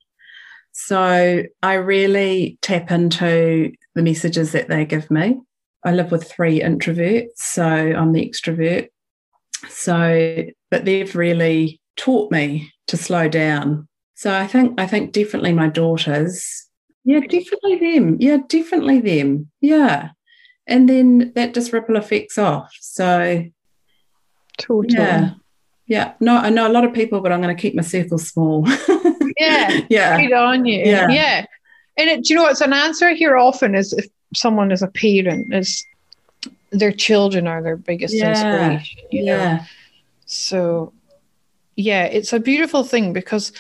So 0.71 1.43
I 1.63 1.73
really 1.73 2.59
tap 2.61 2.91
into 2.91 3.73
the 3.95 4.03
messages 4.03 4.51
that 4.51 4.67
they 4.69 4.85
give 4.85 5.09
me. 5.09 5.39
I 5.87 5.91
live 5.91 6.11
with 6.11 6.29
three 6.29 6.59
introverts, 6.59 7.37
so 7.37 7.63
I'm 7.65 8.11
the 8.11 8.27
extrovert. 8.27 8.89
So, 9.69 10.45
but 10.69 10.85
they've 10.85 11.15
really 11.15 11.81
taught 11.95 12.31
me 12.31 12.71
to 12.87 12.97
slow 12.97 13.27
down 13.27 13.87
so 14.17 14.33
I 14.33 14.47
think 14.47 14.81
I 14.81 14.87
think 14.87 15.11
definitely 15.11 15.53
my 15.53 15.67
daughters. 15.67 16.67
Yeah, 17.05 17.19
definitely 17.19 17.77
them. 17.77 18.17
Yeah, 18.19 18.37
definitely 18.47 18.99
them. 18.99 19.51
Yeah. 19.61 20.09
And 20.65 20.89
then 20.89 21.33
that 21.35 21.53
just 21.53 21.71
ripple 21.71 21.97
effects 21.97 22.39
off. 22.39 22.75
So 22.81 23.45
totally. 24.57 24.95
Yeah. 24.97 25.33
Yeah. 25.85 26.13
No, 26.19 26.35
I 26.35 26.49
know 26.49 26.67
a 26.67 26.73
lot 26.73 26.83
of 26.83 26.95
people, 26.95 27.21
but 27.21 27.31
I'm 27.31 27.43
going 27.43 27.55
to 27.55 27.61
keep 27.61 27.75
my 27.75 27.83
circle 27.83 28.17
small. 28.17 28.67
yeah. 29.37 29.81
Yeah. 29.89 30.19
Good 30.19 30.33
on 30.33 30.65
you. 30.65 30.79
Yeah. 30.79 31.09
yeah. 31.09 31.45
And 31.95 32.09
it, 32.09 32.23
do 32.23 32.33
you 32.33 32.39
know 32.39 32.43
what's 32.43 32.61
an 32.61 32.73
answer 32.73 33.13
here 33.13 33.37
often 33.37 33.75
is 33.75 33.93
if 33.93 34.07
someone 34.33 34.71
as 34.71 34.81
a 34.81 34.87
parent, 34.87 35.53
is 35.53 35.85
their 36.71 36.91
children 36.91 37.47
are 37.47 37.63
their 37.63 37.77
biggest 37.77 38.15
yeah. 38.15 38.29
inspiration. 38.29 39.03
yeah. 39.11 39.55
Know? 39.55 39.59
So 40.25 40.93
yeah, 41.75 42.05
it's 42.05 42.33
a 42.33 42.39
beautiful 42.39 42.83
thing 42.83 43.13
because 43.13 43.51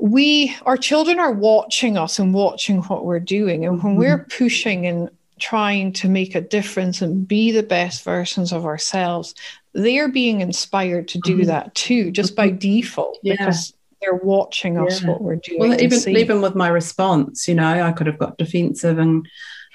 we 0.00 0.56
our 0.64 0.76
children 0.76 1.20
are 1.20 1.32
watching 1.32 1.98
us 1.98 2.18
and 2.18 2.32
watching 2.32 2.82
what 2.84 3.04
we're 3.04 3.20
doing 3.20 3.66
and 3.66 3.82
when 3.82 3.96
we're 3.96 4.20
mm-hmm. 4.20 4.44
pushing 4.44 4.86
and 4.86 5.10
trying 5.38 5.92
to 5.92 6.08
make 6.08 6.34
a 6.34 6.40
difference 6.40 7.02
and 7.02 7.28
be 7.28 7.50
the 7.50 7.62
best 7.62 8.02
versions 8.02 8.52
of 8.52 8.64
ourselves 8.64 9.34
they're 9.74 10.08
being 10.08 10.40
inspired 10.40 11.06
to 11.08 11.18
do 11.18 11.38
mm-hmm. 11.38 11.46
that 11.46 11.74
too 11.74 12.10
just 12.10 12.34
by 12.34 12.48
mm-hmm. 12.48 12.58
default 12.58 13.18
yeah. 13.22 13.34
because 13.36 13.74
they're 14.00 14.14
watching 14.14 14.78
us 14.78 15.02
yeah. 15.02 15.08
what 15.08 15.20
we're 15.20 15.36
doing 15.36 15.60
well 15.60 15.80
even 15.80 16.16
even 16.16 16.40
with 16.40 16.54
my 16.54 16.68
response 16.68 17.46
you 17.46 17.54
know 17.54 17.82
i 17.82 17.92
could 17.92 18.06
have 18.06 18.18
got 18.18 18.38
defensive 18.38 18.98
and 18.98 19.28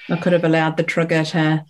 i 0.10 0.16
could 0.16 0.34
have 0.34 0.44
allowed 0.44 0.78
the 0.78 0.84
trigger 0.84 1.24
to 1.24 1.64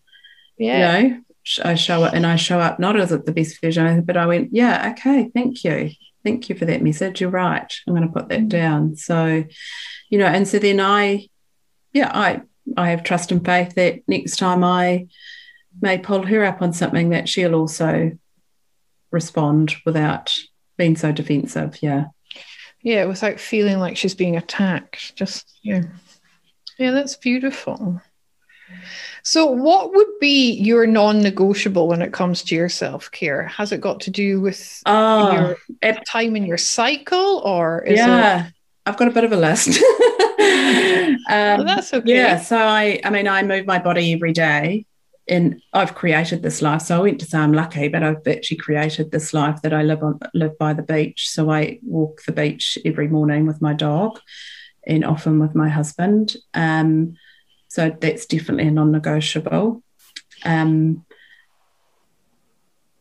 yeah 0.58 0.97
you 0.97 1.10
know 1.10 1.22
I 1.64 1.76
show 1.76 2.03
it 2.06 2.16
and 2.16 2.26
I 2.26 2.38
show 2.38 2.60
up 2.60 2.80
not 2.80 2.99
as 2.99 3.12
the 3.12 3.20
best 3.20 3.62
version, 3.62 4.01
but 4.01 4.18
I 4.18 4.26
went, 4.26 4.49
yeah, 4.51 4.91
okay, 4.93 5.30
thank 5.32 5.64
you 5.64 5.91
thank 6.26 6.49
you 6.49 6.56
for 6.56 6.66
that 6.66 6.82
message. 6.82 7.22
You're 7.22 7.30
right. 7.30 7.74
I'm 7.88 7.93
going 7.93 8.06
to 8.06 8.14
put 8.14 8.28
that 8.30 8.41
mm. 8.41 8.49
down. 8.49 8.97
So, 8.97 9.45
you 10.10 10.18
know, 10.18 10.26
and 10.26 10.45
so 10.45 10.60
then 10.60 10.82
I, 10.82 11.30
yeah, 11.93 12.12
I, 12.14 12.41
I 12.76 12.89
have 12.89 13.03
trust 13.03 13.32
and 13.32 13.45
faith 13.45 13.76
that 13.76 14.01
next 14.08 14.38
time 14.38 14.64
I 14.64 15.08
may 15.80 15.99
pull 15.99 16.26
her 16.26 16.43
up 16.43 16.62
on 16.62 16.74
something 16.74 17.10
that 17.10 17.30
she'll 17.30 17.56
also 17.56 18.18
respond 19.12 19.76
without 19.86 20.36
being 20.78 20.97
so 20.97 21.12
defensive. 21.12 21.78
Yeah. 21.82 22.06
Yeah, 22.86 23.06
without 23.06 23.40
feeling 23.40 23.80
like 23.80 23.98
she's 23.98 24.14
being 24.14 24.38
attacked. 24.38 25.16
Just, 25.16 25.58
yeah. 25.64 25.82
Yeah, 26.78 26.92
that's 26.92 27.16
beautiful. 27.16 28.00
So, 29.24 29.48
what 29.48 29.96
would 29.96 30.20
be 30.22 30.52
your 30.52 30.86
non 30.86 31.20
negotiable 31.20 31.88
when 31.88 32.04
it 32.04 32.14
comes 32.14 32.44
to 32.44 32.54
your 32.54 32.70
self 32.70 33.10
care? 33.10 33.48
Has 33.48 33.72
it 33.72 33.82
got 33.82 34.02
to 34.02 34.12
do 34.12 34.40
with 34.40 34.84
uh, 34.86 35.32
your 35.34 35.58
it, 35.82 36.06
time 36.06 36.36
in 36.36 36.46
your 36.46 36.60
cycle 36.60 37.40
or 37.40 37.84
yeah, 37.88 38.50
it... 38.50 38.54
I've 38.86 38.98
got 38.98 39.08
a 39.08 39.12
bit 39.12 39.24
of 39.24 39.32
a 39.32 39.38
list. 39.38 39.70
um, 39.82 41.18
well, 41.28 41.66
that's 41.66 41.92
okay. 41.92 42.14
Yeah. 42.14 42.40
So, 42.40 42.56
I, 42.56 43.00
I 43.04 43.10
mean, 43.10 43.28
I 43.28 43.42
move 43.42 43.66
my 43.66 43.80
body 43.80 44.14
every 44.14 44.32
day 44.32 44.86
and 45.28 45.61
I've 45.73 45.95
created 45.95 46.43
this 46.43 46.61
life. 46.61 46.84
So 46.84 46.97
I 46.97 47.01
went 47.01 47.19
to 47.19 47.26
say 47.26 47.39
I'm 47.39 47.53
lucky, 47.53 47.88
but 47.88 48.03
I've 48.03 48.28
actually 48.28 48.57
created 48.57 49.11
this 49.11 49.34
life 49.34 49.61
that 49.63 49.73
I 49.73 49.82
live 49.82 50.03
on 50.03 50.19
live 50.34 50.57
by 50.57 50.73
the 50.73 50.84
beach. 50.84 51.30
So 51.30 51.49
I 51.49 51.80
walk 51.84 52.23
the 52.23 52.32
beach 52.32 52.78
every 52.86 53.07
morning 53.07 53.47
with 53.47 53.61
my 53.61 53.73
dog 53.73 54.19
and 54.86 55.03
often 55.03 55.39
with 55.39 55.55
my 55.55 55.69
husband. 55.69 56.36
Um, 56.53 57.15
so 57.69 57.95
that's 57.99 58.26
definitely 58.28 58.67
a 58.67 58.71
non 58.71 58.91
negotiable. 58.91 59.82
Um, 60.43 61.05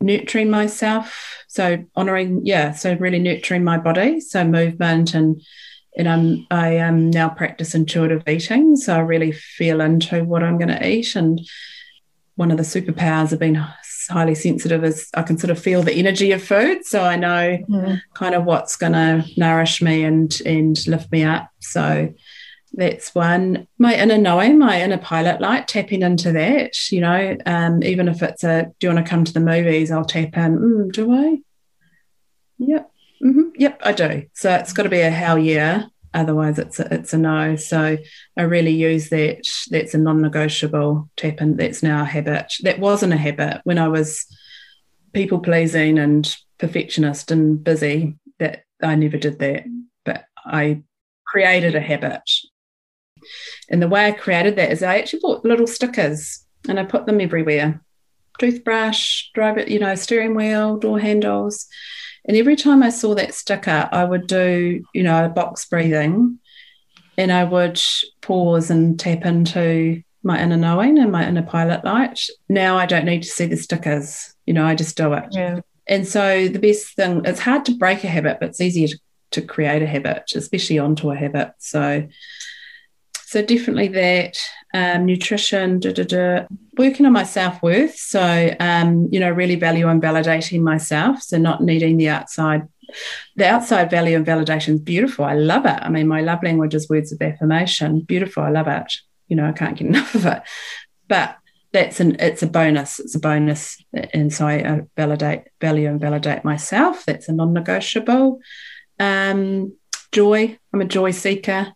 nurturing 0.01 0.51
myself. 0.51 1.45
So 1.49 1.85
honoring, 1.95 2.41
yeah, 2.45 2.73
so 2.73 2.95
really 2.95 3.19
nurturing 3.19 3.65
my 3.65 3.79
body. 3.79 4.21
So 4.21 4.45
movement 4.45 5.15
and 5.15 5.43
and 5.97 6.09
I'm 6.09 6.47
I 6.51 6.71
am 6.71 7.11
now 7.11 7.29
practice 7.29 7.75
intuitive 7.75 8.27
eating. 8.29 8.77
So 8.77 8.97
I 8.97 9.01
really 9.01 9.31
feel 9.31 9.81
into 9.81 10.25
what 10.25 10.43
I'm 10.43 10.59
going 10.59 10.69
to 10.69 10.87
eat 10.87 11.15
and 11.15 11.41
one 12.37 12.51
of 12.51 12.57
the 12.57 12.63
superpowers 12.63 13.33
of 13.33 13.39
being 13.39 13.59
highly 14.11 14.35
sensitive 14.35 14.85
is 14.85 15.09
I 15.15 15.23
can 15.23 15.39
sort 15.39 15.51
of 15.51 15.59
feel 15.59 15.83
the 15.83 15.95
energy 15.95 16.33
of 16.33 16.43
food. 16.43 16.85
So 16.85 17.03
I 17.03 17.17
know 17.17 17.59
mm. 17.69 18.01
kind 18.15 18.35
of 18.35 18.45
what's 18.45 18.77
going 18.77 18.93
to 18.93 19.25
nourish 19.37 19.81
me 19.81 20.05
and, 20.05 20.37
and 20.45 20.87
lift 20.87 21.11
me 21.13 21.25
up. 21.25 21.49
So 21.61 22.13
that's 22.73 23.15
one. 23.15 23.69
My 23.79 23.95
inner 23.95 24.19
knowing, 24.19 24.59
my 24.59 24.83
inner 24.83 24.99
pilot 24.99 25.41
light, 25.41 25.69
tapping 25.69 26.03
into 26.03 26.33
that, 26.33 26.91
you 26.91 27.01
know, 27.01 27.37
um, 27.47 27.83
even 27.83 28.09
if 28.09 28.23
it's 28.23 28.43
a, 28.45 28.73
do 28.79 28.89
you 28.89 28.95
want 28.95 29.07
to 29.07 29.11
come 29.11 29.25
to 29.25 29.33
the 29.33 29.41
movies? 29.41 29.91
I'll 29.91 30.05
tap 30.05 30.37
in, 30.37 30.59
mm, 30.59 30.93
do 30.93 31.13
I? 31.13 31.39
Yep. 32.59 32.91
Mm-hmm. 33.23 33.49
Yep, 33.57 33.81
I 33.85 33.93
do. 33.93 34.27
So 34.35 34.53
it's 34.55 34.73
got 34.73 34.83
to 34.83 34.89
be 34.89 35.01
a 35.01 35.11
hell 35.11 35.39
yeah. 35.39 35.85
Otherwise, 36.15 36.59
it's 36.61 36.79
a, 36.79 36.95
it's 36.95 37.13
a 37.13 37.19
no. 37.19 37.57
So 37.57 37.99
I 38.37 38.43
really 38.43 38.71
use 38.71 39.11
that. 39.11 39.43
That's 39.71 39.95
a 39.95 39.99
non-negotiable 39.99 41.11
tap 41.17 41.41
and 41.41 41.59
That's 41.59 41.83
now 41.83 42.03
a 42.03 42.07
habit. 42.07 42.55
That 42.63 42.79
wasn't 42.79 43.13
a 43.13 43.19
habit 43.19 43.61
when 43.65 43.79
I 43.79 43.89
was 43.89 44.25
people 45.13 45.41
pleasing 45.41 45.99
and 45.99 46.35
perfectionist 46.59 47.31
and 47.33 47.63
busy. 47.63 48.17
That 48.39 48.65
I 48.83 48.95
never 48.95 49.17
did 49.17 49.41
that, 49.41 49.65
but 50.05 50.25
I 50.47 50.83
created 51.27 51.75
a 51.75 51.81
habit. 51.81 52.23
And 53.69 53.83
the 53.83 53.89
way 53.89 54.07
I 54.07 54.13
created 54.13 54.57
that 54.57 54.71
is 54.71 54.83
I 54.83 54.99
actually 54.99 55.21
bought 55.21 55.45
little 55.45 55.67
stickers 55.67 56.45
and 56.69 56.79
I 56.79 56.85
put 56.85 57.07
them 57.07 57.21
everywhere. 57.21 57.81
Toothbrush, 58.39 59.31
driver, 59.35 59.63
you 59.63 59.79
know, 59.79 59.95
steering 59.95 60.35
wheel, 60.35 60.77
door 60.77 60.99
handles. 60.99 61.67
And 62.27 62.37
every 62.37 62.57
time 62.57 62.83
I 62.83 62.91
saw 62.91 63.15
that 63.15 63.35
sticker, 63.35 63.89
I 63.93 64.05
would 64.05 64.27
do, 64.27 64.83
you 64.95 65.03
know, 65.03 65.25
a 65.25 65.29
box 65.29 65.67
breathing 65.67 66.39
and 67.19 67.31
I 67.31 67.45
would 67.45 67.81
pause 68.23 68.71
and 68.71 68.99
tap 68.99 69.25
into 69.25 70.03
my 70.23 70.43
inner 70.43 70.57
knowing 70.57 70.99
and 70.99 71.13
my 71.13 71.27
inner 71.29 71.43
pilot 71.43 71.85
light. 71.85 72.19
Now 72.49 72.79
I 72.79 72.87
don't 72.87 73.05
need 73.05 73.23
to 73.23 73.29
see 73.29 73.47
the 73.47 73.57
stickers, 73.57 74.35
you 74.47 74.55
know, 74.55 74.65
I 74.65 74.75
just 74.75 74.97
do 74.97 75.13
it. 75.13 75.25
Yeah. 75.31 75.61
And 75.87 76.09
so 76.09 76.49
the 76.49 76.59
best 76.59 76.97
thing, 76.97 77.23
it's 77.25 77.41
hard 77.41 77.67
to 77.67 77.77
break 77.77 78.05
a 78.05 78.09
habit, 78.09 78.39
but 78.41 78.49
it's 78.49 78.61
easier 78.61 78.89
to, 78.89 78.99
to 79.33 79.43
create 79.43 79.83
a 79.83 79.87
habit, 79.87 80.33
especially 80.35 80.79
onto 80.79 81.11
a 81.11 81.17
habit. 81.17 81.53
So, 81.59 82.09
so 83.27 83.43
definitely 83.43 83.89
that 83.89 84.39
um, 84.75 85.07
nutrition, 85.07 85.81
da, 85.81 85.93
da, 85.93 86.05
da. 86.05 86.47
working 86.77 87.07
on 87.07 87.13
my 87.13 87.23
self 87.23 87.63
worth. 87.63 87.97
So, 87.97 88.55
um, 88.61 89.09
you 89.13 89.21
know, 89.21 89.31
really 89.31 89.57
value 89.57 89.89
and 89.89 90.03
validating 90.03 90.63
myself. 90.63 91.23
So, 91.23 91.39
not 91.39 91.63
needing 91.63 91.97
the 91.97 92.09
outside. 92.09 92.69
The 93.37 93.49
outside 93.49 93.91
value 93.91 94.17
and 94.17 94.27
validation 94.27 94.75
is 94.75 94.81
beautiful. 94.81 95.25
I 95.25 95.35
love 95.35 95.65
it. 95.65 95.79
I 95.81 95.89
mean, 95.89 96.07
my 96.07 96.21
love 96.21 96.43
language 96.43 96.75
is 96.75 96.89
words 96.89 97.13
of 97.13 97.23
affirmation. 97.23 98.01
Beautiful. 98.01 98.43
I 98.43 98.51
love 98.51 98.69
it. 98.69 98.93
You 99.29 99.37
know, 99.37 99.49
I 99.49 99.53
can't 99.53 99.77
get 99.77 99.87
enough 99.89 100.15
of 100.15 100.27
it. 100.27 100.43
But 101.09 101.37
that's 101.73 101.99
an 102.01 102.17
it's 102.21 102.43
a 102.43 102.47
bonus. 102.47 103.01
It's 103.01 103.15
a 103.15 103.21
bonus. 103.21 103.83
And 103.93 104.33
so 104.33 104.47
I 104.47 104.83
validate, 104.97 105.45
value 105.61 105.89
and 105.89 106.01
validate 106.01 106.45
myself. 106.45 107.05
That's 107.05 107.29
a 107.29 107.33
non-negotiable. 107.33 108.41
Um, 109.01 109.77
joy. 110.13 110.59
I'm 110.73 110.81
a 110.81 110.85
joy 110.85 111.11
seeker. 111.11 111.75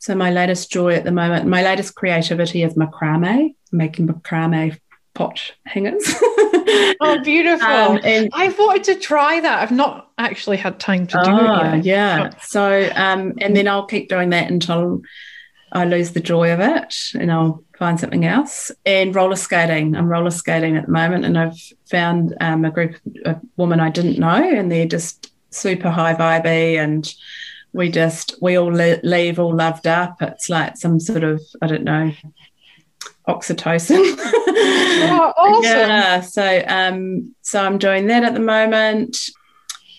So 0.00 0.14
my 0.14 0.30
latest 0.30 0.72
joy 0.72 0.94
at 0.94 1.04
the 1.04 1.12
moment, 1.12 1.46
my 1.46 1.62
latest 1.62 1.94
creativity 1.94 2.62
is 2.62 2.72
macrame, 2.72 3.54
making 3.70 4.08
macrame 4.08 4.80
pot 5.12 5.52
hangers. 5.66 6.02
oh, 7.00 7.20
beautiful! 7.22 7.66
Um, 7.66 8.00
and, 8.02 8.30
I've 8.32 8.58
wanted 8.58 8.84
to 8.84 8.94
try 8.94 9.40
that. 9.40 9.62
I've 9.62 9.70
not 9.70 10.10
actually 10.16 10.56
had 10.56 10.80
time 10.80 11.06
to 11.06 11.20
do 11.22 11.30
oh, 11.30 11.74
it 11.74 11.84
yet. 11.84 11.84
Yeah. 11.84 12.30
So, 12.40 12.90
um, 12.96 13.34
and 13.42 13.54
then 13.54 13.68
I'll 13.68 13.84
keep 13.84 14.08
doing 14.08 14.30
that 14.30 14.50
until 14.50 15.02
I 15.70 15.84
lose 15.84 16.12
the 16.12 16.20
joy 16.20 16.50
of 16.50 16.60
it, 16.60 16.96
and 17.14 17.30
I'll 17.30 17.62
find 17.78 18.00
something 18.00 18.24
else. 18.24 18.70
And 18.86 19.14
roller 19.14 19.36
skating. 19.36 19.94
I'm 19.94 20.08
roller 20.08 20.30
skating 20.30 20.78
at 20.78 20.86
the 20.86 20.92
moment, 20.92 21.26
and 21.26 21.38
I've 21.38 21.60
found 21.90 22.34
um, 22.40 22.64
a 22.64 22.70
group 22.70 22.96
of 23.26 23.38
women 23.58 23.80
I 23.80 23.90
didn't 23.90 24.18
know, 24.18 24.32
and 24.32 24.72
they're 24.72 24.86
just 24.86 25.30
super 25.50 25.90
high 25.90 26.14
vibey 26.14 26.82
and 26.82 27.12
we 27.72 27.90
just 27.90 28.34
we 28.40 28.56
all 28.56 28.72
leave 28.72 29.38
all 29.38 29.54
loved 29.54 29.86
up. 29.86 30.20
It's 30.20 30.48
like 30.48 30.76
some 30.76 31.00
sort 31.00 31.24
of 31.24 31.40
I 31.62 31.66
don't 31.66 31.84
know 31.84 32.12
oxytocin. 33.28 34.16
oh, 34.18 35.32
awesome. 35.38 35.62
Yeah. 35.64 36.20
So 36.20 36.64
um 36.66 37.34
so 37.42 37.62
I'm 37.64 37.78
doing 37.78 38.06
that 38.08 38.24
at 38.24 38.34
the 38.34 38.40
moment. 38.40 39.16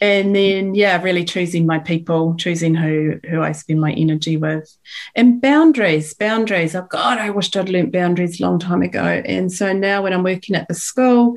And 0.01 0.35
then 0.35 0.73
yeah, 0.73 1.01
really 1.01 1.23
choosing 1.23 1.67
my 1.67 1.77
people, 1.77 2.35
choosing 2.35 2.73
who 2.73 3.19
who 3.29 3.41
I 3.41 3.51
spend 3.51 3.79
my 3.79 3.91
energy 3.93 4.35
with. 4.35 4.75
And 5.15 5.41
boundaries, 5.41 6.13
boundaries. 6.13 6.75
Oh 6.75 6.87
God, 6.89 7.19
I 7.19 7.29
wished 7.29 7.55
I'd 7.55 7.69
learnt 7.69 7.93
boundaries 7.93 8.39
a 8.39 8.43
long 8.43 8.59
time 8.59 8.81
ago. 8.81 9.03
And 9.03 9.51
so 9.51 9.71
now 9.73 10.01
when 10.01 10.13
I'm 10.13 10.23
working 10.23 10.55
at 10.55 10.67
the 10.67 10.73
school 10.73 11.35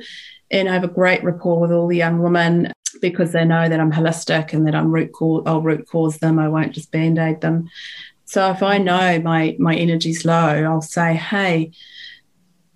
and 0.51 0.69
I 0.69 0.73
have 0.73 0.85
a 0.85 0.89
great 0.89 1.23
rapport 1.23 1.61
with 1.61 1.73
all 1.73 1.89
the 1.89 1.97
young 1.97 2.21
women, 2.23 2.73
because 3.01 3.33
they 3.33 3.45
know 3.45 3.69
that 3.69 3.81
I'm 3.81 3.93
holistic 3.93 4.53
and 4.53 4.67
that 4.67 4.75
I'm 4.75 4.93
root 4.93 5.13
cause, 5.13 5.43
I'll 5.47 5.63
root 5.63 5.87
cause 5.89 6.19
them. 6.19 6.39
I 6.39 6.49
won't 6.49 6.73
just 6.73 6.91
band 6.91 7.19
aid 7.19 7.41
them. 7.41 7.69
So 8.25 8.51
if 8.51 8.63
I 8.63 8.79
know 8.79 9.21
my 9.21 9.57
my 9.59 9.75
energy's 9.75 10.25
low, 10.25 10.65
I'll 10.65 10.83
say, 10.83 11.15
hey, 11.15 11.73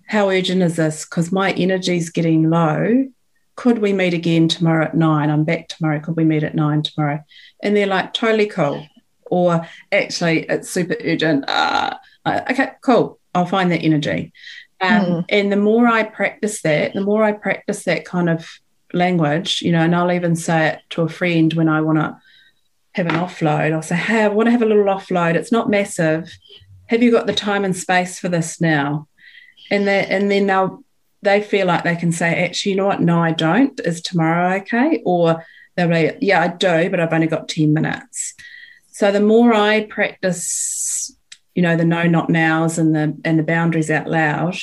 how 0.05 0.29
urgent 0.29 0.61
is 0.61 0.75
this? 0.75 1.05
Because 1.05 1.31
my 1.31 1.51
energy's 1.51 2.09
getting 2.09 2.49
low. 2.49 3.07
Could 3.55 3.79
we 3.79 3.93
meet 3.93 4.13
again 4.13 4.47
tomorrow 4.47 4.85
at 4.85 4.95
nine? 4.95 5.29
I'm 5.29 5.43
back 5.43 5.67
tomorrow. 5.67 5.99
Could 5.99 6.15
we 6.15 6.23
meet 6.23 6.43
at 6.43 6.55
nine 6.55 6.81
tomorrow? 6.81 7.23
And 7.61 7.75
they're 7.75 7.87
like, 7.87 8.13
totally 8.13 8.47
cool. 8.47 8.87
Or 9.25 9.67
actually, 9.91 10.45
it's 10.49 10.69
super 10.69 10.95
urgent. 11.03 11.47
Uh, 11.47 11.97
okay, 12.25 12.71
cool. 12.81 13.19
I'll 13.35 13.45
find 13.45 13.71
that 13.71 13.81
energy. 13.81 14.33
Um, 14.81 15.05
mm. 15.05 15.25
And 15.29 15.51
the 15.51 15.57
more 15.57 15.87
I 15.87 16.03
practice 16.03 16.61
that, 16.61 16.93
the 16.93 17.01
more 17.01 17.23
I 17.23 17.33
practice 17.33 17.83
that 17.83 18.05
kind 18.05 18.29
of 18.29 18.49
language, 18.93 19.61
you 19.61 19.71
know, 19.71 19.81
and 19.81 19.95
I'll 19.95 20.11
even 20.11 20.35
say 20.35 20.67
it 20.67 20.79
to 20.91 21.03
a 21.03 21.09
friend 21.09 21.53
when 21.53 21.69
I 21.69 21.81
want 21.81 21.99
to 21.99 22.17
have 22.93 23.07
an 23.07 23.15
offload. 23.15 23.73
I'll 23.73 23.81
say, 23.81 23.95
Hey, 23.95 24.23
I 24.23 24.27
want 24.27 24.47
to 24.47 24.51
have 24.51 24.61
a 24.61 24.65
little 24.65 24.85
offload. 24.85 25.35
It's 25.35 25.51
not 25.51 25.69
massive. 25.69 26.31
Have 26.87 27.03
you 27.03 27.11
got 27.11 27.27
the 27.27 27.33
time 27.33 27.65
and 27.65 27.75
space 27.75 28.19
for 28.19 28.29
this 28.29 28.59
now? 28.59 29.07
And 29.71 29.87
that 29.87 30.09
and 30.09 30.31
then 30.31 30.47
they'll 30.47 30.83
they 31.21 31.41
feel 31.41 31.67
like 31.67 31.83
they 31.83 31.95
can 31.95 32.11
say, 32.11 32.45
actually, 32.45 32.71
you 32.71 32.77
know 32.77 32.85
what? 32.85 33.01
No, 33.01 33.21
I 33.21 33.31
don't. 33.31 33.79
Is 33.81 34.01
tomorrow 34.01 34.55
okay? 34.57 35.01
Or 35.05 35.45
they'll 35.75 35.89
be, 35.89 36.11
yeah, 36.25 36.41
I 36.41 36.47
do, 36.47 36.89
but 36.89 36.99
I've 36.99 37.13
only 37.13 37.27
got 37.27 37.49
10 37.49 37.73
minutes. 37.73 38.35
So 38.91 39.11
the 39.11 39.19
more 39.19 39.53
I 39.53 39.85
practice, 39.85 41.15
you 41.55 41.61
know, 41.61 41.75
the 41.75 41.85
no, 41.85 42.03
not 42.03 42.29
nows 42.29 42.77
and 42.77 42.95
the 42.95 43.17
and 43.23 43.37
the 43.37 43.43
boundaries 43.43 43.91
out 43.91 44.07
loud, 44.07 44.57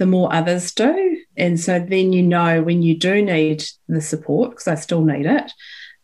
the 0.00 0.06
more 0.06 0.32
others 0.32 0.72
do. 0.72 1.18
And 1.36 1.60
so 1.60 1.78
then 1.78 2.12
you 2.12 2.22
know 2.22 2.62
when 2.62 2.82
you 2.82 2.98
do 2.98 3.22
need 3.22 3.64
the 3.86 4.00
support, 4.00 4.50
because 4.50 4.66
I 4.66 4.74
still 4.74 5.04
need 5.04 5.26
it, 5.26 5.52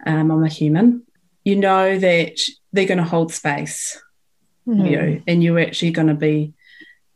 um, 0.04 0.30
I'm 0.30 0.44
a 0.44 0.48
human, 0.48 1.02
you 1.42 1.56
know 1.56 1.98
that 1.98 2.38
they're 2.72 2.86
going 2.86 2.98
to 2.98 3.04
hold 3.04 3.32
space 3.32 4.00
mm-hmm. 4.66 4.86
you 4.86 4.96
know, 4.96 5.22
and 5.26 5.42
you're 5.42 5.60
actually 5.60 5.92
going 5.92 6.08
to 6.08 6.14
be, 6.14 6.52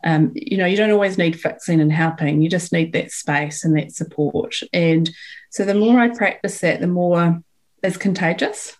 um, 0.05 0.33
you 0.35 0.57
know, 0.57 0.67
you 0.67 0.77
don't 0.77 0.91
always 0.91 1.19
need 1.19 1.39
fixing 1.39 1.81
and 1.81 1.93
helping. 1.93 2.41
You 2.41 2.49
just 2.49 2.73
need 2.73 2.93
that 2.93 3.11
space 3.11 3.65
and 3.65 3.77
that 3.77 3.93
support. 3.93 4.57
And 4.73 5.11
so 5.51 5.65
the 5.65 5.75
more 5.75 5.99
I 5.99 6.09
practice 6.09 6.61
that, 6.61 6.81
the 6.81 6.87
more 6.87 7.43
it's 7.83 7.97
contagious. 7.97 8.77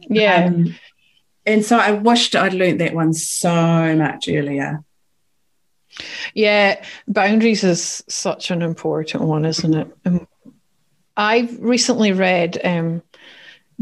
Yeah. 0.00 0.46
Um, 0.46 0.74
and 1.46 1.64
so 1.64 1.78
I 1.78 1.92
wished 1.92 2.34
I'd 2.34 2.54
learnt 2.54 2.78
that 2.78 2.94
one 2.94 3.12
so 3.12 3.94
much 3.96 4.28
earlier. 4.28 4.82
Yeah, 6.34 6.84
boundaries 7.06 7.64
is 7.64 8.02
such 8.08 8.50
an 8.50 8.62
important 8.62 9.24
one, 9.24 9.44
isn't 9.44 9.74
it? 9.74 9.96
Um, 10.04 10.26
I've 11.16 11.60
recently 11.60 12.12
read 12.12 12.60
um, 12.64 13.02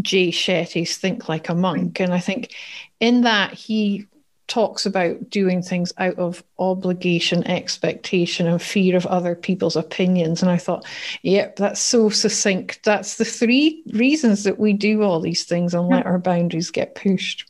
Jay 0.00 0.28
Shetty's 0.28 0.96
Think 0.98 1.28
Like 1.28 1.48
a 1.48 1.54
Monk, 1.54 2.00
and 2.00 2.12
I 2.12 2.20
think 2.20 2.54
in 3.00 3.22
that 3.22 3.54
he 3.54 4.06
talks 4.52 4.84
about 4.84 5.30
doing 5.30 5.62
things 5.62 5.94
out 5.96 6.18
of 6.18 6.44
obligation, 6.58 7.46
expectation, 7.46 8.46
and 8.46 8.60
fear 8.60 8.96
of 8.96 9.06
other 9.06 9.34
people's 9.34 9.76
opinions. 9.76 10.42
And 10.42 10.50
I 10.50 10.58
thought, 10.58 10.84
yep, 11.22 11.56
that's 11.56 11.80
so 11.80 12.10
succinct. 12.10 12.80
That's 12.84 13.16
the 13.16 13.24
three 13.24 13.82
reasons 13.94 14.44
that 14.44 14.58
we 14.58 14.74
do 14.74 15.02
all 15.02 15.20
these 15.20 15.44
things 15.44 15.72
and 15.72 15.88
let 15.88 16.04
our 16.04 16.18
boundaries 16.18 16.70
get 16.70 16.94
pushed. 16.94 17.48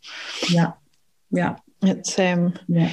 Yeah. 0.48 0.72
Yeah. 1.32 1.56
It's 1.82 2.18
um 2.18 2.54
yeah 2.68 2.92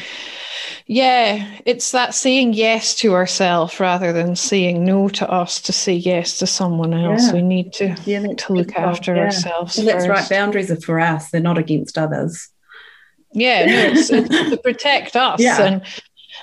yeah, 0.91 1.47
it's 1.65 1.91
that 1.91 2.15
saying 2.15 2.53
yes 2.53 2.95
to 2.95 3.13
ourselves 3.13 3.79
rather 3.79 4.11
than 4.11 4.35
saying 4.35 4.83
no 4.83 5.07
to 5.09 5.29
us 5.29 5.61
to 5.61 5.71
say 5.71 5.93
yes 5.93 6.39
to 6.39 6.47
someone 6.47 6.95
else. 6.95 7.27
Yeah. 7.27 7.33
We 7.33 7.41
need 7.43 7.73
to, 7.73 7.95
yeah, 8.05 8.25
to 8.25 8.53
look 8.53 8.75
after 8.75 9.13
yeah. 9.13 9.25
ourselves. 9.25 9.77
Well, 9.77 9.85
that's 9.85 10.07
right. 10.07 10.27
Boundaries 10.27 10.71
are 10.71 10.81
for 10.81 10.99
us, 10.99 11.29
they're 11.29 11.41
not 11.41 11.59
against 11.59 11.99
others. 11.99 12.49
Yeah, 13.31 13.65
no, 13.67 13.77
it's, 13.91 14.09
it's 14.09 14.29
to 14.29 14.57
protect 14.63 15.15
us 15.15 15.39
yeah. 15.39 15.61
and 15.61 15.81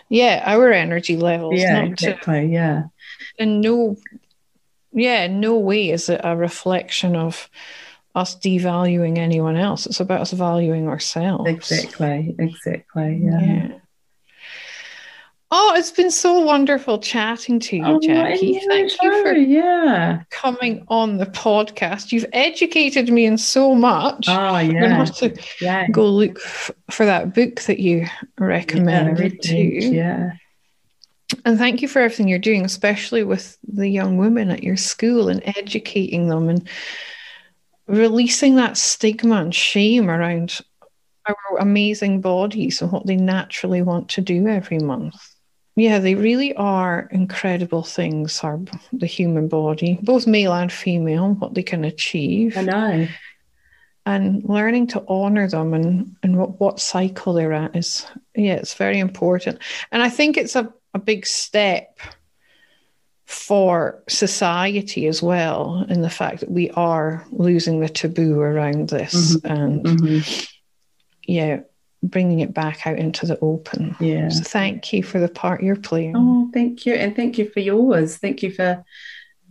yeah, 0.09 0.45
our 0.47 0.71
energy 0.71 1.17
levels. 1.17 1.59
Yeah, 1.59 1.83
exactly. 1.83 2.43
To, 2.43 2.47
yeah. 2.47 2.85
And 3.41 3.61
no, 3.61 3.97
yeah, 4.93 5.27
no 5.27 5.59
way 5.59 5.91
is 5.91 6.09
it 6.09 6.21
a 6.23 6.37
reflection 6.37 7.17
of 7.17 7.51
us 8.17 8.35
devaluing 8.37 9.19
anyone 9.19 9.57
else. 9.57 9.87
It's 9.87 10.01
about 10.01 10.23
us 10.23 10.33
valuing 10.33 10.89
ourselves. 10.89 11.49
Exactly. 11.49 12.35
Exactly. 12.39 13.21
yeah. 13.23 13.41
yeah. 13.41 13.69
Oh, 15.53 15.75
it's 15.77 15.93
been 15.93 16.11
so 16.11 16.41
wonderful 16.41 16.99
chatting 16.99 17.61
to 17.61 17.77
you, 17.77 17.85
Oh, 17.85 18.01
Jacqui. 18.01 18.61
Thank 18.69 19.01
you 19.01 19.23
for 19.23 19.33
yeah. 19.33 20.23
coming 20.31 20.85
on 20.89 21.19
the 21.19 21.27
podcast. 21.27 22.11
You've 22.11 22.27
educated 22.33 23.09
me 23.11 23.27
in 23.27 23.39
so 23.39 23.73
much. 23.73 24.27
Oh 24.29 24.33
I'm 24.33 24.71
going 24.73 24.83
to 24.91 24.97
have 24.97 25.15
to 25.19 25.37
Yeah. 25.61 25.87
go 25.89 26.05
look 26.09 26.39
f- 26.45 26.73
for 26.91 27.07
that 27.07 27.33
book 27.33 27.61
that 27.63 27.79
you 27.79 28.07
recommended 28.41 29.21
really 29.21 29.39
too. 29.39 29.95
Yeah. 29.95 30.31
And 31.45 31.59
thank 31.59 31.81
you 31.81 31.87
for 31.87 32.01
everything 32.01 32.27
you're 32.27 32.41
doing, 32.41 32.65
especially 32.65 33.23
with 33.23 33.57
the 33.69 33.89
young 33.89 34.17
women 34.17 34.51
at 34.51 34.65
your 34.65 34.77
school 34.77 35.29
and 35.29 35.43
educating 35.47 36.29
them 36.29 36.49
and 36.49 36.69
releasing 37.87 38.57
that 38.57 38.77
stigma 38.77 39.37
and 39.37 39.55
shame 39.55 40.11
around 40.11 40.61
our 41.29 41.59
amazing 41.59 42.21
bodies 42.21 42.83
and 42.83 42.93
what 42.93 43.07
they 43.07 43.17
naturally 43.17 43.83
want 43.83 44.09
to 44.11 44.21
do 44.21 44.47
every 44.47 44.79
month. 44.79 45.17
Yeah, 45.77 45.99
they 45.99 46.15
really 46.15 46.55
are 46.55 47.09
incredible 47.13 47.83
things, 47.83 48.41
our, 48.43 48.59
the 48.93 49.07
human 49.07 49.47
body, 49.49 49.99
both 50.03 50.27
male 50.27 50.55
and 50.55 50.73
female, 50.73 51.35
what 51.35 51.55
they 51.55 51.63
can 51.63 51.85
achieve 51.85 52.57
I 52.57 52.63
know. 52.63 53.09
and 54.07 54.43
learning 54.45 54.87
to 54.89 55.05
honor 55.07 55.49
them 55.49 55.75
and, 55.75 56.17
and 56.23 56.39
what, 56.39 56.59
what 56.61 56.81
cycle 56.81 57.35
they're 57.35 57.53
at 57.53 57.77
is 57.77 58.07
yeah 58.35 58.55
it's 58.55 58.75
very 58.75 58.99
important 58.99 59.59
and 59.91 60.03
i 60.03 60.09
think 60.09 60.37
it's 60.37 60.55
a, 60.55 60.73
a 60.95 60.99
big 60.99 61.27
step 61.27 61.99
for 63.27 64.03
society 64.09 65.07
as 65.07 65.21
well 65.23 65.85
in 65.89 66.01
the 66.03 66.11
fact 66.11 66.41
that 66.41 66.51
we 66.51 66.71
are 66.71 67.25
losing 67.33 67.81
the 67.81 67.89
taboo 67.89 68.41
around 68.41 68.89
this 68.89 69.35
and 69.45 69.85
Mhm. 69.85 70.49
yeah 71.27 71.61
bringing 72.03 72.39
it 72.41 72.55
back 72.55 72.87
out 72.87 72.99
into 72.99 73.27
the 73.27 73.37
open 73.41 73.97
Yeah. 73.99 74.29
so 74.29 74.45
thank 74.45 74.93
you 74.93 75.03
for 75.03 75.19
the 75.19 75.29
part 75.29 75.63
you're 75.63 75.75
playing 75.75 76.15
Oh, 76.17 76.49
thank 76.55 76.87
you. 76.87 76.95
And 76.95 77.17
thank 77.17 77.37
you 77.37 77.49
for 77.51 77.59
yours. 77.61 78.17
Thank 78.19 78.43
you 78.45 78.53
for 78.53 78.85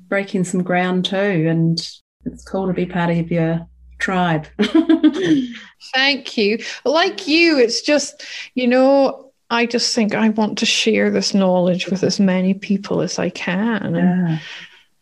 breaking 0.07 0.45
some 0.45 0.63
ground 0.63 1.03
too. 1.05 1.15
And 1.49 1.77
it's 2.23 2.43
cool 2.45 2.67
to 2.67 2.73
be 2.73 2.85
part 2.85 3.09
of 3.09 3.29
your 3.29 3.67
tribe. 3.99 4.47
Thank 5.93 6.37
you. 6.37 6.59
Like 6.85 7.27
you, 7.27 7.57
it's 7.59 7.81
just, 7.81 8.25
you 8.53 8.67
know, 8.67 9.31
I 9.55 9.65
just 9.65 9.95
think 9.95 10.13
I 10.13 10.29
want 10.29 10.57
to 10.59 10.65
share 10.65 11.09
this 11.09 11.33
knowledge 11.33 11.87
with 11.87 12.03
as 12.03 12.19
many 12.19 12.53
people 12.53 13.01
as 13.01 13.17
I 13.17 13.29
can. 13.29 13.95
And 13.95 14.29
yeah. 14.29 14.39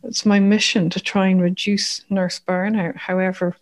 it's 0.03 0.25
my 0.25 0.39
mission 0.39 0.89
to 0.91 0.99
try 0.99 1.27
and 1.27 1.41
reduce 1.41 2.05
nurse 2.09 2.39
burnout, 2.39 2.95
however, 2.95 3.55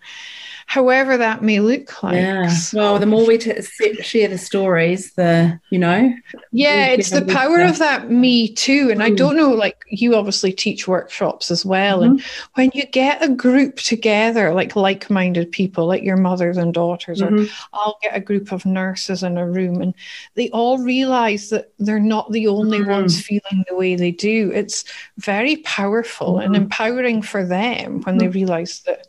however 0.75 1.17
that 1.17 1.43
may 1.43 1.59
look 1.59 2.01
like. 2.01 2.15
yeah. 2.15 2.47
So- 2.47 2.77
Well, 2.77 2.97
the 2.97 3.05
more 3.05 3.25
we 3.27 3.37
t- 3.37 3.61
share 4.01 4.29
the 4.29 4.37
stories, 4.37 5.11
the, 5.15 5.59
you 5.69 5.77
know, 5.77 6.13
yeah, 6.53 6.85
it's 6.85 7.09
the 7.09 7.25
power 7.25 7.57
lift 7.57 7.71
of 7.73 7.79
that 7.79 8.09
me 8.09 8.47
too. 8.47 8.87
And 8.89 9.03
I 9.03 9.11
Mm. 9.11 9.17
don't 9.17 9.35
know, 9.35 9.49
like 9.49 9.75
you 9.89 10.15
obviously 10.15 10.53
teach 10.53 10.87
workshops 10.87 11.51
as 11.51 11.65
well. 11.65 12.03
And 12.03 12.19
Mm-hmm. 12.21 12.51
when 12.55 12.71
you 12.73 12.85
get 12.85 13.21
a 13.21 13.27
group 13.27 13.75
together, 13.79 14.53
like 14.53 14.73
like 14.77 15.09
minded 15.09 15.51
people, 15.51 15.87
like 15.87 16.03
your 16.03 16.15
mothers 16.15 16.55
and 16.55 16.73
daughters, 16.73 17.21
or 17.21 17.29
Mhm. 17.31 17.49
I'll 17.73 17.97
get 18.01 18.15
a 18.15 18.21
group 18.21 18.53
of 18.53 18.65
nurses 18.65 19.23
in 19.23 19.37
a 19.37 19.45
room 19.45 19.81
and 19.81 19.93
they 20.35 20.47
all 20.51 20.77
realize 20.77 21.49
that 21.49 21.65
they're 21.79 21.99
not 22.15 22.31
the 22.31 22.47
only 22.47 22.79
Mhm. 22.79 22.87
ones 22.87 23.21
feeling 23.21 23.65
the 23.67 23.75
way 23.75 23.95
they 23.97 24.11
do. 24.11 24.51
It's 24.55 24.85
very 25.17 25.57
powerful 25.57 26.39
and 26.39 26.53
Mhm. 26.53 26.61
empowering 26.63 27.21
for 27.23 27.43
them 27.43 28.01
when 28.05 28.17
they 28.19 28.29
realize 28.29 28.81
that 28.85 29.07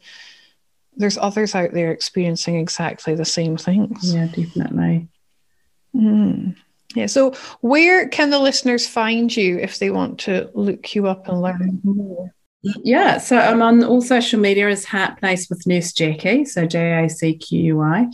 there's 0.96 1.18
others 1.18 1.54
out 1.54 1.72
there 1.72 1.90
experiencing 1.90 2.56
exactly 2.56 3.14
the 3.14 3.24
same 3.24 3.56
things. 3.56 4.14
yeah, 4.14 4.26
definitely. 4.26 5.08
Mm. 5.94 6.56
Yeah. 6.94 7.06
So, 7.06 7.32
where 7.60 8.08
can 8.08 8.30
the 8.30 8.38
listeners 8.38 8.86
find 8.86 9.34
you 9.34 9.58
if 9.58 9.78
they 9.78 9.90
want 9.90 10.20
to 10.20 10.50
look 10.54 10.94
you 10.94 11.06
up 11.06 11.28
and 11.28 11.40
learn 11.40 11.80
more? 11.82 12.34
Yeah, 12.62 13.18
so 13.18 13.38
I'm 13.38 13.60
on 13.60 13.82
all 13.82 14.02
social 14.02 14.38
media 14.38 14.68
as 14.68 14.84
Heart 14.84 15.18
Place 15.18 15.50
with 15.50 15.66
Nurse 15.66 15.92
Jacqui, 15.92 16.46
so 16.46 16.64
J 16.64 17.04
A 17.04 17.10
C 17.10 17.34
Q 17.34 17.60
U 17.60 17.80
I. 17.80 18.06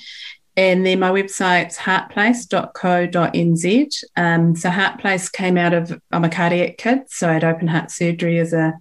And 0.57 0.87
then 0.87 1.01
my 1.01 1.11
website's 1.11 1.77
heartplace.co.nz. 1.79 4.05
Um, 4.17 4.57
so 4.57 4.71
Heart 4.71 5.01
Place 5.01 5.29
came 5.29 5.59
out 5.59 5.75
of 5.75 6.01
I'm 6.11 6.25
a 6.25 6.31
cardiac 6.31 6.79
kid, 6.79 7.01
so 7.09 7.29
I 7.29 7.35
had 7.35 7.45
open 7.45 7.69
heart 7.69 7.91
surgery 7.91 8.39
as 8.39 8.53
a 8.53 8.73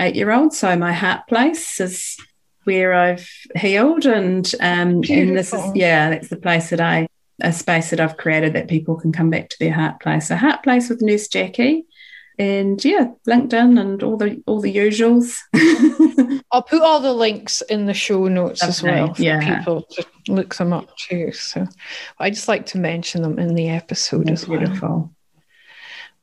eight 0.00 0.16
year 0.16 0.32
old. 0.32 0.54
So 0.54 0.74
my 0.76 0.92
Heart 0.92 1.28
Place 1.28 1.78
is 1.78 2.16
where 2.64 2.92
I've 2.92 3.28
healed, 3.56 4.06
and 4.06 4.46
um, 4.60 5.02
and 5.08 5.36
this 5.36 5.52
is 5.52 5.64
yeah, 5.74 6.10
that's 6.10 6.28
the 6.28 6.36
place 6.36 6.70
that 6.70 6.80
I 6.80 7.08
a 7.40 7.52
space 7.52 7.90
that 7.90 8.00
I've 8.00 8.16
created 8.16 8.52
that 8.54 8.68
people 8.68 8.96
can 8.96 9.12
come 9.12 9.30
back 9.30 9.48
to 9.48 9.58
their 9.58 9.72
heart 9.72 10.00
place. 10.00 10.30
A 10.30 10.36
Heart 10.36 10.62
Place 10.62 10.88
with 10.88 11.02
Nurse 11.02 11.28
Jacqui 11.28 11.82
and 12.38 12.82
yeah, 12.84 13.08
LinkedIn 13.26 13.80
and 13.80 14.02
all 14.02 14.16
the 14.16 14.42
all 14.46 14.60
the 14.60 14.74
usuals. 14.74 15.36
I'll 16.52 16.62
put 16.62 16.82
all 16.82 17.00
the 17.00 17.12
links 17.12 17.62
in 17.62 17.86
the 17.86 17.94
show 17.94 18.28
notes 18.28 18.62
as 18.62 18.82
well 18.82 19.14
for 19.14 19.22
yeah. 19.22 19.56
people 19.56 19.82
to 19.92 20.06
look 20.28 20.54
them 20.54 20.72
up 20.72 20.96
too. 20.96 21.32
So, 21.32 21.66
I 22.18 22.30
just 22.30 22.48
like 22.48 22.66
to 22.66 22.78
mention 22.78 23.22
them 23.22 23.38
in 23.38 23.54
the 23.54 23.68
episode 23.68 24.30
as 24.30 24.46
well. 24.46 24.58
Beautiful. 24.58 25.10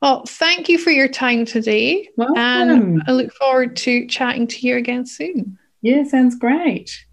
Well, 0.02 0.24
thank 0.26 0.68
you 0.68 0.78
for 0.78 0.90
your 0.90 1.08
time 1.08 1.44
today. 1.44 2.08
Welcome. 2.16 2.38
And 2.38 3.02
I 3.06 3.12
look 3.12 3.32
forward 3.34 3.76
to 3.76 4.06
chatting 4.06 4.46
to 4.46 4.66
you 4.66 4.76
again 4.76 5.04
soon. 5.04 5.58
Yeah, 5.82 6.04
sounds 6.04 6.36
great. 6.36 7.06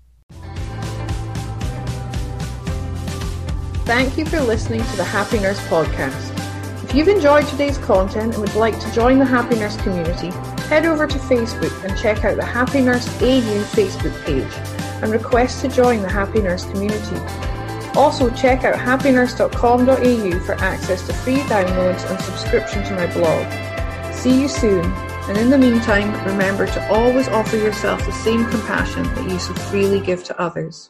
Thank 3.85 4.17
you 4.17 4.25
for 4.25 4.41
listening 4.41 4.83
to 4.83 4.97
the 4.97 5.03
Happy 5.03 5.39
Nurse 5.39 5.59
podcast. 5.67 6.33
If 6.83 6.93
you've 6.93 7.07
enjoyed 7.07 7.47
today's 7.47 7.77
content 7.77 8.33
and 8.33 8.41
would 8.41 8.55
like 8.55 8.77
to 8.79 8.91
join 8.91 9.17
the 9.19 9.25
Happy 9.25 9.55
Nurse 9.55 9.77
community, 9.77 10.29
head 10.67 10.85
over 10.85 11.07
to 11.07 11.17
Facebook 11.19 11.83
and 11.85 11.97
check 11.97 12.25
out 12.25 12.35
the 12.35 12.45
Happy 12.45 12.81
Nurse 12.81 13.07
AU 13.21 13.63
Facebook 13.71 14.25
page 14.25 14.53
and 15.01 15.11
request 15.11 15.61
to 15.61 15.69
join 15.69 16.01
the 16.01 16.09
Happy 16.09 16.41
Nurse 16.41 16.65
community. 16.65 17.17
Also, 17.95 18.29
check 18.29 18.63
out 18.63 18.75
happynurse.com.au 18.75 20.39
for 20.45 20.53
access 20.55 21.07
to 21.07 21.13
free 21.13 21.37
downloads 21.37 22.09
and 22.09 22.19
subscription 22.21 22.83
to 22.83 22.93
my 22.93 23.07
blog. 23.13 24.13
See 24.13 24.39
you 24.41 24.47
soon, 24.47 24.83
and 25.27 25.37
in 25.37 25.49
the 25.49 25.57
meantime, 25.57 26.13
remember 26.25 26.65
to 26.67 26.91
always 26.91 27.27
offer 27.27 27.57
yourself 27.57 28.05
the 28.05 28.11
same 28.13 28.45
compassion 28.45 29.03
that 29.03 29.29
you 29.29 29.37
so 29.39 29.53
freely 29.53 29.99
give 29.99 30.23
to 30.23 30.41
others. 30.41 30.89